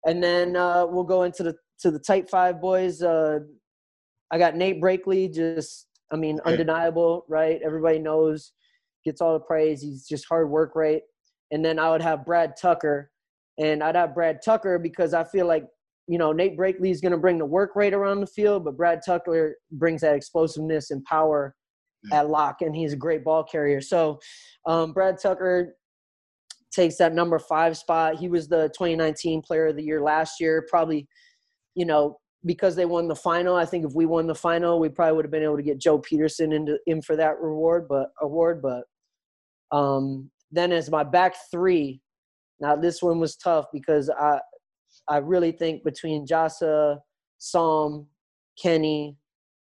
And 0.05 0.23
then 0.23 0.55
uh, 0.55 0.85
we'll 0.87 1.03
go 1.03 1.23
into 1.23 1.43
the 1.43 1.55
to 1.81 1.91
the 1.91 1.99
tight 1.99 2.29
five 2.29 2.61
boys. 2.61 3.01
Uh, 3.01 3.39
I 4.31 4.37
got 4.37 4.55
Nate 4.55 4.81
Brakeley, 4.81 5.31
just 5.33 5.87
I 6.11 6.15
mean, 6.15 6.39
undeniable, 6.45 7.25
right? 7.29 7.59
Everybody 7.63 7.99
knows, 7.99 8.53
gets 9.05 9.21
all 9.21 9.33
the 9.33 9.39
praise. 9.39 9.81
He's 9.81 10.05
just 10.07 10.25
hard 10.27 10.49
work 10.49 10.75
rate. 10.75 11.03
And 11.51 11.63
then 11.63 11.79
I 11.79 11.89
would 11.89 12.01
have 12.01 12.25
Brad 12.25 12.53
Tucker, 12.59 13.11
and 13.57 13.83
I'd 13.83 13.95
have 13.95 14.15
Brad 14.15 14.39
Tucker 14.43 14.79
because 14.79 15.13
I 15.13 15.23
feel 15.23 15.47
like 15.47 15.65
you 16.07 16.17
know 16.17 16.31
Nate 16.31 16.57
Brakeley 16.57 16.91
is 16.91 17.01
going 17.01 17.11
to 17.11 17.17
bring 17.17 17.37
the 17.37 17.45
work 17.45 17.75
rate 17.75 17.93
around 17.93 18.19
the 18.21 18.27
field, 18.27 18.65
but 18.65 18.77
Brad 18.77 19.01
Tucker 19.05 19.55
brings 19.71 20.01
that 20.01 20.15
explosiveness 20.15 20.91
and 20.91 21.03
power 21.05 21.55
Yeah. 22.09 22.21
at 22.21 22.29
lock, 22.29 22.61
and 22.61 22.75
he's 22.75 22.93
a 22.93 22.97
great 22.97 23.23
ball 23.23 23.43
carrier. 23.43 23.81
So 23.81 24.19
um, 24.65 24.93
Brad 24.93 25.17
Tucker 25.21 25.75
takes 26.71 26.95
that 26.97 27.13
number 27.13 27.37
five 27.37 27.77
spot. 27.77 28.15
He 28.15 28.29
was 28.29 28.47
the 28.47 28.69
2019 28.69 29.41
Player 29.41 29.67
of 29.67 29.75
the 29.75 29.83
Year 29.83 30.01
last 30.01 30.39
year. 30.39 30.65
Probably, 30.69 31.07
you 31.75 31.85
know, 31.85 32.17
because 32.45 32.75
they 32.75 32.85
won 32.85 33.07
the 33.07 33.15
final. 33.15 33.55
I 33.55 33.65
think 33.65 33.85
if 33.85 33.93
we 33.93 34.05
won 34.05 34.25
the 34.25 34.33
final, 34.35 34.79
we 34.79 34.89
probably 34.89 35.15
would 35.15 35.25
have 35.25 35.31
been 35.31 35.43
able 35.43 35.57
to 35.57 35.63
get 35.63 35.79
Joe 35.79 35.99
Pietersen 35.99 36.53
into 36.53 36.79
in 36.87 37.01
for 37.01 37.15
that 37.17 37.39
reward, 37.39 37.87
but 37.87 38.07
award. 38.21 38.61
But 38.61 38.85
um, 39.75 40.31
then 40.51 40.71
as 40.71 40.89
my 40.89 41.03
back 41.03 41.35
three, 41.51 42.01
now 42.59 42.75
this 42.75 43.01
one 43.01 43.19
was 43.19 43.35
tough 43.35 43.65
because 43.71 44.09
I 44.09 44.39
I 45.11 45.17
really 45.17 45.51
think 45.51 45.83
between 45.83 46.25
Jasa, 46.25 46.99
Psalm, 47.37 48.07
Kenny, 48.61 49.17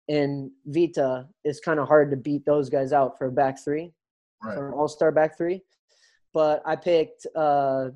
and 0.08 0.50
Vita, 0.66 1.28
it's 1.44 1.60
kind 1.60 1.80
of 1.80 1.88
hard 1.90 2.10
to 2.12 2.18
beat 2.18 2.46
those 2.46 2.70
guys 2.70 2.94
out 2.94 3.18
for 3.18 3.28
a 3.28 3.32
back 3.32 3.58
three 3.64 3.92
Right. 4.42 4.56
for 4.56 4.68
an 4.70 4.74
all 4.74 4.88
star 4.88 5.12
back 5.12 5.38
three. 5.38 5.62
But 6.34 6.62
I 6.66 6.76
picked 6.78 7.28
uh, 7.36 7.90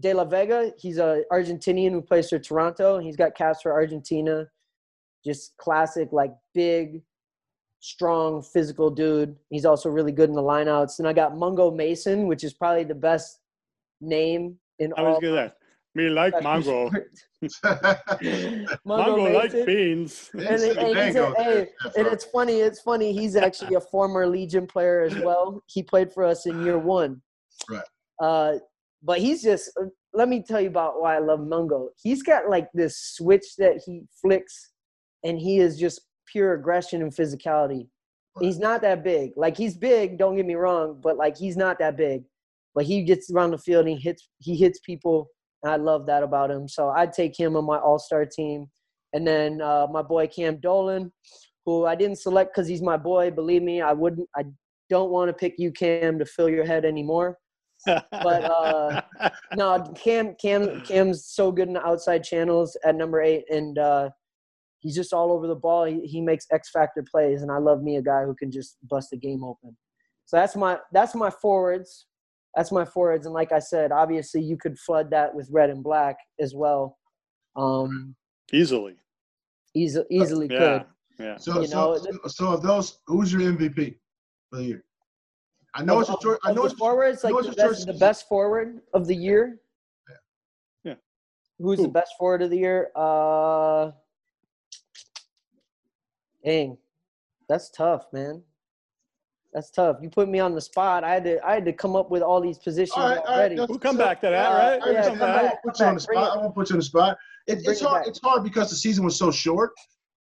De 0.00 0.12
La 0.12 0.24
Vega. 0.24 0.72
He's 0.76 0.98
a 0.98 1.22
Argentinian 1.32 1.92
who 1.92 2.02
plays 2.02 2.28
for 2.30 2.38
Toronto. 2.38 2.98
He's 2.98 3.16
got 3.16 3.34
caps 3.36 3.62
for 3.62 3.72
Argentina. 3.72 4.46
Just 5.24 5.56
classic, 5.56 6.08
like 6.12 6.32
big, 6.52 7.02
strong, 7.80 8.42
physical 8.42 8.90
dude. 8.90 9.36
He's 9.50 9.64
also 9.64 9.88
really 9.88 10.12
good 10.12 10.28
in 10.28 10.34
the 10.36 10.42
lineouts. 10.42 10.98
And 10.98 11.06
I 11.08 11.12
got 11.12 11.36
Mungo 11.36 11.70
Mason, 11.70 12.26
which 12.26 12.42
is 12.44 12.52
probably 12.52 12.84
the 12.84 12.94
best 12.94 13.40
name 14.00 14.56
in 14.80 14.92
I 14.96 15.02
was 15.02 15.14
all. 15.14 15.20
gonna 15.20 15.52
me 15.96 16.08
like 16.10 16.40
mango. 16.42 16.90
Mungo 17.42 18.66
Mango 18.84 19.32
like 19.32 19.52
Mason. 19.52 19.66
beans. 19.66 20.30
And, 20.34 20.42
it- 20.62 20.76
and 20.76 20.98
he's 20.98 21.16
a, 21.16 21.34
hey, 21.36 21.68
and 21.96 22.06
it's 22.06 22.24
funny. 22.24 22.60
It's 22.60 22.80
funny. 22.80 23.12
He's 23.12 23.36
actually 23.36 23.74
a 23.74 23.80
former 23.80 24.26
Legion 24.26 24.66
player 24.66 25.02
as 25.02 25.14
well. 25.16 25.62
He 25.66 25.82
played 25.82 26.12
for 26.12 26.24
us 26.24 26.46
in 26.46 26.62
year 26.64 26.78
one. 26.78 27.20
Right. 27.68 27.82
Uh, 28.22 28.58
but 29.02 29.18
he's 29.18 29.42
just. 29.42 29.70
Let 30.14 30.28
me 30.30 30.42
tell 30.42 30.60
you 30.62 30.68
about 30.68 31.00
why 31.02 31.16
I 31.16 31.18
love 31.18 31.40
Mungo. 31.40 31.90
He's 32.02 32.22
got 32.22 32.48
like 32.48 32.68
this 32.72 32.98
switch 33.16 33.44
that 33.58 33.82
he 33.84 34.02
flicks, 34.22 34.72
and 35.24 35.38
he 35.38 35.58
is 35.58 35.78
just 35.78 36.00
pure 36.26 36.54
aggression 36.54 37.02
and 37.02 37.14
physicality. 37.14 37.88
He's 38.40 38.58
not 38.58 38.80
that 38.82 39.02
big. 39.04 39.32
Like 39.36 39.56
he's 39.56 39.76
big. 39.76 40.18
Don't 40.18 40.36
get 40.36 40.46
me 40.46 40.54
wrong, 40.54 41.00
but 41.02 41.16
like 41.16 41.36
he's 41.36 41.56
not 41.56 41.78
that 41.80 41.96
big. 41.96 42.22
But 42.74 42.84
he 42.84 43.02
gets 43.02 43.30
around 43.30 43.50
the 43.52 43.58
field 43.58 43.86
and 43.86 43.96
he 43.96 44.02
hits. 44.02 44.28
He 44.38 44.56
hits 44.56 44.78
people. 44.80 45.28
And 45.62 45.72
I 45.72 45.76
love 45.76 46.06
that 46.06 46.22
about 46.22 46.50
him. 46.50 46.68
So 46.68 46.90
I'd 46.90 47.12
take 47.12 47.38
him 47.38 47.56
on 47.56 47.64
my 47.64 47.78
All 47.78 47.98
Star 47.98 48.24
team. 48.24 48.66
And 49.12 49.26
then 49.26 49.60
uh, 49.60 49.86
my 49.90 50.02
boy 50.02 50.26
Cam 50.26 50.58
Dolan, 50.60 51.12
who 51.64 51.86
I 51.86 51.94
didn't 51.94 52.18
select 52.18 52.54
because 52.54 52.68
he's 52.68 52.82
my 52.82 52.96
boy. 52.96 53.30
Believe 53.30 53.62
me, 53.62 53.80
I 53.80 53.92
wouldn't. 53.92 54.28
I 54.36 54.44
don't 54.90 55.10
want 55.10 55.28
to 55.28 55.32
pick 55.32 55.54
you, 55.58 55.72
Cam, 55.72 56.18
to 56.18 56.24
fill 56.24 56.48
your 56.48 56.64
head 56.64 56.84
anymore. 56.84 57.38
But 57.84 58.44
uh, 58.44 59.02
no, 59.56 59.92
Cam, 59.96 60.34
Cam, 60.40 60.80
Cam's 60.82 61.26
so 61.26 61.52
good 61.52 61.68
in 61.68 61.74
the 61.74 61.86
outside 61.86 62.24
channels 62.24 62.76
at 62.84 62.94
number 62.94 63.22
eight, 63.22 63.44
and 63.50 63.78
uh, 63.78 64.10
he's 64.80 64.94
just 64.94 65.12
all 65.12 65.32
over 65.32 65.46
the 65.46 65.54
ball. 65.54 65.84
He, 65.84 66.00
he 66.06 66.20
makes 66.20 66.46
X 66.52 66.70
factor 66.70 67.04
plays, 67.08 67.42
and 67.42 67.50
I 67.50 67.58
love 67.58 67.82
me 67.82 67.96
a 67.96 68.02
guy 68.02 68.24
who 68.24 68.34
can 68.34 68.50
just 68.50 68.76
bust 68.88 69.10
the 69.10 69.16
game 69.16 69.44
open. 69.44 69.76
So 70.26 70.36
that's 70.36 70.56
my 70.56 70.78
that's 70.92 71.14
my 71.14 71.30
forwards. 71.30 72.06
That's 72.56 72.72
my 72.72 72.86
forwards, 72.86 73.26
and 73.26 73.34
like 73.34 73.52
I 73.52 73.58
said, 73.58 73.92
obviously 73.92 74.40
you 74.42 74.56
could 74.56 74.78
flood 74.78 75.10
that 75.10 75.32
with 75.34 75.46
red 75.52 75.68
and 75.68 75.84
black 75.84 76.16
as 76.40 76.54
well. 76.54 76.96
Um, 77.54 78.16
Easily. 78.50 78.96
easy, 79.74 80.02
easily 80.10 80.48
Yeah. 80.50 80.58
could. 80.78 80.86
Yeah. 81.18 81.36
So, 81.36 81.60
You 81.60 81.66
so, 81.66 81.76
know, 81.76 81.98
so, 81.98 82.28
so 82.28 82.46
of 82.52 82.62
those, 82.62 82.98
who's 83.06 83.30
your 83.30 83.42
MVP 83.42 83.98
for 84.48 84.56
the 84.56 84.64
year? 84.64 84.84
I 85.74 85.84
know 85.84 86.00
it's 86.00 86.08
a 86.08 86.14
Of- 86.14 86.20
choice. 86.22 86.38
I 86.44 86.52
know 86.54 86.64
it's 86.64 86.74
forwards, 86.74 87.22
like 87.24 87.34
know 87.34 87.42
the 87.42 87.48
it's 87.48 87.56
best, 87.56 87.86
the 87.86 87.92
best 87.92 88.26
forward 88.28 88.80
of 88.94 89.06
the 89.06 89.14
year. 89.14 89.60
Yeah. 90.82 90.94
Who's 91.58 91.78
Who? 91.78 91.82
the 91.84 91.92
best 91.92 92.12
forward 92.18 92.40
of 92.40 92.48
the 92.50 92.56
year? 92.58 92.90
Uh, 92.96 93.90
dang, 96.42 96.78
that's 97.50 97.68
tough, 97.70 98.06
man. 98.14 98.42
That's 99.56 99.70
tough. 99.70 99.96
You 100.02 100.10
put 100.10 100.28
me 100.28 100.38
on 100.38 100.54
the 100.54 100.60
spot. 100.60 101.02
I 101.02 101.14
had 101.14 101.24
to. 101.24 101.42
I 101.42 101.54
had 101.54 101.64
to 101.64 101.72
come 101.72 101.96
up 101.96 102.10
with 102.10 102.20
all 102.20 102.42
these 102.42 102.58
positions 102.58 102.92
All 102.94 103.08
right, 103.08 103.16
all 103.16 103.24
right, 103.24 103.36
already. 103.38 103.54
that's- 103.56 103.70
We'll 103.70 103.78
come 103.78 103.96
so- 103.96 104.04
back 104.04 104.20
to 104.20 104.28
that, 104.28 104.52
Uh, 104.52 104.54
right? 104.54 104.82
I 104.82 104.84
We'll 104.84 104.92
yeah, 104.94 105.02
come 105.08 105.12
understand. 105.12 105.18
come 105.18 105.28
I 105.30 105.32
back. 105.32 105.42
back. 105.42 105.64
won't 105.64 105.64
put 105.64 105.80
you 105.80 105.86
on 105.86 105.94
the 105.94 106.00
spot. 106.00 106.36
I 106.36 106.40
won't 106.42 106.54
put 106.54 106.68
you 106.68 106.74
on 106.74 106.78
the 106.80 106.84
spot. 106.84 107.18
It, 107.46 107.58
it's 107.64 107.80
hard. 107.80 108.00
back. 108.02 108.08
It's 108.08 108.20
hard 108.22 108.44
because 108.44 108.68
the 108.68 108.76
season 108.76 109.02
was 109.02 109.16
so 109.18 109.30
short. 109.30 109.72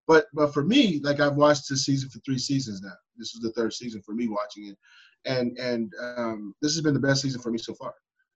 But 0.06 0.26
but 0.34 0.54
for 0.54 0.64
me, 0.66 1.00
like 1.02 1.22
I've 1.22 1.38
watched 1.38 1.70
this 1.70 1.86
season 1.86 2.10
for 2.10 2.20
three 2.26 2.40
seasons 2.40 2.82
now. 2.82 2.92
This 3.16 3.34
is 3.34 3.40
the 3.42 3.54
third 3.54 3.72
season 3.72 4.02
for 4.06 4.14
me 4.14 4.28
watching 4.28 4.68
it, 4.68 4.78
and 5.24 5.58
and 5.58 5.94
um, 6.18 6.54
this 6.62 6.74
has 6.76 6.82
been 6.82 6.94
the 6.94 7.00
best 7.00 7.22
season 7.22 7.40
for 7.42 7.52
me 7.52 7.58
so 7.58 7.74
far. 7.74 7.94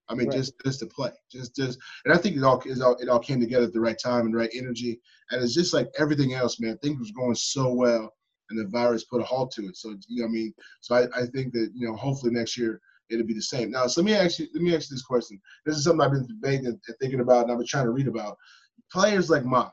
I 0.08 0.14
mean, 0.16 0.28
Right. 0.30 0.38
just 0.38 0.54
just 0.64 0.80
to 0.80 0.86
play, 0.86 1.12
just 1.30 1.56
just, 1.58 1.78
and 2.06 2.14
I 2.14 2.18
think 2.18 2.38
it 2.38 2.44
all, 2.44 2.62
it 2.66 2.82
all 2.82 2.96
it 3.02 3.10
all 3.10 3.20
came 3.20 3.42
together 3.42 3.66
at 3.66 3.74
the 3.74 3.82
right 3.82 3.98
time 4.02 4.26
and 4.28 4.34
the 4.34 4.38
right 4.38 4.52
energy, 4.54 5.02
and 5.32 5.44
it's 5.44 5.56
just 5.56 5.74
like 5.74 5.90
everything 6.00 6.36
else, 6.36 6.58
man. 6.62 6.78
Things 6.78 7.00
was 7.00 7.12
going 7.12 7.36
so 7.36 7.74
well, 7.74 8.14
and 8.50 8.60
the 8.60 8.68
virus 8.68 9.04
put 9.06 9.22
a 9.22 9.24
halt 9.24 9.52
to 9.52 9.68
it. 9.68 9.78
So 9.78 9.90
you 10.08 10.22
know, 10.22 10.24
what 10.24 10.30
I 10.30 10.34
mean, 10.34 10.54
so 10.82 10.96
I, 10.96 11.22
I 11.22 11.26
think 11.28 11.54
that 11.54 11.72
you 11.76 11.88
know, 11.88 11.96
hopefully 11.96 12.34
next 12.34 12.58
year 12.58 12.82
it'll 13.10 13.26
be 13.26 13.34
the 13.34 13.42
same. 13.42 13.72
Now, 13.72 13.88
so 13.88 14.02
let 14.02 14.06
me 14.06 14.14
ask 14.14 14.40
you, 14.40 14.48
let 14.54 14.64
me 14.64 14.76
ask 14.76 14.90
you 14.90 14.96
this 14.96 15.04
question. 15.04 15.40
This 15.66 15.78
is 15.78 15.84
something 15.84 16.02
I've 16.02 16.12
been 16.12 16.28
debating 16.28 16.68
and 16.68 16.80
thinking 17.00 17.20
about, 17.20 17.44
and 17.44 17.52
I've 17.52 17.58
been 17.58 17.68
trying 17.68 17.86
to 17.86 17.92
read 17.92 18.08
about. 18.08 18.38
Players 18.92 19.30
like 19.30 19.46
Ma, 19.46 19.70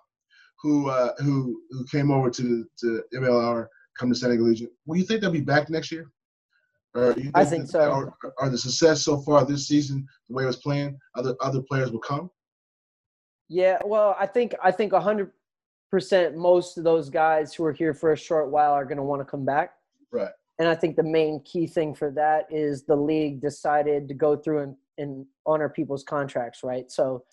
who 0.61 0.89
uh, 0.89 1.13
who 1.19 1.61
who 1.71 1.85
came 1.87 2.11
over 2.11 2.31
to 2.31 2.65
to 2.79 3.03
MLR, 3.15 3.67
come 3.99 4.09
to 4.09 4.15
San 4.15 4.31
Diego 4.31 4.45
Legion. 4.45 4.69
Will 4.87 4.97
you 4.97 5.05
think 5.05 5.21
they'll 5.21 5.31
be 5.31 5.41
back 5.41 5.71
next 5.71 5.93
year? 5.93 6.11
Or 6.95 7.13
you 7.17 7.31
I 7.35 7.45
think 7.45 7.69
so. 7.69 7.91
Or, 7.91 8.15
or 8.39 8.51
the 8.51 8.59
success 8.59 9.03
so 9.03 9.19
far 9.23 9.45
this 9.45 9.67
season, 9.67 10.07
the 10.29 10.35
way 10.35 10.45
it 10.45 10.47
was 10.47 10.57
playing, 10.57 10.99
other 11.15 11.35
other 11.41 11.63
players 11.63 11.91
will 11.91 12.01
come. 12.01 12.31
Yeah, 13.49 13.79
well, 13.85 14.17
I 14.19 14.27
think 14.27 14.55
I 14.63 14.71
think 14.71 14.93
hundred 14.93 15.33
percent 15.93 16.37
most 16.37 16.79
of 16.79 16.85
those 16.85 17.11
guys 17.11 17.55
who 17.55 17.65
are 17.65 17.73
here 17.73 17.93
for 17.93 18.13
a 18.13 18.17
short 18.17 18.51
while 18.51 18.73
are 18.73 18.85
going 18.85 18.97
to 18.97 19.05
want 19.05 19.21
to 19.21 19.27
come 19.27 19.45
back. 19.45 19.75
Right. 20.11 20.31
And 20.59 20.69
I 20.69 20.75
think 20.75 20.97
the 20.97 21.03
main 21.03 21.41
key 21.45 21.67
thing 21.67 21.95
for 21.95 22.11
that 22.13 22.47
is 22.51 22.85
the 22.85 22.97
league 22.97 23.41
decided 23.41 24.09
to 24.09 24.15
go 24.15 24.37
through 24.37 24.63
and, 24.63 24.77
and 24.99 25.27
honor 25.47 25.69
people's 25.69 26.03
contracts, 26.03 26.63
right? 26.63 26.91
So 26.91 27.25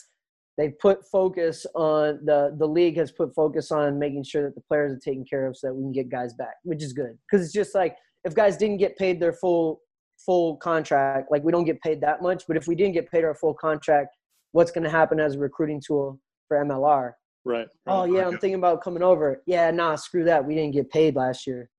they 0.57 0.69
put 0.69 1.05
focus 1.05 1.65
on 1.73 2.19
the 2.25 2.53
the 2.59 2.67
league 2.67 2.97
has 2.97 3.13
put 3.13 3.33
focus 3.33 3.71
on 3.71 3.97
making 3.97 4.23
sure 4.23 4.43
that 4.43 4.55
the 4.55 4.61
players 4.61 4.91
are 4.91 4.99
taken 4.99 5.23
care 5.23 5.47
of 5.47 5.55
so 5.55 5.67
that 5.67 5.73
we 5.73 5.83
can 5.83 5.93
get 5.93 6.09
guys 6.09 6.33
back, 6.33 6.55
which 6.63 6.83
is 6.83 6.91
good. 6.91 7.17
Because 7.25 7.45
it's 7.45 7.53
just 7.53 7.73
like 7.73 7.95
if 8.25 8.35
guys 8.35 8.57
didn't 8.57 8.77
get 8.77 8.97
paid 8.97 9.21
their 9.21 9.31
full 9.31 9.79
full 10.17 10.57
contract, 10.57 11.31
like 11.31 11.43
we 11.45 11.53
don't 11.53 11.63
get 11.63 11.79
paid 11.81 12.01
that 12.01 12.21
much, 12.21 12.43
but 12.45 12.57
if 12.57 12.67
we 12.67 12.75
didn't 12.75 12.93
get 12.93 13.09
paid 13.09 13.23
our 13.23 13.35
full 13.35 13.53
contract, 13.53 14.17
what's 14.51 14.71
going 14.71 14.83
to 14.83 14.89
happen 14.89 15.17
as 15.17 15.35
a 15.35 15.39
recruiting 15.39 15.81
tool 15.85 16.19
for 16.49 16.57
MLR? 16.57 17.13
Right. 17.45 17.67
Oh 17.88 18.02
right. 18.02 18.12
yeah, 18.12 18.28
I'm 18.28 18.38
thinking 18.38 18.56
about 18.56 18.84
coming 18.84 19.04
over. 19.04 19.41
Yeah, 19.45 19.71
nah, 19.71 19.95
screw 19.95 20.23
that. 20.25 20.45
We 20.45 20.56
didn't 20.56 20.73
get 20.73 20.89
paid 20.89 21.15
last 21.15 21.47
year. 21.47 21.69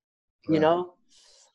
You 0.48 0.58
know, 0.58 0.94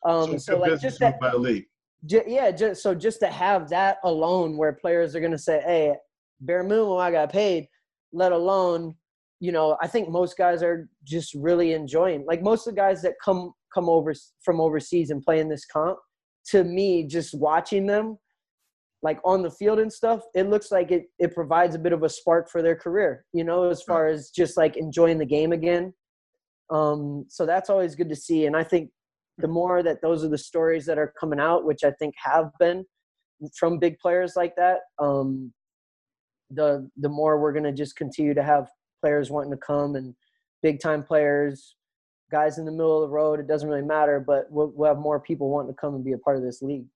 um, 0.05 0.35
it's 0.35 0.45
so, 0.45 0.59
like 0.59 0.79
just 0.79 0.99
that, 0.99 1.13
move 1.13 1.19
by 1.19 1.31
the 1.31 1.37
league. 1.37 1.65
ju- 2.05 2.23
yeah, 2.27 2.51
just 2.51 2.83
so 2.83 2.93
just 2.93 3.19
to 3.21 3.27
have 3.27 3.69
that 3.69 3.97
alone, 4.03 4.57
where 4.57 4.73
players 4.73 5.15
are 5.15 5.19
gonna 5.19 5.37
say, 5.37 5.61
"Hey, 5.61 5.95
bare 6.39 6.63
minimum, 6.63 6.97
I 6.97 7.11
got 7.11 7.31
paid," 7.31 7.67
let 8.13 8.31
alone, 8.31 8.95
you 9.39 9.51
know, 9.51 9.75
I 9.81 9.87
think 9.87 10.07
most 10.09 10.37
guys 10.37 10.61
are 10.61 10.87
just 11.03 11.33
really 11.33 11.73
enjoying. 11.73 12.25
Like 12.25 12.41
most 12.41 12.67
of 12.67 12.75
the 12.75 12.79
guys 12.79 13.01
that 13.01 13.15
come 13.23 13.53
come 13.73 13.89
over 13.89 14.13
from 14.43 14.61
overseas 14.61 15.09
and 15.09 15.21
play 15.21 15.39
in 15.39 15.49
this 15.49 15.65
comp, 15.65 15.97
to 16.51 16.63
me, 16.63 17.05
just 17.07 17.33
watching 17.33 17.87
them, 17.87 18.17
like 19.05 19.19
on 19.23 19.43
the 19.43 19.51
field 19.51 19.77
and 19.77 19.93
stuff, 19.93 20.23
it 20.33 20.49
looks 20.49 20.71
like 20.71 20.91
it 20.91 21.03
it 21.19 21.35
provides 21.35 21.75
a 21.75 21.79
bit 21.85 21.93
of 21.93 22.01
a 22.01 22.09
spark 22.09 22.49
for 22.49 22.63
their 22.63 22.75
career. 22.75 23.23
You 23.33 23.43
know, 23.43 23.69
as 23.69 23.83
far 23.83 24.07
as 24.07 24.31
just 24.31 24.57
like 24.57 24.75
enjoying 24.77 25.19
the 25.19 25.25
game 25.37 25.51
again. 25.51 25.93
Um, 26.71 27.25
so 27.29 27.45
that's 27.45 27.69
always 27.69 27.93
good 27.93 28.09
to 28.09 28.15
see, 28.15 28.47
and 28.47 28.57
I 28.57 28.63
think 28.63 28.89
the 29.37 29.47
more 29.47 29.83
that 29.83 30.01
those 30.01 30.25
are 30.25 30.29
the 30.29 30.47
stories 30.51 30.87
that 30.87 30.97
are 30.97 31.13
coming 31.19 31.39
out, 31.39 31.65
which 31.65 31.83
I 31.83 31.91
think 31.91 32.15
have 32.17 32.49
been 32.59 32.83
from 33.59 33.77
big 33.77 33.99
players 33.99 34.33
like 34.35 34.55
that, 34.55 34.79
um, 34.97 35.53
the 36.49 36.89
the 36.97 37.09
more 37.09 37.39
we're 37.39 37.53
going 37.53 37.71
to 37.71 37.83
just 37.83 37.95
continue 37.95 38.33
to 38.33 38.43
have 38.43 38.67
players 39.01 39.29
wanting 39.29 39.51
to 39.51 39.57
come 39.57 39.95
and 39.95 40.15
big 40.63 40.79
time 40.79 41.03
players, 41.03 41.75
guys 42.31 42.57
in 42.57 42.65
the 42.65 42.71
middle 42.71 43.03
of 43.03 43.07
the 43.07 43.13
road. 43.13 43.39
It 43.39 43.47
doesn't 43.47 43.69
really 43.69 43.85
matter, 43.95 44.19
but 44.19 44.45
we'll, 44.49 44.71
we'll 44.75 44.89
have 44.89 44.97
more 44.97 45.19
people 45.19 45.51
wanting 45.51 45.73
to 45.73 45.79
come 45.79 45.93
and 45.93 46.03
be 46.03 46.13
a 46.13 46.17
part 46.17 46.37
of 46.37 46.43
this 46.43 46.63
league. 46.63 46.87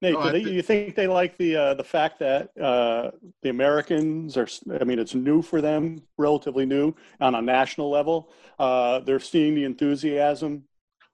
Nate, 0.00 0.14
No, 0.14 0.24
do 0.24 0.32
they, 0.32 0.44
thi- 0.44 0.52
you 0.52 0.62
think 0.62 0.94
they 0.94 1.08
like 1.08 1.36
the 1.38 1.56
uh, 1.56 1.74
the 1.74 1.84
fact 1.84 2.20
that 2.20 2.50
uh, 2.56 3.10
the 3.42 3.50
Americans 3.50 4.36
are? 4.36 4.46
I 4.80 4.84
mean, 4.84 4.98
it's 4.98 5.14
new 5.14 5.42
for 5.42 5.60
them, 5.60 6.02
relatively 6.16 6.66
new 6.66 6.94
on 7.20 7.34
a 7.34 7.42
national 7.42 7.90
level. 7.90 8.30
Uh, 8.58 9.00
they're 9.00 9.18
seeing 9.18 9.54
the 9.54 9.64
enthusiasm 9.64 10.64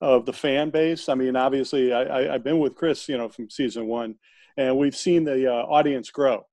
of 0.00 0.26
the 0.26 0.32
fan 0.34 0.68
base. 0.70 1.08
I 1.08 1.14
mean, 1.14 1.34
obviously, 1.34 1.92
I, 1.94 2.18
I, 2.18 2.32
have 2.32 2.44
been 2.44 2.58
with 2.58 2.74
Chris, 2.74 3.08
you 3.08 3.16
know, 3.16 3.28
from 3.30 3.48
season 3.48 3.86
one, 3.86 4.16
and 4.58 4.76
we've 4.76 4.96
seen 4.96 5.24
the 5.24 5.50
uh, 5.50 5.64
audience 5.64 6.10
grow. 6.10 6.44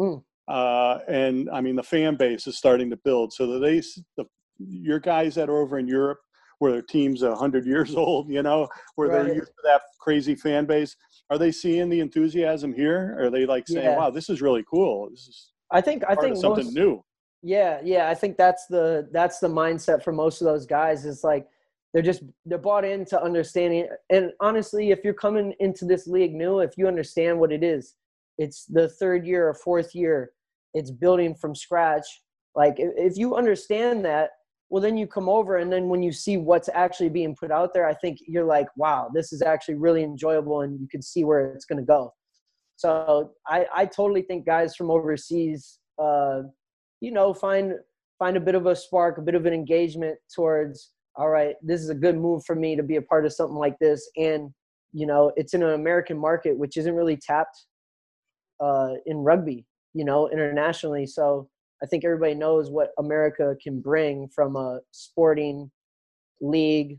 Mm. 0.00 0.22
Uh, 0.48 0.98
and 1.08 1.50
I 1.50 1.60
mean, 1.60 1.76
the 1.76 1.82
fan 1.82 2.16
base 2.16 2.46
is 2.46 2.56
starting 2.56 2.88
to 2.90 2.96
build. 2.96 3.34
So 3.34 3.46
that 3.48 3.58
they, 3.58 3.82
the, 4.16 4.26
your 4.58 5.00
guys 5.00 5.34
that 5.34 5.50
are 5.50 5.58
over 5.58 5.78
in 5.78 5.88
Europe, 5.88 6.20
where 6.58 6.72
their 6.72 6.82
team's 6.82 7.22
hundred 7.22 7.66
years 7.66 7.94
old, 7.96 8.30
you 8.30 8.42
know, 8.42 8.68
where 8.94 9.08
Right. 9.08 9.26
they're 9.26 9.34
used 9.34 9.48
to 9.48 9.62
that 9.64 9.82
crazy 10.00 10.34
fan 10.34 10.64
base. 10.64 10.96
Are 11.30 11.38
they 11.38 11.50
seeing 11.50 11.88
the 11.88 12.00
enthusiasm 12.00 12.72
here? 12.72 13.16
Are 13.18 13.30
they 13.30 13.46
like 13.46 13.66
saying, 13.66 13.84
Yeah. 13.84 13.96
"Wow, 13.96 14.10
this 14.10 14.28
is 14.28 14.40
really 14.40 14.64
cool. 14.68 15.10
This 15.10 15.26
is 15.26 15.52
I 15.70 15.80
think 15.80 16.04
I 16.08 16.14
think 16.14 16.36
something 16.36 16.66
most, 16.66 16.76
new." 16.76 17.04
Yeah, 17.42 17.80
yeah. 17.84 18.08
I 18.08 18.14
think 18.14 18.36
that's 18.36 18.66
the 18.66 19.08
that's 19.12 19.40
the 19.40 19.48
mindset 19.48 20.02
for 20.02 20.12
most 20.12 20.40
of 20.40 20.46
those 20.46 20.66
guys. 20.66 21.04
Is 21.04 21.24
like 21.24 21.48
they're 21.92 22.02
just 22.02 22.22
they're 22.44 22.58
bought 22.58 22.84
into 22.84 23.20
understanding. 23.20 23.88
And 24.10 24.32
honestly, 24.40 24.90
if 24.90 25.00
you're 25.02 25.14
coming 25.14 25.54
into 25.60 25.84
this 25.84 26.06
league 26.06 26.34
new, 26.34 26.60
if 26.60 26.76
you 26.76 26.86
understand 26.86 27.40
what 27.40 27.52
it 27.52 27.64
is, 27.64 27.94
it's 28.38 28.66
the 28.66 28.88
third 28.88 29.26
year 29.26 29.48
or 29.48 29.54
fourth 29.54 29.94
year. 29.94 30.32
It's 30.74 30.90
building 30.90 31.34
from 31.34 31.54
scratch. 31.54 32.06
Like 32.54 32.74
if 32.78 33.16
you 33.16 33.34
understand 33.34 34.04
that, 34.04 34.30
well, 34.68 34.82
then 34.82 34.96
you 34.96 35.06
come 35.06 35.28
over, 35.28 35.56
and 35.58 35.72
then 35.72 35.88
when 35.88 36.02
you 36.02 36.12
see 36.12 36.36
what's 36.36 36.68
actually 36.74 37.08
being 37.08 37.36
put 37.36 37.50
out 37.50 37.72
there, 37.72 37.86
I 37.86 37.94
think 37.94 38.18
you're 38.26 38.44
like, 38.44 38.66
wow, 38.76 39.10
this 39.14 39.32
is 39.32 39.42
actually 39.42 39.74
really 39.74 40.02
enjoyable, 40.02 40.62
and 40.62 40.80
you 40.80 40.88
can 40.88 41.02
see 41.02 41.24
where 41.24 41.52
it's 41.52 41.64
going 41.64 41.78
to 41.78 41.86
go. 41.86 42.12
So 42.76 43.32
I 43.46 43.66
I 43.74 43.86
totally 43.86 44.22
think 44.22 44.44
guys 44.46 44.76
from 44.76 44.90
overseas. 44.90 45.78
Uh, 45.98 46.42
you 47.00 47.10
know 47.10 47.32
find 47.34 47.74
find 48.18 48.36
a 48.36 48.40
bit 48.40 48.54
of 48.54 48.66
a 48.66 48.76
spark 48.76 49.18
a 49.18 49.22
bit 49.22 49.34
of 49.34 49.46
an 49.46 49.52
engagement 49.52 50.16
towards 50.34 50.92
all 51.16 51.28
right 51.28 51.54
this 51.62 51.80
is 51.80 51.90
a 51.90 51.94
good 51.94 52.16
move 52.16 52.44
for 52.44 52.54
me 52.54 52.76
to 52.76 52.82
be 52.82 52.96
a 52.96 53.02
part 53.02 53.26
of 53.26 53.32
something 53.32 53.56
like 53.56 53.78
this 53.78 54.08
and 54.16 54.50
you 54.92 55.06
know 55.06 55.32
it's 55.36 55.54
in 55.54 55.62
an 55.62 55.74
american 55.74 56.18
market 56.18 56.56
which 56.56 56.76
isn't 56.76 56.94
really 56.94 57.16
tapped 57.16 57.66
uh, 58.60 58.94
in 59.04 59.18
rugby 59.18 59.66
you 59.92 60.04
know 60.04 60.28
internationally 60.30 61.06
so 61.06 61.48
i 61.82 61.86
think 61.86 62.04
everybody 62.04 62.34
knows 62.34 62.70
what 62.70 62.90
america 62.98 63.54
can 63.62 63.80
bring 63.80 64.28
from 64.34 64.56
a 64.56 64.80
sporting 64.92 65.70
league 66.40 66.98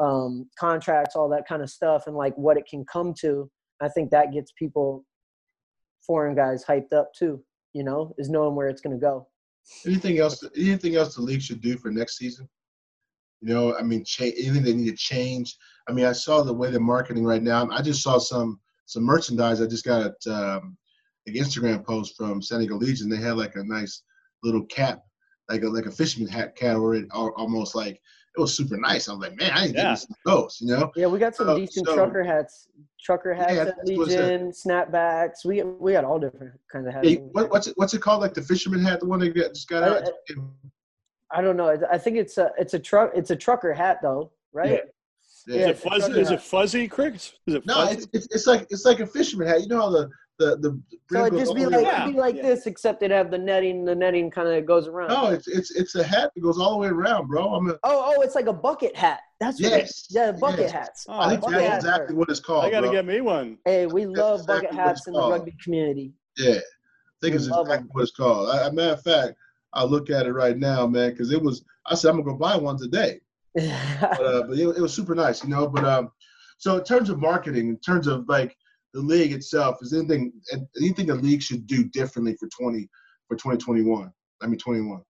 um, 0.00 0.48
contracts 0.58 1.16
all 1.16 1.28
that 1.28 1.48
kind 1.48 1.60
of 1.60 1.70
stuff 1.70 2.06
and 2.06 2.14
like 2.14 2.36
what 2.36 2.56
it 2.56 2.66
can 2.70 2.84
come 2.84 3.12
to 3.20 3.50
i 3.80 3.88
think 3.88 4.10
that 4.10 4.32
gets 4.32 4.52
people 4.58 5.04
foreign 6.06 6.36
guys 6.36 6.64
hyped 6.64 6.92
up 6.92 7.12
too 7.18 7.42
you 7.78 7.84
know, 7.84 8.14
is 8.18 8.28
knowing 8.28 8.54
where 8.54 8.68
it's 8.68 8.80
going 8.80 8.96
to 8.96 9.00
go. 9.00 9.26
Anything 9.86 10.18
else? 10.18 10.42
Anything 10.56 10.96
else 10.96 11.14
the 11.14 11.22
league 11.22 11.42
should 11.42 11.60
do 11.60 11.76
for 11.76 11.90
next 11.90 12.16
season? 12.16 12.48
You 13.40 13.54
know, 13.54 13.76
I 13.76 13.82
mean, 13.82 14.04
anything 14.20 14.64
they 14.64 14.72
need 14.72 14.90
to 14.90 14.96
change. 14.96 15.56
I 15.88 15.92
mean, 15.92 16.06
I 16.06 16.12
saw 16.12 16.42
the 16.42 16.52
way 16.52 16.70
they're 16.70 16.80
marketing 16.80 17.24
right 17.24 17.42
now. 17.42 17.68
I 17.70 17.82
just 17.82 18.02
saw 18.02 18.18
some 18.18 18.58
some 18.86 19.04
merchandise. 19.04 19.60
I 19.60 19.66
just 19.66 19.84
got 19.84 20.14
um, 20.26 20.76
an 21.28 21.34
Instagram 21.34 21.84
post 21.84 22.16
from 22.16 22.42
San 22.42 22.58
Diego 22.60 22.76
Legion. 22.76 23.08
They 23.08 23.16
had 23.16 23.36
like 23.36 23.56
a 23.56 23.64
nice 23.64 24.02
little 24.42 24.64
cap, 24.66 25.00
like 25.48 25.62
a 25.62 25.68
like 25.68 25.86
a 25.86 25.90
fisherman 25.90 26.28
hat 26.28 26.56
cap, 26.56 26.76
or 26.78 26.94
it 26.94 27.06
al- 27.14 27.34
almost 27.36 27.74
like 27.74 28.00
it 28.36 28.40
was 28.40 28.56
super 28.56 28.76
nice. 28.76 29.08
I 29.08 29.12
was 29.12 29.20
like, 29.20 29.36
man, 29.38 29.50
I 29.52 29.64
ain't 29.66 29.74
Yeah. 29.74 29.82
getting 29.82 29.96
some 29.96 30.16
of 30.26 30.32
those. 30.42 30.58
You 30.60 30.66
know, 30.76 30.92
Yeah, 30.96 31.06
we 31.06 31.18
got 31.18 31.34
some 31.34 31.48
Uh, 31.48 31.54
decent 31.56 31.86
so- 31.86 31.94
trucker 31.94 32.22
hats, 32.22 32.68
trucker 33.00 33.34
hats 33.34 33.52
Yeah, 33.54 33.60
at 33.62 33.66
that's 33.76 33.90
what 33.92 34.08
Legion, 34.08 34.52
snapbacks. 34.52 35.44
We 35.44 35.62
we 35.62 35.92
got 35.92 36.04
all 36.04 36.18
different 36.20 36.52
kinds 36.70 36.86
of 36.86 36.92
hats. 36.94 37.06
hey, 37.08 37.16
what, 37.16 37.50
what's 37.50 37.66
it 37.66 37.74
what's 37.76 37.94
it 37.94 38.00
called? 38.02 38.20
Like 38.20 38.34
the 38.34 38.42
fisherman 38.42 38.80
hat, 38.80 39.00
the 39.00 39.06
one 39.06 39.18
that 39.20 39.34
got, 39.34 39.54
just 39.54 39.68
got 39.68 39.82
out. 39.82 40.08
I 41.30 41.42
don't 41.42 41.56
know. 41.56 41.76
I 41.90 41.98
think 41.98 42.16
it's 42.16 42.38
a 42.38 42.50
it's 42.58 42.74
a 42.74 42.78
truck 42.78 43.12
it's 43.14 43.30
a 43.30 43.36
trucker 43.36 43.72
hat 43.74 43.98
though, 44.02 44.32
right? 44.52 44.70
Yeah. 44.70 44.78
Is 45.46 45.60
Yeah, 45.60 45.68
it 45.68 45.78
fuzzy? 45.78 46.12
Is 46.20 46.30
it 46.30 46.42
fuzzy, 46.42 46.88
Chris? 46.88 47.32
Is 47.46 47.54
it 47.54 47.66
No, 47.66 47.74
fuzzy? 47.74 47.94
it's, 47.96 48.06
it's 48.12 48.28
it's 48.34 48.46
like 48.46 48.66
it's 48.70 48.84
like 48.84 49.00
a 49.00 49.06
fisherman 49.06 49.46
hat. 49.48 49.60
You 49.62 49.68
know 49.68 49.80
how 49.80 49.90
the 49.90 50.08
the 50.38 50.56
the 50.56 50.80
So 51.10 51.26
it'd 51.26 51.38
just 51.38 51.54
be 51.54 51.66
like 51.66 51.84
Yeah. 51.84 52.02
it'd 52.02 52.14
be 52.14 52.20
like 52.20 52.36
Yeah. 52.36 52.42
this, 52.42 52.66
except 52.66 53.02
it'd 53.02 53.16
have 53.16 53.30
the 53.30 53.38
netting. 53.38 53.84
The 53.84 53.94
netting 53.94 54.30
kind 54.30 54.48
of 54.48 54.64
goes 54.66 54.86
around. 54.88 55.08
No, 55.08 55.26
it's 55.26 55.48
it's 55.48 55.70
it's 55.72 55.94
a 55.94 56.02
hat 56.04 56.30
that 56.34 56.40
goes 56.40 56.58
all 56.58 56.72
the 56.72 56.78
way 56.78 56.88
around, 56.88 57.28
bro. 57.28 57.54
I'm 57.54 57.68
a, 57.70 57.72
Oh, 57.84 58.14
oh, 58.16 58.22
it's 58.22 58.34
like 58.34 58.46
a 58.46 58.52
bucket 58.52 58.96
hat. 58.96 59.20
That's 59.40 59.60
what 59.60 59.72
it- 59.72 59.78
yes. 59.78 60.06
yeah, 60.10 60.32
bucket 60.32 60.60
yes. 60.60 60.72
hats. 60.72 61.06
Oh, 61.08 61.18
I 61.18 61.30
think 61.36 61.42
that's 61.42 61.54
hats 61.62 61.84
exactly 61.84 62.14
are- 62.14 62.18
what 62.18 62.28
it's 62.30 62.40
called. 62.40 62.64
I 62.64 62.70
got 62.70 62.80
to 62.80 62.86
bro. 62.88 62.92
get 62.96 63.04
me 63.06 63.20
one. 63.20 63.58
Hey, 63.64 63.86
we 63.86 64.04
That's 64.04 64.18
love 64.18 64.40
exactly 64.40 64.66
bucket 64.68 64.74
hats 64.80 65.06
in 65.06 65.12
the 65.12 65.20
rugby 65.20 65.54
community. 65.62 66.12
Yeah, 66.36 66.52
I 66.54 66.60
think 67.22 67.34
it's 67.34 67.44
We 67.46 67.50
love 67.50 67.66
exactly 67.66 67.84
them. 67.84 67.88
what 67.92 68.02
it's 68.02 68.10
called. 68.12 68.50
I, 68.50 68.68
a 68.68 68.72
matter 68.72 68.94
of 68.94 69.02
fact, 69.02 69.34
I'll 69.74 69.88
look 69.88 70.08
at 70.10 70.26
it 70.26 70.32
right 70.32 70.56
now, 70.56 70.86
man, 70.86 71.10
because 71.10 71.30
it 71.32 71.42
was. 71.42 71.64
I 71.86 71.94
said 71.94 72.10
I'm 72.10 72.16
gonna 72.22 72.32
go 72.32 72.38
buy 72.38 72.56
one 72.56 72.76
today, 72.78 73.20
but, 73.54 73.64
uh, 73.64 74.42
but 74.46 74.58
it, 74.58 74.68
it 74.76 74.80
was 74.80 74.92
super 74.94 75.14
nice, 75.14 75.42
you 75.42 75.50
know. 75.50 75.66
But 75.68 75.84
um, 75.84 76.10
so 76.58 76.76
in 76.78 76.84
terms 76.84 77.10
of 77.10 77.18
marketing, 77.18 77.68
in 77.68 77.78
terms 77.78 78.06
of 78.06 78.28
like 78.28 78.56
the 78.98 79.06
league 79.06 79.32
itself, 79.32 79.76
is 79.80 79.92
anything 79.92 80.32
anything 80.80 81.06
the 81.06 81.14
league 81.14 81.42
should 81.42 81.66
do 81.66 81.84
differently 81.84 82.36
for 82.38 82.48
twenty 82.48 82.88
for 83.28 83.36
2021? 83.36 84.10
I 84.42 84.46
mean 84.46 84.58
21. 84.58 85.02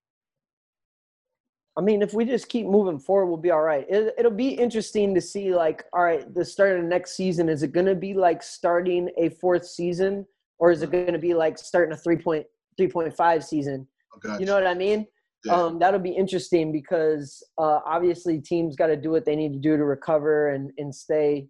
I 1.76 1.80
mean, 1.80 2.02
if 2.02 2.12
we 2.12 2.24
just 2.24 2.48
keep 2.48 2.66
moving 2.66 2.98
forward, 2.98 3.26
we'll 3.26 3.36
be 3.36 3.52
all 3.52 3.62
right. 3.62 3.86
It, 3.88 4.12
it'll 4.18 4.32
be 4.32 4.48
interesting 4.48 5.14
to 5.14 5.20
see, 5.20 5.54
like, 5.54 5.84
all 5.92 6.02
right, 6.02 6.34
the 6.34 6.44
start 6.44 6.76
of 6.76 6.82
the 6.82 6.88
next 6.88 7.16
season, 7.16 7.48
is 7.48 7.62
it 7.62 7.70
going 7.70 7.86
to 7.86 7.94
be 7.94 8.14
like 8.14 8.42
starting 8.42 9.08
a 9.16 9.28
fourth 9.28 9.64
season 9.64 10.26
or 10.58 10.72
is 10.72 10.82
it 10.82 10.90
going 10.90 11.12
to 11.12 11.20
be 11.20 11.34
like 11.34 11.56
starting 11.56 11.94
a 11.94 11.96
3.3.5 11.96 13.44
season? 13.44 13.86
Oh. 14.24 14.38
You 14.40 14.46
know 14.46 14.54
what 14.54 14.66
I 14.66 14.74
mean? 14.74 15.06
Yeah. 15.44 15.52
Um, 15.52 15.78
that'll 15.78 16.00
be 16.00 16.10
interesting 16.10 16.72
because 16.72 17.46
uh, 17.58 17.78
obviously 17.86 18.40
teams 18.40 18.74
got 18.74 18.88
to 18.88 18.96
do 18.96 19.10
what 19.10 19.24
they 19.24 19.36
need 19.36 19.52
to 19.52 19.60
do 19.60 19.76
to 19.76 19.84
recover 19.84 20.48
and, 20.48 20.72
and 20.78 20.92
stay 20.92 21.46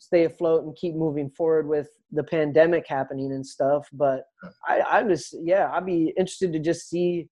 stay 0.00 0.24
afloat 0.24 0.64
and 0.64 0.74
keep 0.74 0.94
moving 0.94 1.30
forward 1.30 1.68
with 1.68 1.88
the 2.10 2.24
pandemic 2.24 2.86
happening 2.88 3.32
and 3.32 3.46
stuff. 3.46 3.86
But 3.92 4.24
I, 4.66 4.80
I'm 4.80 5.08
just 5.08 5.36
yeah, 5.40 5.70
I'd 5.72 5.86
be 5.86 6.12
interested 6.16 6.52
to 6.54 6.58
just 6.58 6.88
see 6.88 7.28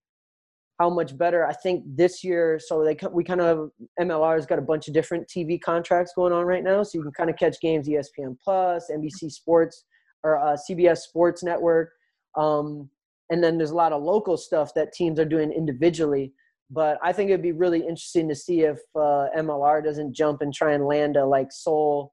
how 0.79 0.91
much 0.91 1.19
better. 1.19 1.45
I 1.45 1.55
think 1.55 1.83
this 1.87 2.23
year, 2.23 2.61
so 2.65 2.85
they 2.85 2.97
we 3.11 3.25
kind 3.25 3.41
of 3.41 3.71
MLR's 4.01 4.47
got 4.47 4.61
a 4.61 4.63
bunch 4.63 4.87
of 4.87 4.95
different 4.95 5.27
TV 5.27 5.61
contracts 5.61 6.13
going 6.15 6.33
on 6.33 6.45
right 6.45 6.63
now, 6.63 6.83
so 6.85 6.99
you 6.99 7.03
can 7.03 7.13
kind 7.13 7.31
of 7.31 7.37
catch 7.37 7.61
games 7.61 7.89
ESPN 7.89 8.37
Plus, 8.43 8.91
NBC 8.91 9.33
Sports, 9.33 9.85
or 10.23 10.39
uh, 10.39 10.57
CBS 10.69 10.99
Sports 10.99 11.43
Network. 11.43 11.91
Um, 12.37 12.89
and 13.31 13.43
then 13.43 13.59
there's 13.59 13.73
a 13.73 13.77
lot 13.77 13.93
of 13.93 14.03
local 14.03 14.37
stuff 14.37 14.73
that 14.75 14.93
teams 14.93 15.19
are 15.19 15.25
doing 15.25 15.53
individually. 15.53 16.33
But 16.71 16.99
I 17.03 17.13
think 17.13 17.31
it'd 17.31 17.43
be 17.43 17.53
really 17.53 17.81
interesting 17.81 18.29
to 18.29 18.35
see 18.35 18.61
if 18.61 18.79
uh, 18.95 19.29
MLR 19.37 19.83
doesn't 19.83 20.15
jump 20.15 20.43
and 20.43 20.53
try 20.53 20.75
and 20.75 20.85
land 20.85 21.17
a 21.17 21.25
like 21.25 21.51
Soul, 21.51 22.13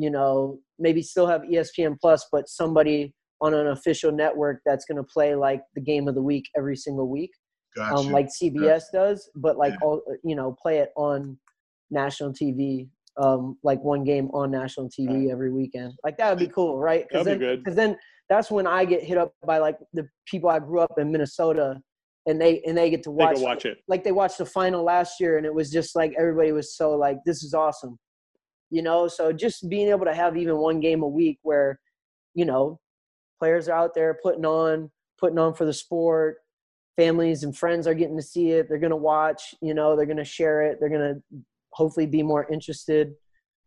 you 0.00 0.10
know, 0.10 0.58
maybe 0.78 1.02
still 1.02 1.26
have 1.26 1.42
ESPN 1.42 1.98
Plus, 2.00 2.26
but 2.32 2.48
somebody 2.48 3.14
on 3.42 3.52
an 3.54 3.68
official 3.68 4.10
network 4.10 4.60
that's 4.64 4.84
going 4.86 4.96
to 4.96 5.04
play 5.04 5.34
like 5.34 5.60
the 5.74 5.80
game 5.80 6.08
of 6.08 6.14
the 6.14 6.22
week 6.22 6.46
every 6.56 6.76
single 6.76 7.08
week, 7.08 7.30
gotcha. 7.76 7.94
um, 7.94 8.10
like 8.10 8.28
CBS 8.28 8.84
does, 8.92 9.30
but 9.34 9.58
like 9.58 9.72
Yeah. 9.72 9.86
all 9.86 10.02
you 10.24 10.34
know, 10.36 10.56
play 10.62 10.78
it 10.78 10.90
on 10.96 11.38
national 11.90 12.32
TV, 12.32 12.88
um, 13.18 13.58
like 13.62 13.82
one 13.82 14.04
game 14.04 14.30
on 14.32 14.50
national 14.50 14.88
TV 14.88 15.30
every 15.30 15.52
weekend. 15.52 15.92
Like 16.02 16.16
that 16.16 16.30
would 16.30 16.38
be 16.38 16.52
cool, 16.52 16.78
right? 16.78 17.04
That'd 17.10 17.26
be 17.26 17.30
then, 17.30 17.38
good. 17.38 17.58
Because 17.64 17.76
then 17.76 17.96
that's 18.30 18.50
when 18.50 18.66
I 18.66 18.86
get 18.86 19.02
hit 19.02 19.18
up 19.18 19.32
by 19.44 19.58
like 19.58 19.78
the 19.92 20.08
people 20.26 20.48
I 20.48 20.60
grew 20.60 20.80
up 20.80 20.98
in 20.98 21.12
Minnesota, 21.12 21.80
and 22.26 22.40
they 22.40 22.62
and 22.66 22.76
they 22.76 22.88
get 22.90 23.02
to 23.02 23.10
watch 23.10 23.36
can 23.36 23.44
watch 23.44 23.64
it. 23.66 23.78
like 23.88 24.04
they 24.04 24.12
watched 24.12 24.38
the 24.38 24.46
final 24.46 24.84
last 24.84 25.20
year 25.20 25.38
and 25.38 25.46
it 25.46 25.54
was 25.54 25.70
just 25.70 25.96
like 25.96 26.12
everybody 26.18 26.52
was 26.52 26.76
so 26.76 26.90
like 26.90 27.16
this 27.24 27.42
is 27.42 27.54
awesome 27.54 27.98
you 28.70 28.82
know 28.82 29.08
so 29.08 29.32
just 29.32 29.68
being 29.68 29.88
able 29.88 30.04
to 30.04 30.14
have 30.14 30.36
even 30.36 30.56
one 30.56 30.80
game 30.80 31.02
a 31.02 31.08
week 31.08 31.38
where 31.42 31.78
you 32.34 32.44
know 32.44 32.78
players 33.38 33.68
are 33.68 33.76
out 33.76 33.94
there 33.94 34.18
putting 34.22 34.44
on 34.44 34.90
putting 35.18 35.38
on 35.38 35.52
for 35.54 35.64
the 35.64 35.72
sport 35.72 36.38
families 36.96 37.42
and 37.44 37.56
friends 37.56 37.86
are 37.86 37.94
getting 37.94 38.16
to 38.16 38.22
see 38.22 38.50
it 38.50 38.68
they're 38.68 38.78
going 38.78 38.90
to 38.90 38.96
watch 38.96 39.54
you 39.60 39.74
know 39.74 39.96
they're 39.96 40.06
going 40.06 40.16
to 40.16 40.24
share 40.24 40.62
it 40.62 40.78
they're 40.80 40.88
going 40.88 41.00
to 41.14 41.20
hopefully 41.72 42.06
be 42.06 42.22
more 42.22 42.46
interested 42.50 43.12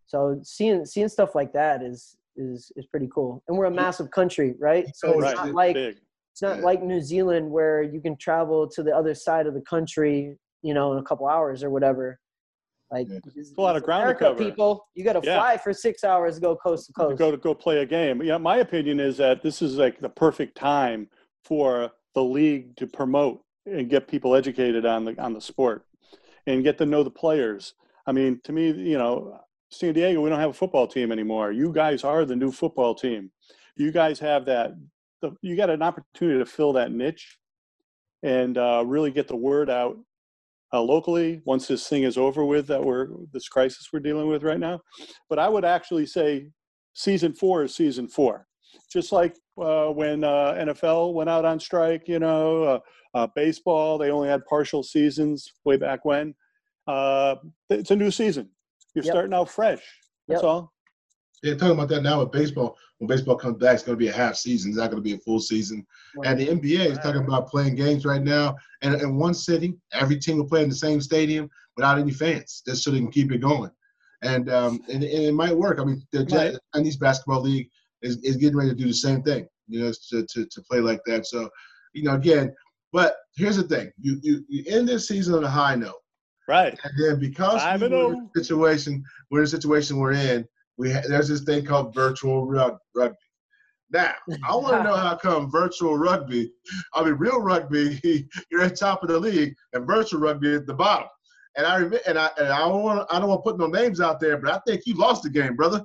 so 0.05 0.39
seeing 0.43 0.85
seeing 0.85 1.07
stuff 1.07 1.35
like 1.35 1.53
that 1.53 1.81
is 1.81 2.17
is 2.35 2.71
is 2.75 2.85
pretty 2.87 3.07
cool 3.13 3.43
and 3.47 3.57
we're 3.57 3.65
a 3.65 3.71
massive 3.71 4.09
country 4.11 4.55
right 4.59 4.87
so 4.95 5.09
oh, 5.09 5.19
it's 5.19 5.23
Right. 5.23 5.35
not 5.35 5.53
like 5.53 5.75
Big. 5.75 5.97
it's 6.31 6.41
not 6.41 6.57
Yeah. 6.57 6.63
like 6.63 6.81
New 6.83 7.01
Zealand 7.01 7.49
where 7.51 7.83
you 7.83 8.01
can 8.01 8.17
travel 8.17 8.67
to 8.69 8.81
the 8.83 8.95
other 8.95 9.13
side 9.13 9.45
of 9.45 9.53
the 9.53 9.61
country, 9.61 10.35
you 10.63 10.73
know, 10.73 10.91
in 10.93 10.97
a 10.97 11.03
couple 11.03 11.27
hours 11.27 11.63
or 11.63 11.69
whatever. 11.69 12.19
Like 12.93 13.07
Yeah. 13.09 13.19
it's 13.35 13.53
a 13.57 13.61
lot 13.61 13.75
of 13.75 13.81
ground 13.83 14.07
to 14.07 14.13
cover. 14.15 14.37
People, 14.37 14.87
you 14.93 15.03
got 15.03 15.13
to 15.13 15.25
Yeah. 15.27 15.37
fly 15.39 15.57
for 15.57 15.73
six 15.73 16.03
hours 16.03 16.35
to 16.35 16.41
go 16.41 16.55
coast 16.55 16.85
to 16.87 16.93
to 16.93 16.99
coast. 17.01 17.17
go 17.17 17.31
to 17.31 17.37
go 17.37 17.55
play 17.55 17.79
a 17.79 17.85
game. 17.85 18.21
Yeah, 18.21 18.37
my 18.37 18.57
opinion 18.57 18.99
is 18.99 19.17
that 19.17 19.41
this 19.41 19.61
is 19.63 19.77
like 19.77 19.99
the 19.99 20.09
perfect 20.09 20.55
time 20.55 21.09
for 21.43 21.91
the 22.13 22.23
league 22.23 22.75
to 22.77 22.85
promote 22.85 23.43
and 23.65 23.89
get 23.89 24.07
people 24.07 24.35
educated 24.35 24.85
on 24.85 25.05
the 25.05 25.19
on 25.19 25.33
the 25.33 25.41
sport 25.41 25.85
and 26.45 26.63
get 26.63 26.77
to 26.77 26.85
know 26.85 27.01
the 27.03 27.09
players. 27.09 27.73
I 28.05 28.11
mean, 28.11 28.39
to 28.43 28.51
me, 28.51 28.67
you 28.71 28.97
know, 28.97 29.39
San 29.71 29.93
Diego, 29.95 30.21
we 30.21 30.29
don't 30.29 30.39
have 30.39 30.51
a 30.51 30.53
football 30.53 30.85
team 30.87 31.11
anymore. 31.11 31.51
You 31.51 31.71
guys 31.73 32.03
are 32.03 32.25
the 32.25 32.35
new 32.35 32.51
football 32.51 32.93
team. 32.93 33.31
You 33.75 33.91
guys 33.91 34.19
have 34.19 34.45
that. 34.45 34.73
The, 35.21 35.31
you 35.41 35.55
got 35.55 35.71
an 35.71 35.81
opportunity 35.81 36.37
to 36.37 36.45
fill 36.45 36.73
that 36.73 36.91
niche 36.91 37.39
and 38.21 38.57
uh, 38.57 38.83
really 38.85 39.09
get 39.09 39.27
the 39.27 39.35
word 39.35 39.69
out 39.69 39.97
uh, 40.73 40.81
locally 40.81 41.41
once 41.45 41.67
this 41.67 41.87
thing 41.87 42.03
is 42.03 42.17
over 42.17 42.43
with 42.43 42.67
that 42.67 42.83
we're 42.83 43.07
this 43.31 43.47
crisis 43.47 43.89
we're 43.93 43.99
dealing 43.99 44.27
with 44.27 44.43
right 44.43 44.59
now. 44.59 44.79
But 45.29 45.39
I 45.39 45.47
would 45.47 45.63
actually 45.63 46.05
say 46.07 46.49
season 46.93 47.33
four 47.33 47.63
is 47.63 47.75
season 47.75 48.07
four, 48.07 48.47
just 48.91 49.11
like 49.11 49.35
uh, 49.61 49.87
when 49.87 50.23
uh, 50.23 50.53
NFL 50.57 51.13
went 51.13 51.29
out 51.29 51.45
on 51.45 51.59
strike. 51.59 52.07
You 52.07 52.19
know, 52.19 52.63
uh, 52.63 52.79
uh, 53.13 53.27
baseball 53.35 53.97
they 53.97 54.09
only 54.09 54.27
had 54.29 54.43
partial 54.45 54.81
seasons 54.83 55.53
way 55.63 55.77
back 55.77 56.03
when. 56.05 56.33
Uh, 56.87 57.35
it's 57.69 57.91
a 57.91 57.95
new 57.95 58.11
season. 58.11 58.49
You're 58.95 59.05
Yep. 59.05 59.13
starting 59.13 59.33
out 59.33 59.49
fresh. 59.49 59.83
That's 60.27 60.41
Yep. 60.41 60.49
all. 60.49 60.72
They're 61.43 61.55
talking 61.55 61.73
about 61.73 61.89
that 61.89 62.03
now 62.03 62.21
with 62.21 62.31
baseball. 62.31 62.77
When 62.97 63.07
baseball 63.07 63.35
comes 63.35 63.57
back, 63.57 63.73
it's 63.73 63.83
going 63.83 63.97
to 63.97 64.03
be 64.03 64.07
a 64.07 64.13
half 64.13 64.35
season. 64.35 64.71
It's 64.71 64.77
not 64.77 64.89
going 64.89 65.03
to 65.03 65.07
be 65.07 65.13
a 65.13 65.19
full 65.19 65.41
season. 65.41 65.85
And 66.23 66.39
the 66.39 66.47
NBA 66.47 66.91
is 66.91 66.97
talking 66.99 67.21
about 67.21 67.49
playing 67.49 67.75
games 67.75 68.05
right 68.05 68.23
now. 68.23 68.55
And 68.81 68.95
in 69.01 69.17
one 69.17 69.33
city, 69.33 69.75
every 69.91 70.17
team 70.17 70.37
will 70.37 70.47
play 70.47 70.63
in 70.63 70.69
the 70.69 70.75
same 70.75 71.01
stadium 71.01 71.49
without 71.75 71.99
any 71.99 72.11
fans, 72.11 72.63
just 72.65 72.83
so 72.83 72.91
they 72.91 72.99
can 72.99 73.11
keep 73.11 73.31
it 73.33 73.39
going. 73.39 73.71
And 74.21 74.49
um, 74.49 74.79
and, 74.87 75.03
and 75.03 75.23
it 75.23 75.33
might 75.33 75.55
work. 75.55 75.79
I 75.79 75.83
mean, 75.83 76.01
the 76.13 76.25
Right. 76.31 76.55
Chinese 76.73 76.95
basketball 76.95 77.41
league 77.41 77.69
is, 78.01 78.17
is 78.23 78.37
getting 78.37 78.55
ready 78.55 78.69
to 78.69 78.75
do 78.75 78.87
the 78.87 78.93
same 78.93 79.21
thing. 79.21 79.45
You 79.67 79.81
know, 79.81 79.91
to, 80.09 80.25
to, 80.25 80.45
to 80.45 80.61
play 80.61 80.79
like 80.79 81.01
that. 81.07 81.25
So, 81.25 81.49
you 81.93 82.03
know, 82.03 82.15
again. 82.15 82.55
But 82.93 83.17
here's 83.35 83.57
the 83.57 83.63
thing: 83.63 83.91
you 83.99 84.19
you, 84.21 84.45
you 84.47 84.63
end 84.67 84.87
this 84.87 85.09
season 85.09 85.33
on 85.35 85.43
a 85.43 85.49
high 85.49 85.75
note. 85.75 85.99
Right. 86.47 86.77
And 86.83 86.93
then 86.97 87.19
because 87.19 87.61
Five 87.61 87.81
we 87.81 87.87
and 87.87 87.95
were 87.95 88.01
oh. 88.01 88.11
in 88.11 88.29
a 88.35 88.39
situation, 88.39 89.03
we're 89.29 89.39
in 89.39 89.45
a 89.45 89.47
situation 89.47 89.97
we're 89.97 90.13
in. 90.13 90.47
We 90.77 90.91
ha- 90.91 91.03
there's 91.07 91.27
this 91.27 91.43
thing 91.43 91.65
called 91.65 91.93
virtual 91.93 92.45
rug- 92.45 92.79
rugby. 92.95 93.17
Now, 93.91 94.13
I 94.43 94.55
want 94.55 94.77
to 94.77 94.83
know 94.83 94.95
how 94.95 95.15
come 95.15 95.51
virtual 95.51 95.97
rugby, 95.97 96.51
I 96.95 97.03
mean 97.03 97.13
real 97.13 97.39
rugby, 97.41 97.99
you're 98.51 98.63
at 98.63 98.75
top 98.75 99.03
of 99.03 99.09
the 99.09 99.19
league, 99.19 99.53
and 99.73 99.85
virtual 99.85 100.19
rugby 100.19 100.55
at 100.55 100.65
the 100.65 100.73
bottom. 100.73 101.07
And 101.55 101.67
I 101.67 101.81
and 102.07 102.17
I 102.17 102.31
and 102.39 102.47
I 102.47 102.59
don't 102.59 102.81
want 102.81 103.07
I 103.11 103.19
don't 103.19 103.29
want 103.29 103.45
to 103.45 103.51
put 103.51 103.59
no 103.59 103.67
names 103.67 104.01
out 104.01 104.19
there, 104.19 104.37
but 104.37 104.51
I 104.51 104.59
think 104.65 104.87
you 104.87 104.95
lost 104.95 105.21
the 105.21 105.29
game, 105.29 105.55
brother. 105.55 105.83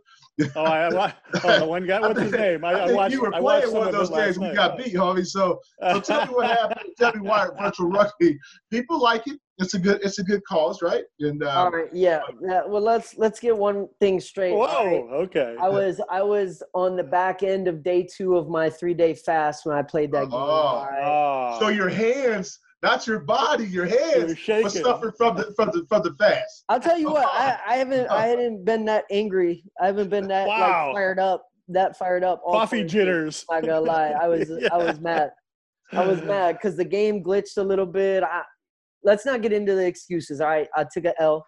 Oh, 0.54 0.62
I, 0.64 1.06
I 1.06 1.14
oh, 1.44 1.58
the 1.60 1.66
one 1.66 1.86
guy. 1.86 2.00
What's 2.08 2.20
his 2.20 2.32
name? 2.32 2.64
I, 2.64 2.70
I 2.70 2.82
I 2.82 2.86
think 2.86 2.96
watched. 2.96 3.14
you 3.14 3.22
were 3.22 3.30
playing 3.32 3.64
some 3.66 3.74
one 3.74 3.86
of 3.88 3.92
those 3.92 4.10
last 4.10 4.38
games 4.38 4.38
we 4.38 4.54
got 4.54 4.78
beat, 4.78 4.94
homie. 4.94 5.26
So 5.26 5.60
so 5.90 6.00
tell 6.00 6.26
me 6.26 6.34
what 6.34 6.46
happened. 6.58 6.90
Tell 6.98 7.12
me 7.14 7.20
why 7.20 7.48
virtual 7.60 7.88
rugby. 7.90 8.38
People 8.70 9.00
like 9.00 9.26
it. 9.26 9.38
It's 9.60 9.74
a 9.74 9.78
good 9.78 10.00
it's 10.04 10.20
a 10.20 10.22
good 10.22 10.40
cause, 10.44 10.82
right? 10.82 11.02
And 11.18 11.42
uh, 11.42 11.50
All 11.50 11.70
right, 11.72 11.88
yeah, 11.92 12.20
yeah. 12.40 12.62
Well, 12.64 12.80
let's 12.82 13.18
let's 13.18 13.40
get 13.40 13.56
one 13.56 13.88
thing 13.98 14.20
straight. 14.20 14.52
All 14.52 14.66
right. 14.66 15.04
Whoa. 15.04 15.14
Okay. 15.24 15.56
I 15.60 15.68
was 15.68 16.00
I 16.08 16.22
was 16.22 16.62
on 16.74 16.94
the 16.94 17.02
back 17.02 17.42
end 17.42 17.66
of 17.66 17.82
day 17.82 18.06
two 18.06 18.36
of 18.36 18.48
my 18.48 18.70
three 18.70 18.94
day 18.94 19.14
fast 19.14 19.66
when 19.66 19.76
I 19.76 19.82
played 19.82 20.12
that 20.12 20.26
game. 20.26 20.34
Oh. 20.34 20.36
all 20.36 20.86
right? 20.86 21.02
Oh, 21.02 21.58
So 21.58 21.68
your 21.68 21.88
hands, 21.88 22.60
not 22.82 23.06
your 23.06 23.18
body, 23.20 23.66
your 23.66 23.86
head. 23.86 24.14
you 24.14 24.20
were 24.20 24.26
hands 24.28 24.38
shaking. 24.38 24.62
were 24.64 24.70
suffering 24.70 25.12
from 25.16 25.36
the 25.36 25.52
from 25.56 25.70
the 25.72 25.84
from 25.88 26.02
the 26.02 26.14
fast. 26.14 26.64
I'll 26.68 26.80
tell 26.80 26.98
you 26.98 27.10
what, 27.10 27.26
I, 27.26 27.58
I 27.66 27.76
haven't 27.76 28.08
I 28.10 28.26
hadn't 28.26 28.64
been 28.64 28.84
that 28.86 29.04
angry. 29.10 29.64
I 29.80 29.86
haven't 29.86 30.10
been 30.10 30.28
that 30.28 30.46
Wow. 30.48 30.86
like 30.88 30.94
fired 30.96 31.18
up, 31.18 31.44
that 31.68 31.96
fired 31.98 32.22
up. 32.24 32.40
all 32.44 32.52
Coffee 32.52 32.84
jitters. 32.84 33.44
I'm 33.50 33.62
not 33.62 33.66
gonna 33.68 33.80
lie, 33.80 34.10
I 34.20 34.28
was 34.28 34.48
Yeah. 34.60 34.68
I 34.72 34.76
was 34.78 35.00
mad. 35.00 35.30
I 35.92 36.06
was 36.06 36.22
mad 36.22 36.56
because 36.56 36.76
the 36.76 36.84
game 36.84 37.22
glitched 37.24 37.56
a 37.56 37.62
little 37.62 37.86
bit. 37.86 38.22
I, 38.22 38.42
let's 39.04 39.24
not 39.24 39.40
get 39.42 39.52
into 39.54 39.74
the 39.74 39.86
excuses. 39.86 40.40
All 40.40 40.48
right, 40.48 40.68
I 40.76 40.84
took 40.92 41.04
a 41.06 41.14
L. 41.20 41.46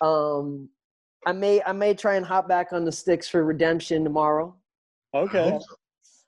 Um, 0.00 0.68
I 1.26 1.32
may 1.32 1.62
I 1.62 1.72
may 1.72 1.94
try 1.94 2.16
and 2.16 2.24
hop 2.26 2.48
back 2.48 2.72
on 2.72 2.84
the 2.84 2.92
sticks 2.92 3.28
for 3.28 3.44
redemption 3.44 4.02
tomorrow. 4.02 4.56
Okay. 5.14 5.58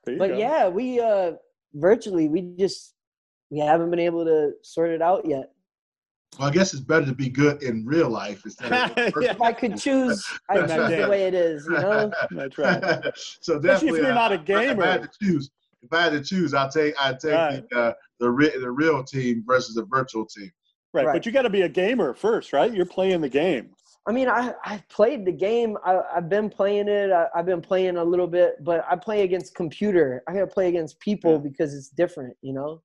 There 0.05 0.19
But 0.19 0.29
go. 0.29 0.39
yeah, 0.39 0.69
we 0.69 1.01
uh 1.01 1.33
virtually 1.75 2.29
we 2.29 2.55
just 2.59 2.95
we 3.51 3.59
haven't 3.61 3.91
been 3.91 3.99
able 4.01 4.25
to 4.25 4.53
sort 4.63 4.91
it 4.91 5.03
out 5.03 5.27
yet. 5.27 5.51
Well, 6.39 6.49
I 6.49 6.53
guess 6.53 6.75
it's 6.75 6.83
better 6.83 7.07
to 7.07 7.15
be 7.15 7.29
good 7.29 7.63
in 7.63 7.87
real 7.87 8.11
life 8.11 8.43
instead 8.45 8.73
of 8.73 8.97
Yeah. 9.23 9.31
If 9.31 9.41
I 9.41 9.53
could 9.53 9.79
choose, 9.79 10.27
I'd 10.51 10.69
Not 10.69 10.91
choose 10.91 11.03
the 11.03 11.09
way 11.09 11.23
it 11.23 11.35
is. 11.35 11.65
You 11.65 11.73
know, 11.79 12.11
That's 12.33 12.59
right. 12.59 13.03
so 13.41 13.57
Especially 13.59 13.89
if 13.89 13.97
you're 13.97 14.11
uh, 14.11 14.15
not 14.15 14.33
a 14.33 14.39
gamer. 14.39 14.73
if 14.73 14.79
I 14.81 14.87
had 14.93 15.01
gamer. 15.01 15.07
to 15.07 15.19
choose, 15.23 15.51
if 15.83 15.93
I 15.93 16.03
had 16.03 16.13
to 16.13 16.21
choose, 16.23 16.53
I'd 16.53 16.71
take 16.71 16.95
I'd 17.01 17.21
take 17.21 17.33
Right. 17.33 17.65
the 17.71 17.79
uh, 17.81 17.93
the, 18.21 18.31
re- 18.31 18.59
the 18.59 18.71
real 18.71 19.03
team 19.05 19.45
versus 19.47 19.75
the 19.77 19.85
virtual 19.85 20.27
team. 20.27 20.51
Right. 20.93 21.07
Right. 21.07 21.13
But 21.15 21.27
you 21.27 21.33
got 21.33 21.43
to 21.43 21.51
be 21.51 21.63
a 21.63 21.69
gamer 21.69 22.13
first, 22.15 22.53
right? 22.53 22.73
You're 22.73 22.87
playing 22.87 23.21
the 23.21 23.29
game. 23.29 23.71
I 24.09 24.13
mean, 24.13 24.29
I 24.29 24.53
I 24.65 24.83
played 24.89 25.25
the 25.25 25.33
game. 25.33 25.77
I, 25.85 26.01
I've 26.15 26.29
been 26.29 26.49
playing 26.51 26.89
it. 26.89 27.11
I, 27.13 27.27
I've 27.35 27.47
been 27.47 27.61
playing 27.63 27.97
a 27.97 28.05
little 28.05 28.27
bit, 28.29 28.63
but 28.65 28.85
I 28.91 28.97
play 28.97 29.23
against 29.23 29.55
computer. 29.55 30.23
I 30.29 30.33
gotta 30.35 30.47
play 30.47 30.69
against 30.69 30.99
people 31.01 31.33
Yeah. 31.33 31.39
because 31.39 31.73
it's 31.75 31.89
different. 31.89 32.37
You 32.43 32.53
know, 32.55 32.83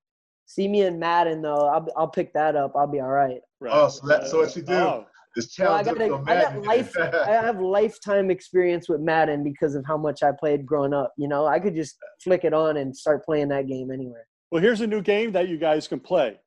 see 0.51 0.67
me 0.67 0.81
in 0.83 0.99
Madden 0.99 1.41
though. 1.41 1.67
I'll 1.67 1.87
I'll 1.95 2.07
pick 2.07 2.33
that 2.33 2.55
up. 2.55 2.73
I'll 2.75 2.87
be 2.87 2.99
all 2.99 3.07
right. 3.09 3.39
Right. 3.59 3.73
Oh, 3.73 3.87
so 3.89 4.05
that- 4.07 4.27
so 4.27 4.39
what 4.39 4.55
you 4.55 4.61
do- 4.61 4.73
Oh, 4.73 5.05
This 5.35 5.57
Well, 5.57 5.71
I 5.73 5.81
challenge. 5.83 5.99
got 5.99 6.09
looks 6.09 6.29
I 6.29 6.41
got 6.41 6.65
life. 6.65 6.97
I 6.99 7.31
have 7.31 7.61
lifetime 7.61 8.29
experience 8.29 8.89
with 8.89 8.99
Madden 8.99 9.43
because 9.45 9.75
of 9.75 9.85
how 9.85 9.97
much 9.97 10.23
I 10.23 10.31
played 10.37 10.65
growing 10.65 10.93
up. 10.93 11.13
You 11.17 11.29
know, 11.29 11.45
I 11.45 11.57
could 11.59 11.73
just 11.73 11.95
flick 12.21 12.43
it 12.43 12.53
on 12.53 12.75
and 12.77 12.95
start 12.95 13.23
playing 13.23 13.47
that 13.49 13.67
game 13.67 13.91
anywhere. 13.91 14.27
Well, 14.51 14.61
here's 14.61 14.81
a 14.81 14.87
new 14.87 15.01
game 15.01 15.31
that 15.31 15.47
you 15.47 15.57
guys 15.57 15.87
can 15.87 16.01
play. 16.01 16.37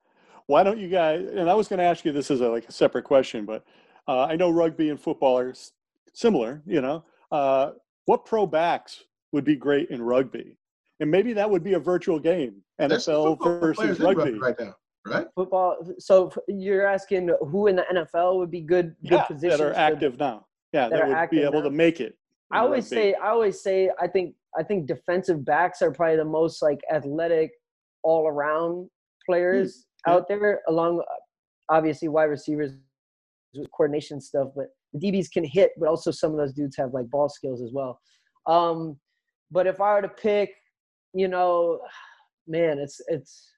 Why 0.46 0.62
don't 0.62 0.78
you 0.78 0.88
guys? 0.90 1.26
And 1.34 1.48
I 1.48 1.54
was 1.54 1.66
going 1.68 1.78
to 1.78 1.84
ask 1.86 2.04
you 2.04 2.12
this 2.12 2.30
as 2.30 2.42
a, 2.42 2.48
like 2.50 2.68
a 2.68 2.72
separate 2.72 3.04
question, 3.04 3.46
but 3.46 3.64
uh, 4.06 4.24
I 4.24 4.36
know 4.36 4.50
rugby 4.50 4.90
and 4.90 5.00
football 5.00 5.38
are 5.38 5.48
s- 5.50 5.72
similar. 6.12 6.60
You 6.66 6.82
know, 6.82 7.04
uh, 7.32 7.70
what 8.04 8.26
pro 8.26 8.44
backs 8.46 9.04
would 9.32 9.44
be 9.44 9.56
great 9.56 9.88
in 9.88 10.02
rugby? 10.02 10.58
And 11.04 11.10
maybe 11.10 11.34
that 11.34 11.50
would 11.50 11.62
be 11.62 11.74
a 11.74 11.78
virtual 11.78 12.18
game, 12.18 12.62
NFL 12.80 13.38
versus 13.60 14.00
rugby. 14.00 14.38
right 14.38 14.54
now, 14.58 14.74
right? 15.06 15.26
Football. 15.34 15.76
So 15.98 16.32
you're 16.48 16.86
asking 16.86 17.28
who 17.42 17.66
in 17.66 17.76
the 17.76 17.84
NFL 17.92 18.38
would 18.38 18.50
be 18.50 18.62
good 18.62 18.96
good 19.02 19.16
Yeah, 19.18 19.24
positions 19.24 19.58
that 19.58 19.66
are 19.66 19.72
to- 19.74 19.78
active 19.78 20.18
now. 20.18 20.46
Yeah, 20.72 20.88
that 20.88 21.06
that, 21.06 21.08
would 21.08 21.30
be 21.30 21.42
able 21.42 21.58
now. 21.58 21.64
to 21.64 21.70
make 21.70 22.00
it. 22.00 22.16
I 22.50 22.60
always 22.60 22.84
rugby. 22.84 22.96
say, 22.96 23.14
I 23.22 23.28
always 23.28 23.60
say, 23.60 23.90
I 24.00 24.06
think, 24.06 24.34
I 24.58 24.62
think 24.62 24.86
defensive 24.86 25.44
backs 25.44 25.82
are 25.82 25.92
probably 25.92 26.16
the 26.16 26.24
most 26.24 26.62
like 26.62 26.80
athletic, 26.90 27.50
all 28.02 28.26
around 28.26 28.88
players 29.26 29.84
yeah. 30.06 30.14
out 30.14 30.26
there. 30.26 30.62
Along, 30.68 31.02
obviously, 31.68 32.08
wide 32.08 32.30
receivers 32.30 32.72
with 33.54 33.70
coordination 33.72 34.22
stuff, 34.22 34.48
but 34.56 34.68
the 34.94 35.00
DBs 35.00 35.30
can 35.30 35.44
hit, 35.44 35.72
but 35.78 35.86
also 35.86 36.10
some 36.10 36.30
of 36.30 36.38
those 36.38 36.54
dudes 36.54 36.76
have 36.78 36.94
like 36.94 37.10
ball 37.10 37.28
skills 37.28 37.60
as 37.60 37.72
well. 37.74 38.00
Um, 38.46 38.98
but 39.50 39.66
if 39.66 39.82
I 39.82 39.92
were 39.92 40.02
to 40.02 40.08
pick, 40.08 40.54
you 41.14 41.28
know, 41.28 41.80
man, 42.46 42.78
it's 42.78 43.00
it's 43.08 43.50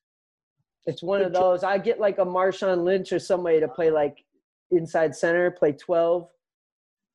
it's 0.86 1.02
one 1.02 1.22
of 1.22 1.32
those. 1.32 1.64
I 1.64 1.78
get 1.78 1.98
like 1.98 2.18
a 2.18 2.24
Marshawn 2.24 2.84
Lynch 2.84 3.12
or 3.12 3.18
somebody 3.18 3.58
to 3.60 3.68
play 3.68 3.90
like 3.90 4.24
inside 4.70 5.14
center, 5.16 5.50
play 5.50 5.72
twelve 5.72 6.28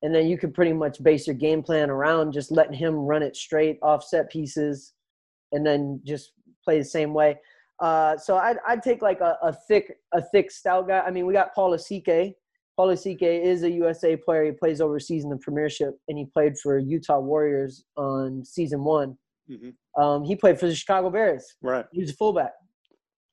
and 0.01 0.13
then 0.13 0.27
you 0.27 0.37
could 0.37 0.53
pretty 0.53 0.73
much 0.73 1.01
base 1.03 1.27
your 1.27 1.35
game 1.35 1.61
plan 1.61 1.89
around 1.89 2.31
just 2.31 2.51
letting 2.51 2.73
him 2.73 2.95
run 2.95 3.23
it 3.23 3.35
straight 3.35 3.77
off 3.81 4.03
set 4.03 4.29
pieces 4.31 4.93
and 5.51 5.65
then 5.65 6.01
just 6.05 6.33
play 6.63 6.77
the 6.79 6.85
same 6.85 7.13
way 7.13 7.37
uh, 7.79 8.15
so 8.15 8.37
I'd, 8.37 8.57
I'd 8.67 8.83
take 8.83 9.01
like 9.01 9.21
a, 9.21 9.37
a 9.41 9.53
thick 9.67 9.95
a 10.13 10.21
thick 10.21 10.51
stout 10.51 10.87
guy 10.87 10.99
i 11.01 11.11
mean 11.11 11.25
we 11.25 11.33
got 11.33 11.53
paul 11.53 11.71
Lasike. 11.71 12.33
paul 12.75 12.87
Lasike 12.87 13.21
is 13.21 13.63
a 13.63 13.71
usa 13.71 14.15
player 14.15 14.45
he 14.45 14.51
plays 14.51 14.81
overseas 14.81 15.23
in 15.23 15.29
the 15.29 15.37
premiership 15.37 15.95
and 16.07 16.17
he 16.17 16.25
played 16.25 16.57
for 16.57 16.77
utah 16.77 17.19
warriors 17.19 17.83
on 17.97 18.43
season 18.43 18.83
one 18.83 19.17
Mhm. 19.49 19.73
Um, 19.97 20.23
he 20.23 20.35
played 20.35 20.59
for 20.59 20.67
the 20.67 20.75
chicago 20.75 21.09
bears 21.09 21.55
Right. 21.61 21.85
he 21.91 22.01
was 22.01 22.11
a 22.11 22.13
fullback 22.13 22.53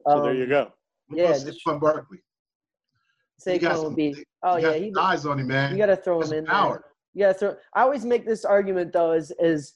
So 0.06 0.22
there 0.22 0.30
Um, 0.32 0.36
you 0.36 0.46
go. 0.46 0.72
Yeah, 1.10 1.24
about 1.30 1.40
just- 1.44 1.64
Saquon 1.66 1.80
Barkley? 1.80 2.18
He 3.44 3.58
got 3.58 3.76
Saquon 3.76 3.82
some- 3.82 3.94
be 3.94 4.14
oh 4.42 4.60
got 4.60 4.62
yeah 4.62 4.72
he, 4.74 4.92
eyes 4.98 5.24
on 5.26 5.38
him, 5.40 5.46
man. 5.48 5.72
you 5.72 5.78
got 5.78 5.86
to 5.86 5.96
throw 5.96 6.18
That's 6.20 6.32
him 6.32 6.38
in 6.38 6.46
power. 6.46 6.84
there 7.14 7.28
Yeah, 7.28 7.32
so 7.36 7.56
I 7.74 7.82
always 7.82 8.04
make 8.04 8.26
this 8.26 8.44
argument 8.44 8.92
though 8.92 9.12
is 9.12 9.32
is 9.40 9.74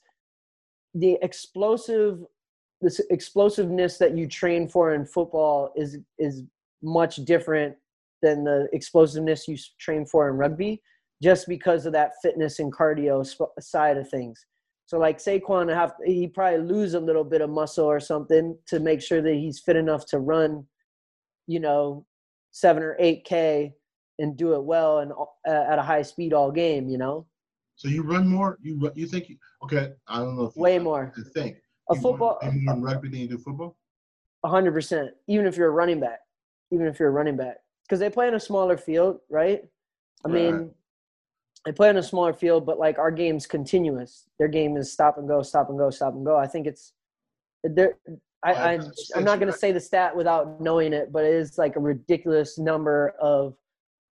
the 0.95 1.19
explosive 1.23 2.25
this 2.81 2.99
explosiveness 3.11 3.97
that 3.99 4.17
you 4.17 4.27
train 4.27 4.69
for 4.69 4.95
in 4.95 5.07
football 5.07 5.73
is 5.77 5.99
is 6.19 6.43
much 6.83 7.17
different 7.25 7.77
than 8.23 8.43
the 8.45 8.69
explosiveness 8.73 9.47
you 9.49 9.57
train 9.79 10.05
for 10.05 10.29
in 10.29 10.37
rugby 10.37 10.83
just 11.23 11.47
because 11.47 11.87
of 11.87 11.93
that 11.93 12.13
fitness 12.23 12.59
and 12.59 12.73
cardio 12.73 13.25
sp- 13.25 13.55
side 13.61 13.97
of 13.97 14.09
things. 14.09 14.45
So 14.93 14.99
like 14.99 15.17
Saquon 15.17 15.75
have 15.75 15.95
he 16.05 16.29
probably 16.29 16.59
lose 16.59 16.93
a 16.93 17.01
little 17.01 17.25
bit 17.25 17.41
of 17.41 17.49
muscle 17.49 17.87
or 17.87 17.99
something 17.99 18.55
to 18.67 18.79
make 18.79 19.01
sure 19.01 19.23
that 19.23 19.33
he's 19.37 19.59
fit 19.59 19.75
enough 19.75 20.05
to 20.09 20.19
run, 20.19 20.67
you 21.47 21.61
know, 21.61 22.05
7 22.51 22.83
or 22.83 22.99
8k 23.01 23.73
and 24.19 24.37
do 24.37 24.53
it 24.53 24.63
well 24.63 24.99
and 24.99 25.11
uh, 25.49 25.51
at 25.73 25.79
a 25.79 25.83
high 25.83 26.03
speed 26.03 26.35
all 26.35 26.51
game, 26.51 26.91
you 26.91 26.99
know. 26.99 27.27
So 27.77 27.89
you 27.89 28.03
run 28.03 28.29
more. 28.29 28.59
You 28.61 28.93
you 28.95 29.07
think? 29.07 29.31
You, 29.31 29.39
okay, 29.65 29.95
I 30.09 30.19
don't 30.19 30.37
know. 30.37 30.45
If 30.45 30.57
you, 30.57 30.63
Way 30.63 30.79
more. 30.79 31.15
I 31.17 31.23
think 31.33 31.57
A 31.91 31.95
You 31.95 32.01
football 32.03 32.39
run- 32.43 32.55
you 32.55 32.61
more 32.67 32.75
in 32.75 32.83
rugby 32.83 33.09
than 33.09 33.21
you 33.21 33.29
do 33.29 33.39
football. 33.39 33.79
hundred 34.45 34.73
percent. 34.73 35.13
Even 35.27 35.47
if 35.47 35.57
you're 35.57 35.69
a 35.69 35.79
running 35.83 36.01
back, 36.01 36.19
even 36.71 36.87
if 36.87 37.01
you're 37.01 37.09
a 37.09 37.13
running 37.13 37.39
back, 37.39 37.57
because 37.87 37.99
they 37.99 38.11
play 38.11 38.29
in 38.29 38.35
a 38.35 38.41
smaller 38.41 38.77
field, 38.77 39.21
right? 39.31 39.63
I 40.27 40.29
Right. 40.29 40.35
mean, 40.35 40.75
they 41.65 41.73
play 41.73 41.89
on 41.89 41.97
a 41.97 42.03
smaller 42.03 42.33
field, 42.33 42.67
but 42.67 42.79
like 42.79 42.99
our 42.99 43.11
game's 43.11 43.47
continuous. 43.47 44.25
Their 44.39 44.49
game 44.49 44.77
is 44.77 44.93
stop 44.93 45.19
and 45.19 45.29
go, 45.29 45.43
stop 45.43 45.69
and 45.69 45.79
go, 45.79 45.91
stop 45.91 46.15
and 46.15 46.27
go. 46.27 46.37
I 46.37 46.47
think 46.47 46.67
it's 46.67 46.93
there. 47.63 47.99
I, 48.45 48.53
I 48.53 48.81
I'm 49.15 49.23
not 49.23 49.39
going 49.39 49.53
to 49.53 49.59
say 49.59 49.71
the 49.71 49.81
stat 49.81 50.17
without 50.17 50.61
knowing 50.61 50.93
it, 50.93 51.13
but 51.13 51.25
it 51.25 51.33
is 51.33 51.59
like 51.59 51.77
a 51.77 51.81
ridiculous 51.81 52.59
number 52.59 53.15
of 53.21 53.55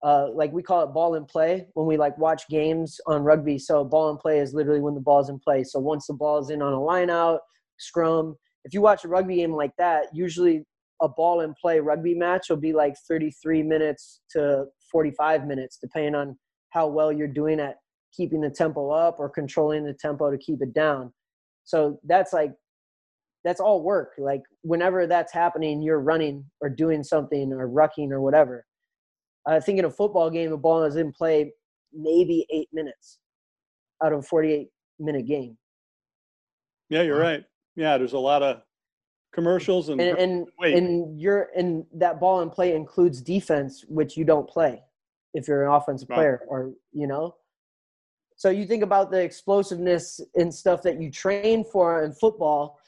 uh, 0.02 0.28
like 0.32 0.52
we 0.52 0.62
call 0.62 0.82
it 0.82 0.88
ball 0.88 1.14
in 1.14 1.24
play 1.24 1.66
when 1.74 1.86
we 1.86 1.96
like 1.96 2.16
watch 2.18 2.48
games 2.48 3.00
on 3.06 3.22
rugby. 3.22 3.58
So 3.58 3.84
ball 3.84 4.10
in 4.10 4.16
play 4.16 4.38
is 4.38 4.54
literally 4.54 4.80
when 4.80 4.94
the 4.94 5.00
ball's 5.00 5.28
in 5.28 5.38
play. 5.38 5.64
So 5.64 5.78
once 5.78 6.06
the 6.06 6.14
ball's 6.14 6.50
in 6.50 6.62
on 6.62 6.72
a 6.72 6.82
line 6.82 7.10
out, 7.10 7.40
scrum. 7.78 8.36
If 8.64 8.72
you 8.72 8.80
watch 8.80 9.04
a 9.04 9.08
rugby 9.08 9.36
game 9.36 9.52
like 9.52 9.72
that, 9.78 10.06
usually 10.12 10.64
a 11.02 11.08
ball 11.08 11.40
in 11.40 11.54
play 11.60 11.80
rugby 11.80 12.14
match 12.14 12.48
will 12.48 12.56
be 12.56 12.72
like 12.72 12.94
33 13.08 13.62
minutes 13.62 14.20
to 14.30 14.64
45 14.90 15.46
minutes, 15.46 15.78
depending 15.80 16.14
on 16.14 16.38
how 16.74 16.88
well 16.88 17.12
you're 17.12 17.28
doing 17.28 17.60
at 17.60 17.76
keeping 18.12 18.40
the 18.40 18.50
tempo 18.50 18.90
up 18.90 19.16
or 19.18 19.30
controlling 19.30 19.84
the 19.84 19.94
tempo 19.94 20.30
to 20.30 20.36
keep 20.36 20.60
it 20.60 20.74
down. 20.74 21.12
So 21.62 21.98
that's 22.04 22.32
like 22.32 22.52
that's 23.44 23.60
all 23.60 23.82
work. 23.82 24.12
Like 24.18 24.42
whenever 24.62 25.06
that's 25.06 25.32
happening, 25.32 25.82
you're 25.82 26.00
running 26.00 26.44
or 26.60 26.68
doing 26.68 27.02
something 27.02 27.52
or 27.52 27.68
rucking 27.68 28.10
or 28.10 28.20
whatever. 28.20 28.66
I 29.46 29.60
think 29.60 29.78
in 29.78 29.84
a 29.84 29.90
football 29.90 30.30
game, 30.30 30.50
the 30.50 30.56
ball 30.56 30.82
is 30.84 30.96
in 30.96 31.12
play 31.12 31.52
maybe 31.92 32.46
eight 32.50 32.68
minutes 32.72 33.18
out 34.02 34.12
of 34.12 34.20
a 34.20 34.22
48 34.22 34.68
minute 34.98 35.26
game. 35.26 35.56
Yeah, 36.88 37.02
you're 37.02 37.22
uh-huh. 37.22 37.32
right. 37.32 37.44
Yeah, 37.76 37.98
there's 37.98 38.14
a 38.14 38.18
lot 38.18 38.42
of 38.42 38.62
commercials 39.32 39.90
and 39.90 40.00
And 40.00 40.18
and, 40.18 40.46
and 40.74 41.20
you're 41.20 41.50
and 41.56 41.84
that 41.94 42.18
ball 42.18 42.40
in 42.40 42.50
play 42.50 42.74
includes 42.74 43.20
defense, 43.20 43.84
which 43.88 44.16
you 44.16 44.24
don't 44.24 44.48
play 44.48 44.82
if 45.34 45.46
you're 45.48 45.66
an 45.66 45.72
offensive 45.72 46.08
Right. 46.08 46.16
player 46.16 46.42
or 46.48 46.72
you 46.92 47.06
know. 47.06 47.34
So 48.36 48.50
you 48.50 48.66
think 48.66 48.82
about 48.82 49.10
the 49.10 49.20
explosiveness 49.20 50.20
and 50.34 50.52
stuff 50.52 50.82
that 50.82 51.00
you 51.00 51.10
train 51.10 51.64
for 51.64 52.02
in 52.02 52.12
football. 52.12 52.78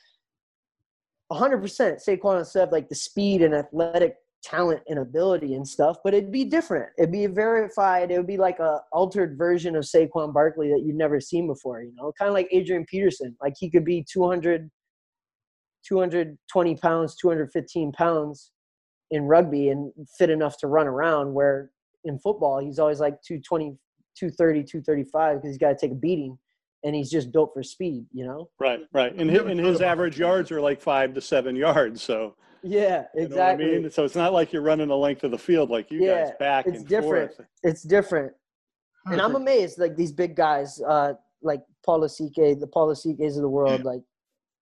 100% 1.32 1.60
Saquon 2.00 2.36
and 2.36 2.46
stuff 2.46 2.70
like 2.72 2.88
the 2.88 2.94
speed 2.94 3.42
and 3.42 3.54
athletic 3.54 4.16
talent 4.42 4.80
and 4.88 5.00
ability 5.00 5.54
and 5.54 5.66
stuff, 5.66 5.96
but 6.04 6.14
it'd 6.14 6.30
be 6.30 6.44
different. 6.44 6.88
It'd 6.98 7.10
be 7.10 7.26
verified. 7.26 8.10
It 8.12 8.16
would 8.16 8.28
be 8.28 8.36
like 8.36 8.60
a 8.60 8.80
altered 8.92 9.36
version 9.36 9.74
of 9.74 9.84
Saquon 9.84 10.32
Barkley 10.32 10.68
that 10.68 10.82
you'd 10.84 10.96
never 10.96 11.20
seen 11.20 11.48
before. 11.48 11.82
You 11.82 11.92
know, 11.96 12.12
kind 12.16 12.28
of 12.28 12.34
like 12.34 12.48
Adrian 12.52 12.84
Peterson. 12.84 13.36
Like 13.42 13.54
he 13.58 13.68
could 13.70 13.84
be 13.84 14.04
200, 14.10 14.70
220 15.86 16.76
pounds, 16.76 17.16
215 17.16 17.92
pounds 17.92 18.52
in 19.10 19.24
rugby 19.24 19.70
and 19.70 19.92
fit 20.16 20.30
enough 20.30 20.56
to 20.58 20.68
run 20.68 20.86
around. 20.86 21.34
Where 21.34 21.70
in 22.06 22.18
football, 22.18 22.58
he's 22.58 22.78
always 22.78 23.00
like 23.00 23.20
220, 23.22 23.76
230, 24.18 24.62
235 24.64 25.36
because 25.36 25.50
he's 25.50 25.58
got 25.58 25.70
to 25.70 25.76
take 25.76 25.92
a 25.92 25.94
beating, 25.94 26.38
and 26.84 26.94
he's 26.94 27.10
just 27.10 27.32
built 27.32 27.50
for 27.52 27.62
speed. 27.62 28.06
You 28.12 28.24
know. 28.26 28.48
right, 28.58 28.80
right. 28.92 29.14
And 29.14 29.28
his, 29.30 29.40
and 29.42 29.60
his 29.60 29.80
average 29.80 30.18
yards 30.18 30.50
are 30.50 30.60
like 30.60 30.80
five 30.80 31.12
to 31.14 31.20
seven 31.20 31.56
yards. 31.56 32.02
So 32.02 32.36
Yeah, 32.62 33.04
you 33.14 33.24
exactly. 33.24 33.64
know 33.64 33.70
what 33.70 33.76
I 33.76 33.80
mean. 33.82 33.90
So 33.90 34.04
it's 34.04 34.16
not 34.16 34.32
like 34.32 34.52
you're 34.52 34.62
running 34.62 34.88
the 34.88 34.96
length 34.96 35.24
of 35.24 35.30
the 35.30 35.38
field 35.38 35.70
like 35.70 35.90
you 35.90 36.00
guys 36.06 36.30
back 36.38 36.66
it's 36.66 36.78
and 36.78 36.88
different. 36.88 37.34
forth. 37.34 37.48
It's 37.62 37.82
different. 37.82 38.32
and 39.06 39.20
I'm 39.20 39.36
amazed, 39.36 39.78
like 39.78 39.96
these 39.96 40.12
big 40.12 40.34
guys, 40.36 40.80
uh, 40.88 41.14
like 41.42 41.62
Paul 41.84 42.00
Lasike, 42.00 42.58
the 42.58 42.66
Paul 42.66 42.88
Lasikes 42.88 43.36
of 43.36 43.42
the 43.42 43.48
world, 43.48 43.84
like 43.84 44.00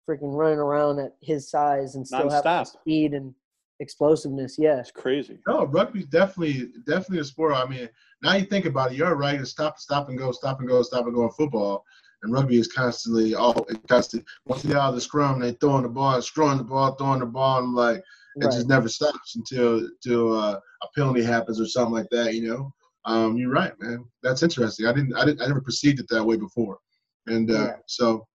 freaking 0.09 0.37
running 0.37 0.59
around 0.59 0.99
at 0.99 1.12
his 1.23 1.51
size 1.51 1.94
and 1.94 2.07
still 2.07 2.29
have 2.31 2.42
the 2.42 2.49
Nonstop. 2.49 2.66
speed 2.66 3.14
and 3.14 3.35
explosiveness. 3.81 4.57
Yeah, 4.59 4.81
It's 4.81 4.91
crazy. 4.91 5.39
No, 5.47 5.67
rugby's 5.67 6.07
definitely 6.07 6.73
definitely 6.87 7.19
a 7.19 7.25
sport. 7.25 7.55
I 7.55 7.67
mean, 7.67 7.89
now 8.23 8.35
you 8.35 8.45
think 8.45 8.67
about 8.67 8.93
it, 8.93 8.97
you're 8.97 9.15
right. 9.15 9.41
It's 9.41 9.51
stop, 9.51 9.79
stop 9.79 10.09
and 10.09 10.19
go, 10.19 10.33
stop 10.33 10.61
and 10.61 10.69
go, 10.69 10.83
stop 10.83 11.07
and 11.07 11.15
go 11.15 11.25
in 11.25 11.31
football. 11.31 11.85
And 12.23 12.33
rugby 12.33 12.59
is 12.59 12.73
constantly 12.73 13.35
all 13.35 13.67
it 13.69 13.79
constantly 13.87 14.27
once 14.47 14.65
you 14.65 14.71
get 14.71 14.79
out 14.79 14.91
of 14.91 14.95
the 14.95 15.01
scrum, 15.01 15.41
they 15.41 15.53
throwing 15.53 15.83
the 15.83 15.89
ball, 15.89 16.21
throwing 16.21 16.59
the 16.59 16.65
ball, 16.65 16.95
throwing 16.95 17.21
the 17.21 17.27
ball, 17.27 17.59
and 17.59 17.75
like 17.75 17.99
it 17.99 18.05
right. 18.47 18.53
just 18.53 18.69
never 18.69 18.89
stops 18.89 19.37
until 19.37 19.79
until 19.79 20.37
uh, 20.37 20.59
a 20.83 20.87
penalty 20.95 21.23
happens 21.23 21.61
or 21.61 21.67
something 21.67 21.93
like 21.93 22.09
that. 22.11 22.35
You 22.35 22.49
know, 22.49 22.75
um, 23.05 23.37
you're 23.37 23.51
right, 23.51 23.73
man. 23.81 24.05
That's 24.23 24.43
interesting. 24.43 24.87
I 24.87 24.93
didn't, 24.93 25.15
I 25.15 25.25
didn't, 25.25 25.43
I 25.43 25.47
never 25.47 25.61
perceived 25.61 26.01
it 26.01 26.07
that 26.09 26.25
way 26.25 26.37
before. 26.37 26.79
And 27.27 27.51
uh, 27.51 27.55
Yeah. 27.55 27.77
so, 27.87 28.27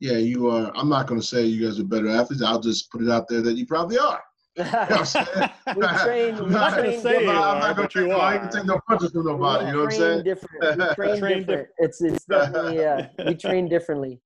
yeah, 0.00 0.16
you 0.16 0.48
are. 0.48 0.72
I'm 0.74 0.88
not 0.88 1.06
going 1.06 1.20
to 1.20 1.26
say 1.26 1.44
you 1.44 1.66
guys 1.66 1.78
are 1.78 1.84
better 1.84 2.08
athletes. 2.08 2.42
I'll 2.42 2.60
just 2.60 2.90
put 2.90 3.02
it 3.02 3.10
out 3.10 3.28
there 3.28 3.42
that 3.42 3.56
you 3.56 3.66
probably 3.66 3.98
are. 3.98 4.22
You 4.56 4.64
know 4.64 4.70
what 4.70 4.90
I'm 4.92 5.04
saying? 5.06 5.50
we 5.76 5.86
train. 5.86 6.34
I'm 6.34 6.44
We 6.44 6.50
not 6.54 6.70
gonna 6.76 6.82
train 6.90 7.00
say 7.00 7.22
you 7.24 7.30
I'm 7.30 7.60
not 7.60 7.76
gonna 7.76 7.88
you 7.94 8.02
take, 8.04 8.12
I 8.12 8.36
are. 8.36 8.50
take 8.50 8.64
no 8.66 8.80
punches 8.86 9.10
from 9.12 9.26
nobody. 9.26 9.66
You 9.66 9.72
know 9.72 9.78
what 9.78 9.84
I'm 9.84 9.90
saying? 9.92 10.24
Different. 10.24 10.78
We 10.78 10.84
train, 10.94 11.18
Train 11.20 11.38
different. 11.38 11.68
It's 11.78 12.02
it's 12.02 12.24
definitely 12.26 12.76
yeah. 12.76 13.08
We 13.26 13.34
train 13.34 13.68
differently. 13.68 14.20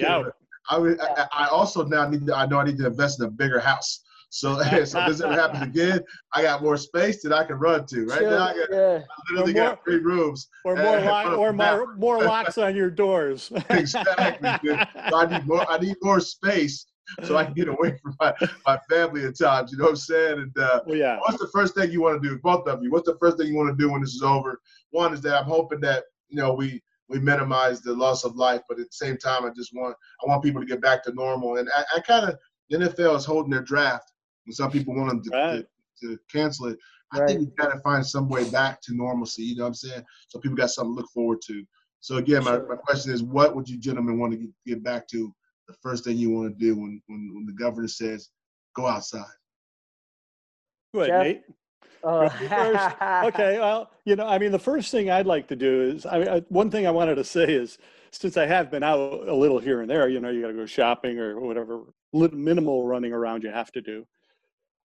I, 0.71 0.77
I 0.77 1.27
I 1.33 1.47
also 1.49 1.85
now 1.85 2.09
need 2.09 2.27
to, 2.27 2.37
I 2.37 2.47
know 2.47 2.59
I 2.59 2.65
need 2.65 2.79
to 2.79 2.87
invest 2.87 3.21
in 3.21 3.27
a 3.27 3.31
bigger 3.31 3.61
house. 3.61 4.04
So 4.35 4.61
so 4.85 5.07
this 5.07 5.21
ever 5.21 5.33
happens 5.33 5.63
again, 5.63 6.01
I 6.33 6.43
got 6.43 6.61
more 6.61 6.77
space 6.77 7.23
that 7.23 7.33
I 7.33 7.45
can 7.45 7.55
run 7.55 7.87
to. 7.87 8.05
Right 8.07 8.19
Sure, 8.19 8.31
now, 8.31 8.49
I, 8.49 8.55
got, 8.55 8.69
yeah. 8.73 9.01
I 9.09 9.33
literally 9.33 9.53
more- 9.55 9.63
got 9.63 9.85
three 9.85 9.99
rooms. 9.99 10.49
Or 10.65 10.75
more, 10.75 10.99
or 11.37 11.53
more, 11.53 11.95
more 11.97 12.23
locks 12.25 12.59
on 12.59 12.75
your 12.75 12.91
doors. 12.91 13.53
Exactly. 13.71 14.49
So 15.09 15.17
I 15.17 15.27
need 15.39 15.47
more. 15.47 15.71
I 15.71 15.79
need 15.79 15.97
more 16.03 16.19
space 16.19 16.87
so 17.23 17.37
I 17.37 17.45
can 17.45 17.55
get 17.55 17.69
away 17.69 17.97
from 18.03 18.17
my, 18.19 18.35
my 18.67 18.79
family 18.91 19.25
at 19.25 19.39
times. 19.39 19.71
You 19.71 19.79
know 19.79 19.85
what 19.85 19.91
I'm 19.91 19.97
saying? 19.97 20.39
And 20.41 20.59
uh, 20.59 20.81
Well, 20.87 20.97
yeah. 20.97 21.19
what's 21.21 21.39
the 21.39 21.49
first 21.53 21.77
thing 21.77 21.93
you 21.93 22.03
want 22.03 22.21
to 22.21 22.29
do, 22.29 22.37
both 22.43 22.67
of 22.67 22.83
you? 22.83 22.91
What's 22.91 23.07
the 23.09 23.17
first 23.21 23.37
thing 23.39 23.47
you 23.47 23.57
want 23.57 23.77
to 23.77 23.81
do 23.81 23.93
when 23.93 24.01
this 24.01 24.15
is 24.15 24.23
over? 24.23 24.61
One 24.91 25.15
is 25.15 25.21
that 25.21 25.39
I'm 25.39 25.45
hoping 25.45 25.81
that 25.83 26.05
you 26.29 26.37
know 26.39 26.55
we 26.55 26.83
we 27.09 27.21
minimize 27.21 27.83
the 27.83 27.95
loss 27.95 28.25
of 28.25 28.35
life, 28.35 28.63
but 28.69 28.81
at 28.81 28.87
the 28.87 28.93
same 28.93 29.17
time, 29.17 29.45
I 29.45 29.51
just 29.51 29.73
want 29.75 29.95
I 30.25 30.29
want 30.29 30.43
people 30.43 30.61
to 30.61 30.67
get 30.67 30.81
back 30.81 31.05
to 31.05 31.13
normal. 31.13 31.59
And 31.59 31.69
I, 31.77 31.85
I 31.97 32.01
kind 32.01 32.29
of 32.29 32.37
the 32.71 32.79
NFL 32.79 33.17
is 33.17 33.25
holding 33.25 33.53
their 33.53 33.63
draft, 33.63 34.11
and 34.47 34.55
some 34.55 34.71
people 34.71 34.95
want 34.95 35.11
them 35.11 35.23
to, 35.23 35.31
Right. 35.31 35.67
to, 36.03 36.09
to 36.09 36.19
cancel 36.31 36.67
it. 36.67 36.79
I 37.13 37.21
Right. 37.21 37.29
think 37.29 37.41
we 37.41 37.47
got 37.57 37.73
to 37.73 37.79
find 37.81 38.05
some 38.05 38.29
way 38.29 38.49
back 38.51 38.81
to 38.83 38.95
normalcy. 38.95 39.43
You 39.43 39.57
know 39.57 39.63
what 39.65 39.69
I'm 39.69 39.75
saying? 39.75 40.05
So 40.29 40.39
people 40.41 40.57
got 40.57 40.71
something 40.71 40.95
to 40.95 41.01
look 41.01 41.11
forward 41.11 41.41
to. 41.47 41.65
So 42.01 42.17
again, 42.17 42.45
my, 42.45 42.59
my 42.59 42.77
question 42.77 43.13
is, 43.13 43.23
what 43.23 43.55
would 43.55 43.69
you 43.69 43.79
gentlemen 43.79 44.19
want 44.19 44.33
to 44.33 44.39
get, 44.39 44.51
get 44.67 44.83
back 44.85 45.07
to? 45.09 45.33
The 45.69 45.75
first 45.83 46.05
thing 46.05 46.19
you 46.19 46.31
want 46.31 46.53
to 46.53 46.59
do 46.63 46.75
when, 46.77 47.01
when 47.07 47.31
when 47.35 47.47
the 47.47 47.53
governor 47.55 47.89
says, 47.89 48.29
"Go 48.77 48.87
outside." 48.87 49.25
Go 50.93 51.01
ahead, 51.01 51.09
Jeff? 51.11 51.23
Nate. 51.23 51.43
Uh, 52.03 52.29
first. 52.29 52.97
Okay, 53.25 53.59
well, 53.59 53.91
you 54.05 54.15
know, 54.17 54.27
I 54.27 54.39
mean, 54.39 54.53
the 54.53 54.59
first 54.59 54.91
thing 54.91 55.09
I'd 55.11 55.27
like 55.27 55.49
to 55.49 55.57
do 55.57 55.83
is, 55.83 56.05
I 56.05 56.19
mean, 56.19 56.29
I- 56.29 56.41
one 56.51 56.71
thing 56.71 56.87
I 56.87 56.91
wanted 56.91 57.15
to 57.15 57.25
say 57.25 57.45
is, 57.45 57.79
since 58.11 58.37
I 58.37 58.45
have 58.45 58.71
been 58.71 58.83
out 58.83 59.27
a 59.27 59.35
little 59.35 59.59
here 59.59 59.81
and 59.81 59.89
there, 59.91 60.07
you 60.11 60.21
know, 60.21 60.29
you 60.29 60.43
got 60.43 60.49
to 60.49 60.53
go 60.55 60.67
shopping 60.67 61.19
or 61.19 61.41
whatever 61.41 61.81
little 62.13 62.37
minimal 62.39 62.87
running 62.87 63.15
around 63.15 63.43
you 63.43 63.51
have 63.51 63.73
to 63.73 63.81
do. 63.81 64.07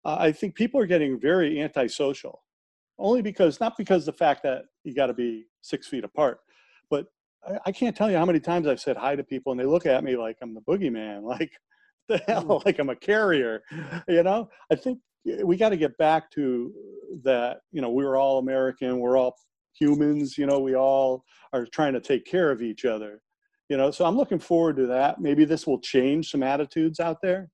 Uh, 0.05 0.17
I 0.19 0.31
think 0.31 0.55
people 0.55 0.79
are 0.79 0.85
getting 0.85 1.19
very 1.19 1.61
antisocial, 1.61 2.43
only 2.97 3.21
because 3.21 3.59
not 3.59 3.77
because 3.77 4.05
the 4.05 4.13
fact 4.13 4.43
that 4.43 4.63
you 4.83 4.93
got 4.93 5.07
to 5.07 5.13
be 5.13 5.45
six 5.61 5.87
feet 5.87 6.03
apart, 6.03 6.39
but 6.89 7.07
I, 7.47 7.57
I 7.67 7.71
can't 7.71 7.95
tell 7.95 8.09
you 8.09 8.17
how 8.17 8.25
many 8.25 8.39
times 8.39 8.67
I've 8.67 8.79
said 8.79 8.97
hi 8.97 9.15
to 9.15 9.23
people 9.23 9.51
and 9.51 9.59
they 9.59 9.65
look 9.65 9.85
at 9.85 10.03
me 10.03 10.15
like 10.15 10.37
I'm 10.41 10.53
the 10.53 10.61
boogeyman, 10.61 11.23
like 11.23 11.51
the 12.07 12.17
hell, 12.27 12.61
like 12.65 12.79
I'm 12.79 12.89
a 12.89 12.95
carrier, 12.95 13.61
you 14.07 14.23
know. 14.23 14.49
I 14.71 14.75
think 14.75 14.99
we 15.43 15.57
got 15.57 15.69
to 15.69 15.77
get 15.77 15.97
back 15.97 16.31
to 16.31 16.73
that 17.23 17.59
you 17.71 17.81
know 17.81 17.89
we're 17.89 18.15
all 18.15 18.39
american 18.39 18.99
we're 18.99 19.17
all 19.17 19.35
humans 19.73 20.37
you 20.37 20.45
know 20.45 20.59
we 20.59 20.75
all 20.75 21.23
are 21.53 21.65
trying 21.65 21.93
to 21.93 21.99
take 21.99 22.25
care 22.25 22.51
of 22.51 22.61
each 22.61 22.85
other 22.85 23.21
you 23.69 23.77
know? 23.77 23.91
So 23.91 24.05
i'm 24.05 24.17
looking 24.17 24.39
forward 24.39 24.75
to 24.77 24.87
that. 24.87 25.21
Maybe 25.21 25.45
this 25.45 25.65
will 25.65 25.79
change 25.79 26.31
some 26.31 26.43
attitudes 26.43 26.99
out 26.99 27.21
there 27.21 27.49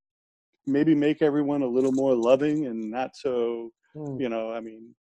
maybe 0.67 0.95
make 0.95 1.21
everyone 1.21 1.61
a 1.61 1.67
little 1.67 1.91
more 1.91 2.13
loving 2.15 2.65
and 2.67 2.89
not 2.91 3.15
so 3.15 3.71
Hmm. 3.95 4.19
you 4.19 4.27
know 4.27 4.51
i 4.51 4.59
mean 4.59 4.93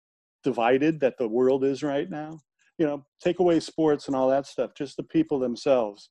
divided 0.44 1.00
that 1.00 1.18
the 1.18 1.26
world 1.26 1.64
is 1.64 1.82
right 1.82 2.08
now 2.08 2.38
you 2.78 2.86
know 2.86 3.04
take 3.20 3.40
away 3.40 3.58
sports 3.58 4.06
and 4.06 4.14
all 4.14 4.28
that 4.28 4.46
stuff 4.46 4.70
just 4.76 4.96
the 4.96 5.02
people 5.02 5.40
themselves 5.40 6.10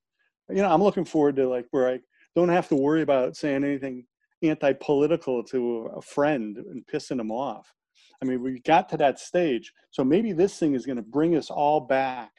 you 0.50 0.58
know 0.58 0.70
i'm 0.70 0.84
looking 0.84 1.06
forward 1.06 1.38
to 1.38 1.48
like 1.48 1.66
where 1.72 1.88
i 1.88 2.00
don't 2.36 2.50
have 2.50 2.68
to 2.68 2.76
worry 2.76 3.02
about 3.02 3.38
saying 3.38 3.64
anything 3.64 4.06
anti-political 4.42 5.44
to 5.46 5.90
a 5.96 6.02
friend 6.02 6.58
and 6.58 6.86
pissing 6.88 7.18
them 7.18 7.32
off 7.32 7.74
I 8.22 8.26
mean, 8.26 8.42
we 8.42 8.60
got 8.62 8.88
to 8.90 8.98
that 8.98 9.20
stage. 9.20 9.74
So 9.92 10.04
maybe 10.04 10.32
this 10.32 10.58
thing 10.58 10.76
is 10.76 10.86
going 10.86 10.96
to 10.96 11.02
bring 11.02 11.36
us 11.36 11.50
all 11.50 11.82
back, 11.82 12.32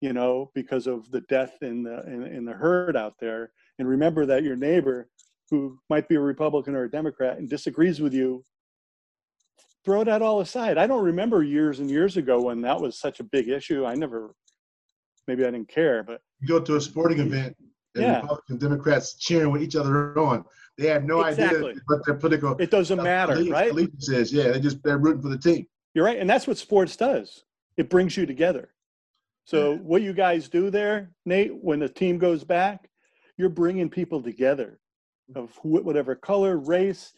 you 0.00 0.12
know, 0.12 0.52
because 0.54 0.86
of 0.86 1.10
the 1.10 1.22
death 1.22 1.56
in 1.62 1.82
the 1.82 2.02
in, 2.06 2.22
in 2.22 2.44
the 2.44 2.52
herd 2.52 2.96
out 2.96 3.14
there. 3.18 3.50
And 3.78 3.88
remember 3.88 4.24
that 4.26 4.44
your 4.44 4.54
neighbor, 4.54 5.08
who 5.50 5.78
might 5.90 6.08
be 6.08 6.14
a 6.14 6.20
Republican 6.20 6.74
or 6.74 6.84
a 6.84 6.90
Democrat 6.90 7.38
and 7.38 7.48
disagrees 7.48 8.00
with 8.00 8.14
you, 8.14 8.44
throw 9.84 10.04
that 10.04 10.22
all 10.22 10.40
aside. 10.40 10.78
I 10.78 10.86
don't 10.86 11.04
remember 11.04 11.42
years 11.42 11.80
and 11.80 11.90
years 11.90 12.16
ago 12.16 12.40
when 12.40 12.60
that 12.62 12.80
was 12.80 12.98
such 12.98 13.20
a 13.20 13.24
big 13.24 13.48
issue. 13.48 13.84
I 13.84 13.94
never, 13.94 14.34
maybe 15.26 15.44
I 15.44 15.50
didn't 15.50 15.68
care, 15.68 16.02
but 16.02 16.20
You 16.40 16.48
go 16.48 16.60
to 16.60 16.76
a 16.76 16.80
sporting 16.80 17.18
event 17.18 17.56
and 17.96 18.04
Yeah. 18.04 18.20
Republican 18.20 18.58
Democrats 18.58 19.14
cheering 19.14 19.50
with 19.50 19.62
each 19.62 19.74
other 19.76 20.16
on. 20.18 20.44
They 20.78 20.86
have 20.86 21.04
no 21.04 21.22
Exactly. 21.24 21.70
idea 21.70 21.80
what 21.86 22.06
their 22.06 22.14
political 22.14 22.56
it 22.58 22.70
doesn't 22.70 23.00
uh, 23.00 23.02
matter, 23.02 23.32
allegiance- 23.32 23.52
right? 23.52 23.70
allegiance 23.72 24.08
is. 24.08 24.32
Yeah, 24.32 24.52
they 24.52 24.60
just 24.60 24.82
they're 24.82 24.98
rooting 24.98 25.22
for 25.22 25.28
the 25.28 25.38
team. 25.38 25.66
You're 25.94 26.04
right, 26.04 26.18
and 26.18 26.30
that's 26.30 26.46
what 26.46 26.56
sports 26.58 26.96
does. 26.96 27.44
It 27.76 27.90
brings 27.90 28.16
you 28.16 28.24
together. 28.24 28.72
So 29.44 29.72
Yeah. 29.72 29.78
what 29.78 30.02
you 30.02 30.12
guys 30.12 30.48
do 30.48 30.70
there, 30.70 31.10
Nate, 31.26 31.52
when 31.56 31.80
the 31.80 31.88
team 31.88 32.18
goes 32.18 32.44
back, 32.44 32.88
you're 33.36 33.48
bringing 33.48 33.90
people 33.90 34.22
together 34.22 34.78
of 35.34 35.54
wh- 35.56 35.84
whatever 35.84 36.14
color, 36.14 36.58
race, 36.58 37.12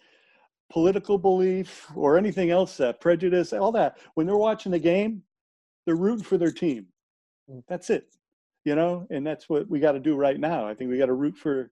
political 0.70 1.18
belief, 1.18 1.86
or 1.94 2.16
anything 2.16 2.50
else, 2.50 2.76
that 2.78 3.00
prejudice, 3.00 3.52
all 3.52 3.72
that. 3.72 3.98
When 4.14 4.26
they're 4.26 4.36
watching 4.36 4.72
the 4.72 4.78
game, 4.78 5.22
they're 5.86 5.96
rooting 5.96 6.24
for 6.24 6.38
their 6.38 6.52
team. 6.52 6.86
Mm. 7.50 7.62
That's 7.68 7.90
it, 7.90 8.14
you 8.64 8.74
know, 8.74 9.06
and 9.10 9.26
that's 9.26 9.48
what 9.48 9.68
we 9.68 9.80
got 9.80 9.92
to 9.92 10.00
do 10.00 10.16
right 10.16 10.38
now. 10.38 10.66
I 10.66 10.74
think 10.74 10.90
we 10.90 10.98
got 10.98 11.06
to 11.06 11.14
root 11.14 11.36
for 11.36 11.70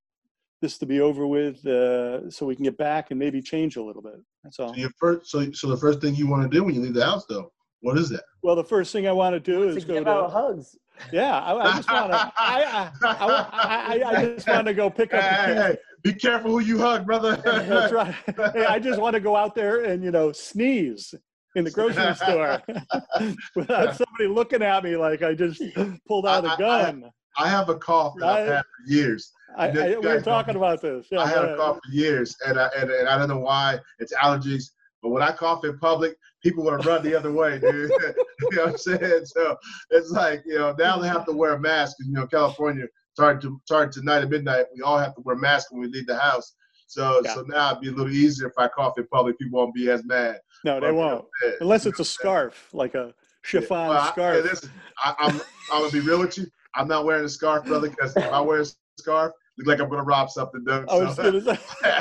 this 0.60 0.76
to 0.78 0.86
be 0.86 1.00
over 1.00 1.26
with, 1.26 1.64
uh, 1.66 2.30
so 2.30 2.44
we 2.44 2.54
can 2.54 2.64
get 2.64 2.76
back 2.76 3.10
and 3.10 3.18
maybe 3.18 3.40
change 3.40 3.76
a 3.76 3.82
little 3.82 4.02
bit. 4.02 4.20
That's 4.44 4.58
all. 4.58 4.74
So 4.74 4.80
your 4.80 4.90
first, 4.98 5.30
so 5.30 5.50
so 5.52 5.68
the 5.68 5.76
first 5.76 6.00
thing 6.00 6.14
you 6.14 6.26
want 6.26 6.42
to 6.42 6.48
do 6.54 6.64
when 6.64 6.74
you 6.74 6.82
leave 6.82 6.94
the 6.94 7.04
house, 7.04 7.24
though, 7.26 7.52
what 7.80 7.96
is 7.96 8.10
that? 8.10 8.24
Well, 8.42 8.56
the 8.56 8.64
first 8.64 8.92
thing 8.92 9.08
I 9.08 9.12
want 9.12 9.34
to 9.34 9.40
do 9.40 9.70
to 9.70 9.76
is 9.76 9.84
go 9.84 9.94
give 9.94 10.04
to 10.04 10.10
out 10.10 10.32
hugs. 10.32 10.76
Yeah, 11.12 11.38
I, 11.38 11.56
I 11.56 11.76
just 11.76 11.90
want 11.90 12.12
to. 12.12 12.18
I, 12.18 12.32
I, 12.36 12.90
I, 13.02 14.02
I, 14.02 14.10
I 14.10 14.24
just 14.34 14.46
want 14.46 14.66
to 14.66 14.74
go 14.74 14.90
pick 14.90 15.14
up. 15.14 15.22
Hey, 15.22 15.54
the 15.54 15.62
hey, 15.62 15.78
be 16.02 16.12
careful 16.12 16.50
who 16.52 16.60
you 16.60 16.78
hug, 16.78 17.06
brother. 17.06 17.36
That's 17.44 17.92
right. 17.92 18.14
Hey, 18.54 18.64
I 18.66 18.78
just 18.78 19.00
want 19.00 19.14
to 19.14 19.20
go 19.20 19.36
out 19.36 19.54
there 19.54 19.84
and 19.84 20.02
you 20.04 20.10
know 20.10 20.32
sneeze 20.32 21.14
in 21.56 21.64
the 21.64 21.70
grocery 21.70 22.14
store 22.14 22.62
without 23.56 23.96
somebody 23.96 24.26
looking 24.28 24.62
at 24.62 24.84
me 24.84 24.96
like 24.96 25.22
I 25.22 25.34
just 25.34 25.62
pulled 26.06 26.26
out 26.26 26.44
I- 26.44 26.50
I- 26.50 26.54
a 26.54 26.58
gun. 26.58 27.10
I 27.38 27.48
have 27.48 27.68
a 27.68 27.76
cough 27.76 28.14
that 28.18 28.28
I've 28.28 28.48
had 28.48 28.62
for 28.62 28.92
years. 28.92 29.32
I, 29.56 29.68
I, 29.68 29.88
we 29.98 30.06
were 30.08 30.20
talking 30.20 30.56
about 30.56 30.82
this. 30.82 31.06
Yeah, 31.12 31.20
I 31.20 31.28
had 31.28 31.44
a 31.44 31.56
cough 31.56 31.76
for 31.76 31.92
years, 31.92 32.36
and 32.44 32.58
I, 32.58 32.68
and, 32.76 32.90
and 32.90 33.08
I 33.08 33.16
don't 33.16 33.28
know 33.28 33.38
why. 33.38 33.78
It's 34.00 34.12
allergies. 34.12 34.64
But 35.00 35.10
when 35.10 35.22
I 35.22 35.30
cough 35.30 35.64
in 35.64 35.78
public, 35.78 36.16
people 36.42 36.64
want 36.64 36.82
to 36.82 36.88
run 36.88 37.04
the 37.04 37.14
other 37.14 37.32
way, 37.32 37.60
dude. 37.60 37.88
you 37.90 38.50
know 38.56 38.64
what 38.64 38.70
I'm 38.72 38.76
saying? 38.78 39.24
So 39.26 39.56
it's 39.90 40.10
like, 40.10 40.42
you 40.44 40.58
know, 40.58 40.74
now 40.76 40.98
they 40.98 41.06
have 41.06 41.24
to 41.26 41.32
wear 41.32 41.52
a 41.54 41.58
mask. 41.60 41.96
You 42.00 42.12
know, 42.12 42.26
California, 42.26 42.86
starting 43.14 43.40
to 43.42 43.60
starting 43.64 43.92
tonight 43.92 44.22
at 44.22 44.30
midnight, 44.30 44.66
we 44.74 44.82
all 44.82 44.98
have 44.98 45.14
to 45.14 45.20
wear 45.22 45.36
masks 45.36 45.70
when 45.70 45.80
we 45.80 45.88
leave 45.88 46.06
the 46.06 46.18
house. 46.18 46.54
So 46.86 47.20
Yeah. 47.24 47.34
so 47.34 47.42
now 47.42 47.70
it'd 47.70 47.80
be 47.82 47.88
a 47.88 47.92
little 47.92 48.12
easier 48.12 48.48
if 48.48 48.54
I 48.58 48.68
cough 48.68 48.98
in 48.98 49.06
public. 49.08 49.38
People 49.38 49.58
won't 49.60 49.74
be 49.74 49.90
as 49.90 50.04
mad. 50.04 50.40
No, 50.64 50.80
they 50.80 50.92
won't 50.92 51.24
Yeah. 51.44 51.52
unless 51.60 51.86
it's 51.86 52.00
a 52.00 52.04
scarf, 52.04 52.68
like 52.72 52.94
a 52.94 53.14
chiffon 53.42 53.88
Well, 53.88 53.98
I- 54.00 54.10
scarf. 54.10 54.36
hey, 54.36 54.42
listen, 54.50 54.70
I, 54.98 55.14
I'm 55.18 55.40
I'm 55.72 55.80
gonna 55.82 55.92
be 55.92 56.00
real 56.00 56.18
with 56.18 56.36
you. 56.38 56.46
I'm 56.74 56.88
not 56.88 57.04
wearing 57.04 57.24
a 57.24 57.28
scarf, 57.28 57.64
brother, 57.64 57.88
because 57.88 58.16
if 58.16 58.24
I 58.32 58.40
wear 58.40 58.60
a 58.60 58.66
scarf, 58.98 59.32
look 59.64 59.78
like 59.78 59.80
I'm 59.80 59.88
gonna 59.90 60.02
rob 60.02 60.30
something, 60.30 60.64
Doug. 60.64 60.86
I 60.88 60.98
was 60.98 61.16
So- 61.16 61.30
gonna 61.40 61.40
say, 61.82 61.94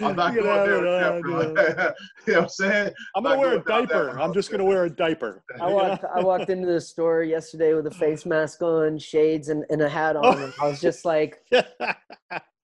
I'm 0.00 0.16
not 0.16 0.34
going 0.34 0.46
out 0.46 0.66
there 0.66 0.84
of 0.84 1.24
with 1.24 1.48
it, 1.48 1.54
that, 1.54 1.76
bro. 1.76 1.82
you 2.26 2.32
know 2.32 2.38
what 2.40 2.42
I'm 2.44 2.48
saying? 2.48 2.92
I'm 3.16 3.22
gonna 3.24 3.38
wear 3.38 3.54
a 3.56 3.60
going 3.60 3.86
down 3.86 4.06
diaper. 4.06 4.20
I'm 4.20 4.32
just 4.32 4.50
gonna 4.50 4.64
wear 4.64 4.84
a 4.84 4.90
diaper. 4.90 5.42
I 5.60 5.68
walked 5.72 6.04
I 6.04 6.20
walked 6.20 6.50
into 6.50 6.66
the 6.66 6.80
store 6.80 7.22
yesterday 7.22 7.74
with 7.74 7.86
a 7.86 7.90
face 7.90 8.24
mask 8.26 8.62
on, 8.62 8.98
shades, 8.98 9.48
and, 9.48 9.64
and 9.70 9.82
a 9.82 9.88
hat 9.88 10.16
on. 10.16 10.40
And 10.42 10.52
I 10.60 10.68
was 10.68 10.80
just 10.80 11.04
like, 11.04 11.42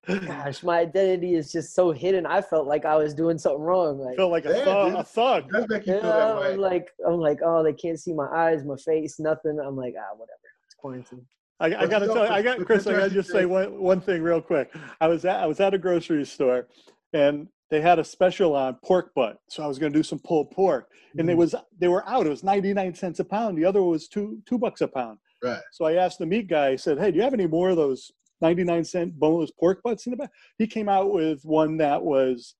gosh, 0.07 0.62
my 0.62 0.78
identity 0.80 1.34
is 1.34 1.53
just 1.53 1.74
so 1.74 1.90
hidden. 1.92 2.24
I 2.26 2.40
felt 2.40 2.66
like 2.66 2.84
I 2.84 2.96
was 2.96 3.14
doing 3.14 3.36
something 3.38 3.61
wrong. 3.61 3.99
Like, 3.99 4.16
felt 4.16 4.30
like 4.30 4.46
a 4.46 4.51
Yeah, 4.57 4.64
thug. 4.64 4.94
A 4.94 5.05
thug. 5.05 5.44
It 5.46 5.53
does 5.53 5.66
make 5.68 5.86
you 5.86 5.94
yeah, 5.94 6.01
feel 6.01 6.11
that 6.11 6.40
way. 6.40 6.53
I'm 6.55 6.59
like, 6.61 6.88
I'm 7.07 7.18
like, 7.20 7.38
oh, 7.44 7.62
they 7.62 7.74
can't 7.74 8.01
see 8.01 8.12
my 8.14 8.26
eyes, 8.34 8.64
my 8.64 8.76
face, 8.76 9.18
nothing. 9.20 9.59
I'm 9.62 9.76
like, 9.76 9.94
ah, 9.99 10.14
whatever. 10.16 10.38
It's 10.66 10.74
quarantine. 10.74 11.26
I, 11.61 11.66
I 11.74 11.86
got 11.86 12.00
to 12.00 12.06
tell 12.06 12.24
you, 12.24 12.30
I 12.30 12.42
got 12.42 12.64
Chris. 12.64 12.86
I 12.86 12.92
got 12.92 13.09
to 13.09 13.11
just 13.11 13.30
say 13.30 13.44
one, 13.44 13.80
one 13.80 14.00
thing 14.00 14.22
real 14.22 14.40
quick. 14.40 14.72
I 15.00 15.09
was 15.09 15.24
at 15.24 15.40
I 15.40 15.46
was 15.46 15.61
at 15.61 15.74
a 15.74 15.78
grocery 15.78 16.24
store, 16.24 16.68
and 17.12 17.48
they 17.70 17.80
had 17.80 17.98
a 17.98 18.04
special 18.04 18.54
on 18.54 18.76
pork 18.84 19.12
butt. 19.14 19.38
So 19.48 19.62
I 19.62 19.66
was 19.66 19.78
going 19.78 19.92
to 19.92 19.98
do 19.98 20.02
some 20.02 20.20
pulled 20.20 20.50
pork, 20.52 20.88
and 21.18 21.28
they 21.28 21.34
Mhm. 21.34 21.38
was 21.38 21.54
they 21.80 21.88
were 21.88 22.09
out. 22.09 22.26
It 22.26 22.30
was 22.30 22.44
ninety 22.44 22.72
nine 22.72 22.94
cents 22.94 23.18
a 23.20 23.24
pound. 23.24 23.59
The 23.59 23.64
other 23.64 23.82
was 23.82 24.06
two 24.09 24.40
two 24.46 24.59
bucks 24.59 24.80
a 24.82 24.88
pound. 24.88 25.18
Right. 25.42 25.61
So 25.72 25.84
I 25.84 25.94
asked 25.94 26.18
the 26.18 26.26
meat 26.26 26.48
guy. 26.48 26.68
I 26.70 26.76
said, 26.76 26.98
"Hey, 26.98 27.11
do 27.11 27.16
you 27.16 27.22
have 27.22 27.34
any 27.34 27.46
more 27.46 27.70
of 27.70 27.76
those 27.76 28.12
ninety 28.40 28.62
nine 28.62 28.84
cent 28.84 29.18
boneless 29.18 29.50
pork 29.50 29.82
butts 29.82 30.06
in 30.06 30.12
the 30.12 30.16
back?" 30.16 30.30
He 30.59 30.66
came 30.66 30.88
out 30.88 31.12
with 31.12 31.44
one 31.44 31.76
that 31.78 32.02
was 32.02 32.54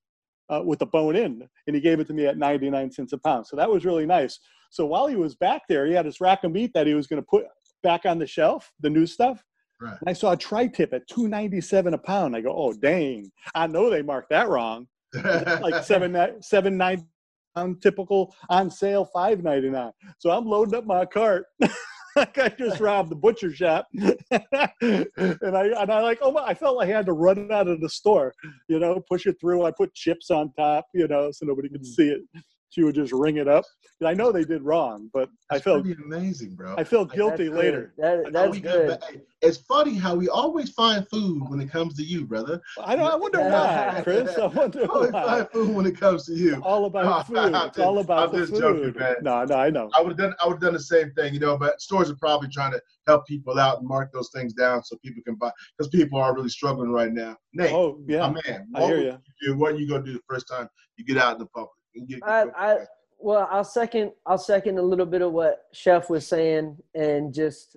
uh, 0.51 0.63
with 0.65 0.79
the 0.81 0.87
bone 0.87 1.15
in, 1.15 1.49
and 1.67 1.77
he 1.77 1.81
gave 1.81 2.01
it 2.01 2.07
to 2.09 2.15
me 2.15 2.27
at 2.27 2.37
ninety 2.37 2.69
nine 2.69 2.91
cents 2.91 3.13
a 3.13 3.19
pound. 3.19 3.47
So 3.47 3.55
that 3.57 3.71
was 3.71 3.85
really 3.85 4.07
nice. 4.07 4.41
So 4.71 4.85
while 4.87 5.07
he 5.07 5.17
was 5.17 5.35
back 5.35 5.63
there, 5.69 5.87
he 5.87 5.93
had 5.95 6.05
his 6.05 6.21
rack 6.21 6.43
of 6.45 6.53
meat 6.53 6.73
that 6.75 6.87
he 6.87 6.95
was 6.95 7.07
going 7.07 7.23
to 7.23 7.27
put 7.27 7.47
back 7.83 8.07
on 8.07 8.19
the 8.19 8.27
shelf, 8.27 8.73
the 8.81 8.91
new 8.91 9.07
stuff. 9.07 9.43
Right. 9.81 9.97
And 10.01 10.09
I 10.09 10.13
saw 10.13 10.33
a 10.33 10.37
tri-tip 10.37 10.93
at 10.93 11.07
297 11.09 11.95
a 11.95 11.99
pound. 11.99 12.35
I 12.35 12.41
go, 12.41 12.53
oh 12.53 12.73
dang, 12.73 13.31
I 13.55 13.67
know 13.67 13.91
they 13.91 14.03
marked 14.03 14.31
that 14.31 14.49
wrong. 14.49 14.89
Like 15.15 15.83
seven 15.85 16.43
seven 16.43 16.77
nine 16.77 17.07
pound 17.55 17.81
typical 17.83 18.35
on 18.51 18.71
sale 18.71 19.05
five 19.07 19.43
ninety 19.43 19.71
nine. 19.71 19.93
So 20.19 20.31
I'm 20.31 20.47
loading 20.47 20.75
up 20.75 20.85
my 20.85 21.07
cart. 21.07 21.47
like 22.17 22.39
I 22.39 22.49
just 22.49 22.81
robbed 22.81 23.11
the 23.11 23.17
butcher 23.17 23.55
shop, 23.55 23.87
and 23.95 24.17
I 24.31 24.71
and 24.81 25.57
I 25.57 26.01
like 26.01 26.19
oh 26.23 26.33
my, 26.33 26.43
I 26.43 26.55
felt 26.55 26.77
like 26.77 26.91
I 26.91 26.97
had 26.97 27.07
to 27.07 27.13
run 27.13 27.51
out 27.53 27.69
of 27.69 27.81
the 27.81 27.89
store, 27.89 28.35
you 28.69 28.79
know, 28.79 29.03
push 29.09 29.27
it 29.27 29.37
through. 29.41 29.65
I 29.65 29.71
put 29.71 29.95
chips 29.95 30.31
on 30.31 30.53
top, 30.53 30.87
you 30.95 31.09
know, 31.09 31.31
so 31.33 31.47
nobody 31.47 31.69
could 31.69 31.83
mm. 31.83 31.87
see 31.87 32.09
it. 32.09 32.23
She 32.71 32.83
would 32.85 32.95
just 32.95 33.13
ring 33.15 33.39
it 33.39 33.49
up. 33.49 33.65
I 34.05 34.13
know 34.15 34.31
they 34.31 34.45
did 34.45 34.63
wrong, 34.63 35.09
but 35.15 35.29
I 35.51 35.55
That's 35.55 35.65
felt 35.65 35.85
pretty 35.85 36.01
amazing, 36.05 36.55
bro. 36.55 36.75
I 36.77 36.85
felt 36.85 37.09
That's 37.09 37.17
guilty 37.17 37.49
good. 37.49 37.57
later. 37.57 37.95
That, 37.97 38.25
How 38.27 38.31
that's 38.31 38.51
we 38.53 38.61
get 38.61 38.73
good. 38.73 39.01
back- 39.01 39.15
It's 39.41 39.57
funny 39.59 39.95
how 39.95 40.15
we 40.15 40.29
always 40.29 40.71
find 40.71 41.09
food 41.09 41.43
when 41.49 41.61
it 41.63 41.71
comes 41.71 41.95
to 41.97 42.05
you, 42.05 42.27
brother. 42.27 42.61
I 42.85 42.95
don't. 42.95 43.11
I 43.11 43.17
wonder 43.17 43.41
why, 43.41 44.01
Chris. 44.05 44.37
I 44.37 44.47
wonder 44.55 44.87
Always 44.93 45.13
why. 45.13 45.25
find 45.25 45.49
food 45.51 45.75
when 45.75 45.87
it 45.87 45.99
comes 45.99 46.27
to 46.27 46.35
you. 46.35 46.61
All 46.63 46.85
about 46.85 47.27
food. 47.27 47.39
I'm 47.39 47.69
It's 47.69 47.79
all 47.79 47.99
about 48.01 48.29
I'm 48.29 48.33
the 48.35 48.39
just 48.41 48.53
food. 48.53 48.61
joking, 48.61 49.01
man. 49.01 49.17
No, 49.23 49.45
no, 49.45 49.55
I 49.57 49.71
know. 49.71 49.89
I 49.97 50.03
would 50.03 50.11
have 50.11 50.19
done 50.19 50.35
I 50.43 50.47
would 50.47 50.55
have 50.55 50.61
done 50.61 50.75
the 50.75 50.81
same 50.81 51.11
thing, 51.13 51.33
you 51.35 51.41
know, 51.41 51.57
but 51.57 51.81
stores 51.81 52.11
are 52.11 52.17
probably 52.17 52.49
trying 52.51 52.73
to 52.73 52.83
help 53.07 53.27
people 53.27 53.59
out 53.59 53.79
and 53.79 53.89
mark 53.89 54.13
those 54.13 54.31
things 54.35 54.53
down 54.53 54.85
so 54.85 54.97
people 55.03 55.23
can 55.25 55.37
buy 55.37 55.51
because 55.77 55.89
people 55.89 56.21
are 56.21 56.35
really 56.35 56.51
struggling 56.51 56.91
right 56.91 57.13
now. 57.13 57.37
Nate, 57.55 57.73
Oh 57.73 57.99
yeah, 58.07 58.29
my 58.29 58.41
man, 58.47 58.69
I 58.75 58.81
what 58.83 58.89
hear 58.91 59.01
you. 59.01 59.19
you 59.41 59.55
do? 59.55 59.59
What 59.59 59.73
are 59.73 59.77
you 59.79 59.89
gonna 59.89 60.05
do 60.05 60.13
the 60.13 60.21
first 60.29 60.47
time 60.47 60.69
you 60.97 61.05
get 61.07 61.17
out 61.17 61.33
in 61.33 61.39
the 61.39 61.47
public? 61.47 61.71
Get- 62.07 62.21
I, 62.25 62.45
I 62.57 62.79
well, 63.19 63.49
I'll 63.51 63.65
second. 63.65 64.13
I'll 64.27 64.39
second 64.39 64.79
a 64.79 64.83
little 64.83 65.07
bit 65.07 65.23
of 65.23 65.33
what 65.33 65.67
Chef 65.73 66.09
was 66.09 66.27
saying, 66.27 66.77
and 66.95 67.35
just 67.35 67.77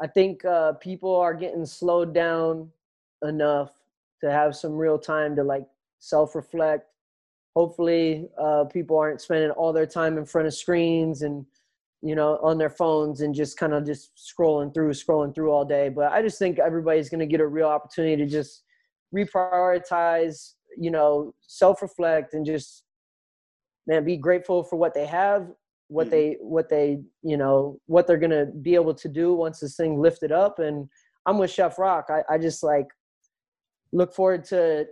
I 0.00 0.06
think 0.06 0.44
uh, 0.44 0.72
people 0.74 1.14
are 1.16 1.34
getting 1.34 1.66
slowed 1.66 2.14
down 2.14 2.70
enough 3.22 3.72
to 4.22 4.30
have 4.30 4.56
some 4.56 4.72
real 4.72 4.98
time 4.98 5.36
to 5.36 5.44
like 5.44 5.66
self-reflect. 5.98 6.86
Hopefully, 7.54 8.28
uh, 8.38 8.64
people 8.64 8.98
aren't 8.98 9.20
spending 9.20 9.50
all 9.50 9.72
their 9.72 9.86
time 9.86 10.16
in 10.16 10.24
front 10.24 10.46
of 10.46 10.54
screens 10.54 11.22
and 11.22 11.44
you 12.02 12.14
know 12.14 12.38
on 12.42 12.56
their 12.56 12.70
phones 12.70 13.20
and 13.20 13.34
just 13.34 13.58
kind 13.58 13.74
of 13.74 13.84
just 13.84 14.12
scrolling 14.16 14.72
through, 14.72 14.90
scrolling 14.92 15.34
through 15.34 15.50
all 15.50 15.64
day. 15.64 15.90
But 15.90 16.12
I 16.12 16.22
just 16.22 16.38
think 16.38 16.58
everybody's 16.58 17.10
going 17.10 17.20
to 17.20 17.26
get 17.26 17.40
a 17.40 17.46
real 17.46 17.68
opportunity 17.68 18.16
to 18.16 18.26
just 18.26 18.62
reprioritize, 19.14 20.54
you 20.78 20.90
know, 20.90 21.34
self-reflect 21.42 22.32
and 22.32 22.46
just 22.46 22.84
man 23.86 24.04
be 24.04 24.16
grateful 24.16 24.62
for 24.62 24.76
what 24.76 24.94
they 24.94 25.06
have 25.06 25.48
what 25.88 26.06
Mhm. 26.06 26.10
they 26.10 26.36
what 26.40 26.68
they 26.68 27.02
you 27.22 27.36
know 27.36 27.78
what 27.86 28.06
they're 28.06 28.16
gonna 28.18 28.46
be 28.46 28.74
able 28.74 28.94
to 28.94 29.08
do 29.08 29.34
once 29.34 29.60
this 29.60 29.76
thing 29.76 30.00
lifted 30.00 30.30
up 30.32 30.58
and 30.58 30.88
i'm 31.26 31.38
with 31.38 31.50
chef 31.50 31.78
rock 31.78 32.06
i, 32.10 32.22
I 32.32 32.38
just 32.38 32.62
like 32.62 32.86
look 33.92 34.14
forward 34.14 34.44
to 34.46 34.86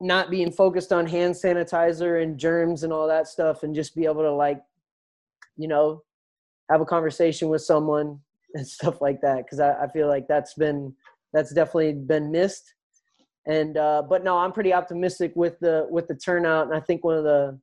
not 0.00 0.30
being 0.30 0.52
focused 0.52 0.92
on 0.92 1.06
hand 1.06 1.34
sanitizer 1.34 2.22
and 2.22 2.38
germs 2.38 2.84
and 2.84 2.92
all 2.92 3.08
that 3.08 3.26
stuff 3.26 3.64
and 3.64 3.74
just 3.74 3.96
be 3.96 4.04
able 4.04 4.22
to 4.22 4.32
like 4.32 4.60
you 5.56 5.66
know 5.66 6.02
have 6.70 6.80
a 6.80 6.86
conversation 6.86 7.48
with 7.48 7.62
someone 7.62 8.20
and 8.54 8.66
stuff 8.66 9.00
like 9.00 9.20
that 9.20 9.38
because 9.38 9.60
I, 9.60 9.72
I 9.84 9.88
feel 9.88 10.08
like 10.08 10.26
that's 10.28 10.54
been 10.54 10.94
that's 11.32 11.52
definitely 11.52 11.94
been 11.94 12.30
missed 12.30 12.74
and 13.46 13.76
uh 13.76 14.02
but 14.08 14.24
no 14.24 14.38
i'm 14.38 14.52
pretty 14.52 14.72
optimistic 14.72 15.32
with 15.34 15.58
the 15.60 15.86
with 15.90 16.06
the 16.06 16.14
turnout 16.14 16.66
and 16.66 16.74
i 16.74 16.80
think 16.80 17.04
one 17.04 17.16
of 17.16 17.24
the 17.24 17.58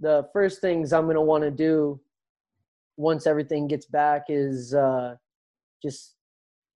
the 0.00 0.28
first 0.32 0.60
things 0.60 0.92
I'm 0.92 1.06
gonna 1.06 1.22
want 1.22 1.44
to 1.44 1.50
do 1.50 2.00
once 2.96 3.26
everything 3.26 3.66
gets 3.66 3.86
back 3.86 4.24
is 4.28 4.74
uh, 4.74 5.14
just 5.82 6.16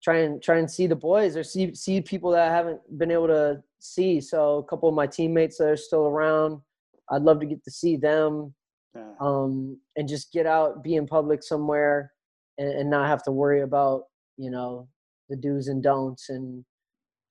try 0.03 0.19
and 0.19 0.41
try 0.41 0.57
and 0.57 0.69
see 0.69 0.87
the 0.87 0.95
boys 0.95 1.35
or 1.37 1.43
see 1.43 1.73
see 1.73 2.01
people 2.01 2.31
that 2.31 2.49
I 2.51 2.53
haven't 2.53 2.81
been 2.97 3.11
able 3.11 3.27
to 3.27 3.63
see. 3.79 4.21
So 4.21 4.57
a 4.57 4.63
couple 4.63 4.89
of 4.89 4.95
my 4.95 5.07
teammates 5.07 5.57
that 5.57 5.69
are 5.69 5.77
still 5.77 6.05
around, 6.05 6.61
I'd 7.11 7.23
love 7.23 7.39
to 7.39 7.45
get 7.45 7.63
to 7.63 7.71
see 7.71 7.97
them. 7.97 8.53
Yeah. 8.95 9.13
um, 9.19 9.79
and 9.95 10.07
just 10.07 10.31
get 10.31 10.45
out, 10.45 10.83
be 10.83 10.97
in 10.97 11.07
public 11.07 11.41
somewhere, 11.41 12.11
and, 12.59 12.69
and 12.69 12.89
not 12.91 13.07
have 13.07 13.23
to 13.23 13.31
worry 13.31 13.61
about 13.61 14.03
you 14.37 14.51
know 14.51 14.87
the 15.29 15.35
do's 15.35 15.67
and 15.67 15.81
don'ts 15.81 16.29
and 16.29 16.63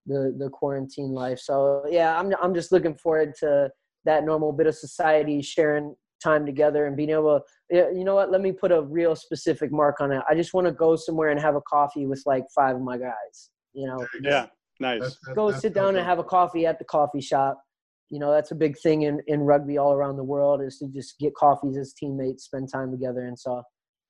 the 0.06 0.34
the 0.38 0.48
quarantine 0.50 1.12
life. 1.12 1.38
So 1.38 1.84
yeah, 1.88 2.18
I'm 2.18 2.34
I'm 2.42 2.54
just 2.54 2.72
looking 2.72 2.96
forward 2.96 3.34
to 3.40 3.70
that 4.04 4.24
normal 4.24 4.52
bit 4.52 4.66
of 4.66 4.74
society 4.74 5.42
sharing 5.42 5.94
time 6.22 6.46
together 6.46 6.86
and 6.86 6.96
being 6.96 7.10
able 7.10 7.40
to 7.40 7.76
yeah, 7.76 7.90
you 7.90 8.04
know 8.04 8.14
what? 8.14 8.30
Let 8.30 8.40
me 8.42 8.52
put 8.52 8.70
a 8.70 8.82
real 8.82 9.16
specific 9.16 9.72
mark 9.72 10.00
on 10.00 10.12
it. 10.12 10.22
I 10.28 10.34
just 10.34 10.54
want 10.54 10.66
to 10.66 10.72
go 10.72 10.94
somewhere 10.94 11.30
and 11.30 11.40
have 11.40 11.56
a 11.56 11.60
coffee 11.62 12.06
with 12.06 12.22
like 12.26 12.44
five 12.54 12.76
of 12.76 12.82
my 12.82 12.98
guys 12.98 13.50
you 13.74 13.86
know? 13.86 14.06
Yeah. 14.20 14.46
Nice. 14.80 15.00
That's- 15.00 15.18
that- 15.26 15.34
go 15.34 15.50
that's 15.50 15.62
sit 15.62 15.74
down 15.74 15.96
and 15.96 16.04
have 16.04 16.18
a 16.18 16.24
coffee 16.24 16.66
at 16.66 16.78
the 16.78 16.84
coffee 16.84 17.20
shop. 17.20 17.62
You 18.10 18.18
know 18.18 18.30
that's 18.30 18.50
a 18.50 18.54
big 18.54 18.78
thing 18.78 19.02
in, 19.02 19.22
in 19.26 19.40
rugby 19.40 19.78
all 19.78 19.94
around 19.94 20.16
the 20.18 20.24
world 20.24 20.60
is 20.60 20.78
to 20.80 20.88
just 20.88 21.18
get 21.18 21.34
coffees 21.34 21.78
as 21.78 21.94
teammates 21.94 22.44
spend 22.44 22.70
time 22.70 22.90
together 22.90 23.26
and 23.26 23.38
so 23.38 23.62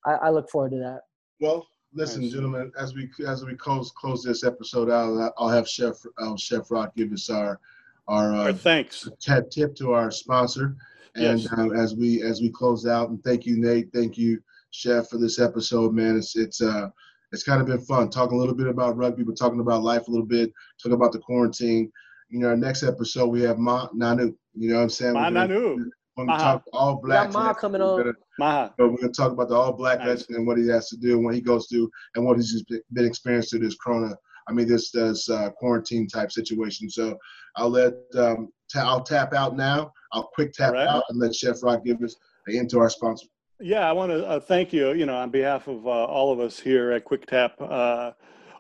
i, 0.05 0.15
I 0.15 0.31
look 0.31 0.51
forward 0.51 0.73
to 0.73 0.79
that. 0.79 1.03
Well, 1.39 1.69
listen, 1.95 2.23
Nice. 2.23 2.33
gentlemen, 2.33 2.73
as 2.77 2.95
we 2.95 3.09
as 3.25 3.45
we 3.45 3.55
close 3.55 3.93
close 3.93 4.25
this 4.25 4.43
episode 4.43 4.91
out, 4.91 5.33
I'll 5.39 5.49
have 5.49 5.69
Chef 5.69 5.95
uh, 6.19 6.37
Chef 6.37 6.69
Rock 6.69 6.97
give 6.97 7.13
us 7.13 7.31
our 7.31 7.61
our 8.09 8.33
uh, 8.35 8.45
right, 8.47 8.57
thanks. 8.57 9.09
tip 9.21 9.51
tip 9.51 9.75
to 9.77 9.93
our 9.93 10.11
sponsor, 10.11 10.77
and 11.15 11.41
Yes. 11.41 11.49
um, 11.57 11.75
as 11.77 11.95
we 11.95 12.23
as 12.23 12.41
we 12.41 12.51
close 12.51 12.87
out, 12.87 13.11
and 13.11 13.23
thank 13.25 13.47
you, 13.47 13.57
Nate, 13.61 13.91
thank 13.93 14.19
you, 14.19 14.41
Chef, 14.71 15.09
for 15.09 15.19
this 15.19 15.39
episode, 15.41 15.93
man. 15.95 16.17
It's 16.17 16.37
it's 16.37 16.61
uh 16.61 16.89
it's 17.33 17.45
kind 17.45 17.61
of 17.61 17.67
been 17.67 17.81
fun 17.81 18.11
talking 18.11 18.37
a 18.37 18.41
little 18.41 18.55
bit 18.55 18.67
about 18.67 18.97
rugby, 18.97 19.23
but 19.23 19.37
talking 19.39 19.61
about 19.61 19.83
life 19.83 20.09
a 20.09 20.11
little 20.11 20.27
bit, 20.27 20.53
talking 20.83 20.95
about 20.95 21.13
the 21.13 21.19
quarantine. 21.19 21.91
You 22.29 22.41
know, 22.41 22.49
our 22.49 22.57
next 22.57 22.83
episode 22.83 23.27
we 23.29 23.43
have 23.43 23.57
Ma'a 23.59 23.93
Nonu. 23.95 24.35
You 24.55 24.71
know 24.71 24.77
what 24.77 24.83
I'm 24.83 24.91
saying? 24.91 25.15
Ma'a 25.15 25.33
gonna- 25.33 25.49
Nonu. 25.55 25.85
We're 26.15 26.27
gonna 26.27 26.39
talk 26.39 26.65
all 26.75 26.97
black. 27.03 27.33
got 27.33 27.33
ma 27.33 27.55
coming 27.55 27.81
on 27.81 28.13
Maha. 28.39 28.75
But 28.77 28.91
we're 28.91 28.99
gonna 28.99 29.13
talk 29.15 29.33
about 29.33 29.49
the 29.49 29.55
all 29.55 29.73
black 29.73 30.01
Nice. 30.01 30.09
legend 30.09 30.37
and 30.37 30.47
what 30.47 30.59
he 30.59 30.67
has 30.69 30.91
to 30.91 30.97
do 30.99 31.15
and 31.17 31.25
what 31.25 31.35
he 31.35 31.41
goes 31.41 31.69
through 31.69 31.89
and 32.15 32.25
what 32.27 32.37
he's 32.37 32.63
been- 32.65 32.83
been 32.93 33.07
experienced 33.07 33.49
through 33.51 33.61
this 33.61 33.77
corona. 33.77 34.15
I 34.49 34.53
mean, 34.53 34.69
this 34.69 34.91
this 34.91 35.29
uh, 35.29 35.51
quarantine 35.51 36.07
type 36.07 36.33
situation. 36.33 36.91
So 36.91 37.17
I'll 37.57 37.71
let 37.71 37.95
um, 38.17 38.49
ta- 38.73 38.89
I'll 38.89 39.03
tap 39.03 39.33
out 39.35 39.57
now. 39.57 39.93
I'll 40.13 40.31
quick 40.35 40.53
tap 40.53 40.73
right. 40.73 40.87
out 40.87 41.05
and 41.09 41.19
let 41.19 41.35
Chef 41.35 41.63
Rock 41.63 41.85
give 41.85 42.03
us 42.03 42.17
the 42.47 42.59
end 42.59 42.71
to 42.71 42.79
our 42.79 42.91
sponsor. 42.91 43.27
Yeah, 43.61 43.89
I 43.89 43.93
want 43.93 44.11
to 44.11 44.27
uh, 44.27 44.41
thank 44.41 44.73
you, 44.73 44.93
you 44.93 45.07
know, 45.07 45.17
on 45.17 45.31
behalf 45.31 45.69
of 45.69 45.87
uh, 45.87 45.91
all 45.91 46.33
of 46.33 46.41
us 46.41 46.59
here 46.59 46.91
at 46.93 47.05
Quick 47.05 47.27
Tap. 47.27 47.55
Uh, 47.61 48.11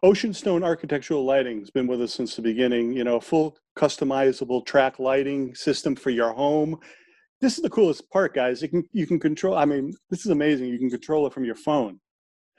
Ocean 0.04 0.32
Stone 0.32 0.62
Architectural 0.62 1.24
Lighting 1.24 1.58
has 1.60 1.70
been 1.70 1.86
with 1.86 2.00
us 2.00 2.14
since 2.14 2.36
the 2.36 2.42
beginning. 2.42 2.92
You 2.92 3.04
know, 3.04 3.18
full 3.20 3.56
customizable 3.76 4.64
track 4.64 4.98
lighting 4.98 5.54
system 5.54 5.96
for 5.96 6.10
your 6.10 6.32
home. 6.32 6.78
This 7.40 7.56
is 7.56 7.62
the 7.62 7.70
coolest 7.70 8.08
part, 8.10 8.34
guys. 8.34 8.62
You 8.62 8.68
can 8.68 8.84
you 8.92 9.06
can 9.06 9.18
control. 9.18 9.56
I 9.56 9.64
mean, 9.64 9.92
this 10.10 10.20
is 10.20 10.30
amazing. 10.30 10.66
You 10.68 10.78
can 10.78 10.90
control 10.90 11.26
it 11.26 11.32
from 11.32 11.44
your 11.44 11.56
phone. 11.56 11.98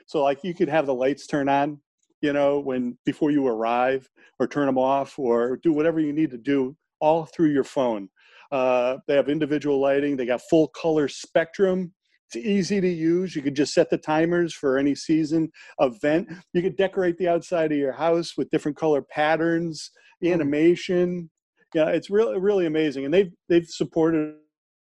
So, 0.06 0.22
like, 0.22 0.44
you 0.44 0.54
could 0.54 0.70
have 0.70 0.86
the 0.86 0.94
lights 0.94 1.28
turn 1.28 1.48
on, 1.48 1.80
you 2.24 2.32
know, 2.32 2.58
when 2.58 2.98
before 3.06 3.32
you 3.32 3.46
arrive, 3.46 4.10
or 4.40 4.48
turn 4.48 4.66
them 4.66 4.78
off, 4.78 5.20
or 5.20 5.58
do 5.58 5.74
whatever 5.74 6.00
you 6.00 6.14
need 6.14 6.32
to 6.32 6.38
do, 6.38 6.76
all 7.02 7.26
through 7.26 7.52
your 7.52 7.66
phone. 7.66 8.08
Uh, 8.50 8.98
they 9.08 9.16
have 9.16 9.28
individual 9.28 9.82
lighting. 9.82 10.16
They 10.16 10.26
got 10.26 10.42
full 10.50 10.70
color 10.70 11.10
spectrum. 11.10 11.94
It's 12.28 12.38
easy 12.38 12.80
to 12.80 12.88
use. 12.88 13.36
You 13.36 13.42
could 13.42 13.56
just 13.56 13.74
set 13.74 13.90
the 13.90 13.98
timers 13.98 14.54
for 14.54 14.78
any 14.78 14.96
season 14.96 15.52
event. 15.80 16.30
You 16.54 16.62
could 16.62 16.78
decorate 16.78 17.18
the 17.18 17.28
outside 17.28 17.74
of 17.74 17.78
your 17.78 17.92
house 17.92 18.38
with 18.38 18.50
different 18.52 18.78
color 18.78 19.02
patterns, 19.02 19.92
animation. 20.24 21.30
Yeah, 21.76 21.90
it's 21.90 22.10
really 22.10 22.40
really 22.40 22.68
amazing, 22.68 23.04
and 23.04 23.14
they've 23.14 23.34
they've 23.50 23.68
supported 23.68 24.36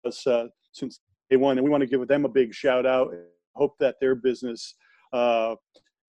us 0.06 0.28
uh, 0.28 0.48
since 0.74 1.00
day 1.30 1.38
one, 1.38 1.58
and 1.58 1.64
we 1.64 1.72
want 1.72 1.82
to 1.82 1.88
give 1.88 2.06
them 2.06 2.26
a 2.26 2.30
big 2.30 2.54
shout 2.54 2.86
out. 2.86 3.14
Hope 3.56 3.78
that 3.80 3.96
their 4.02 4.16
business 4.16 4.76
uh, 5.14 5.56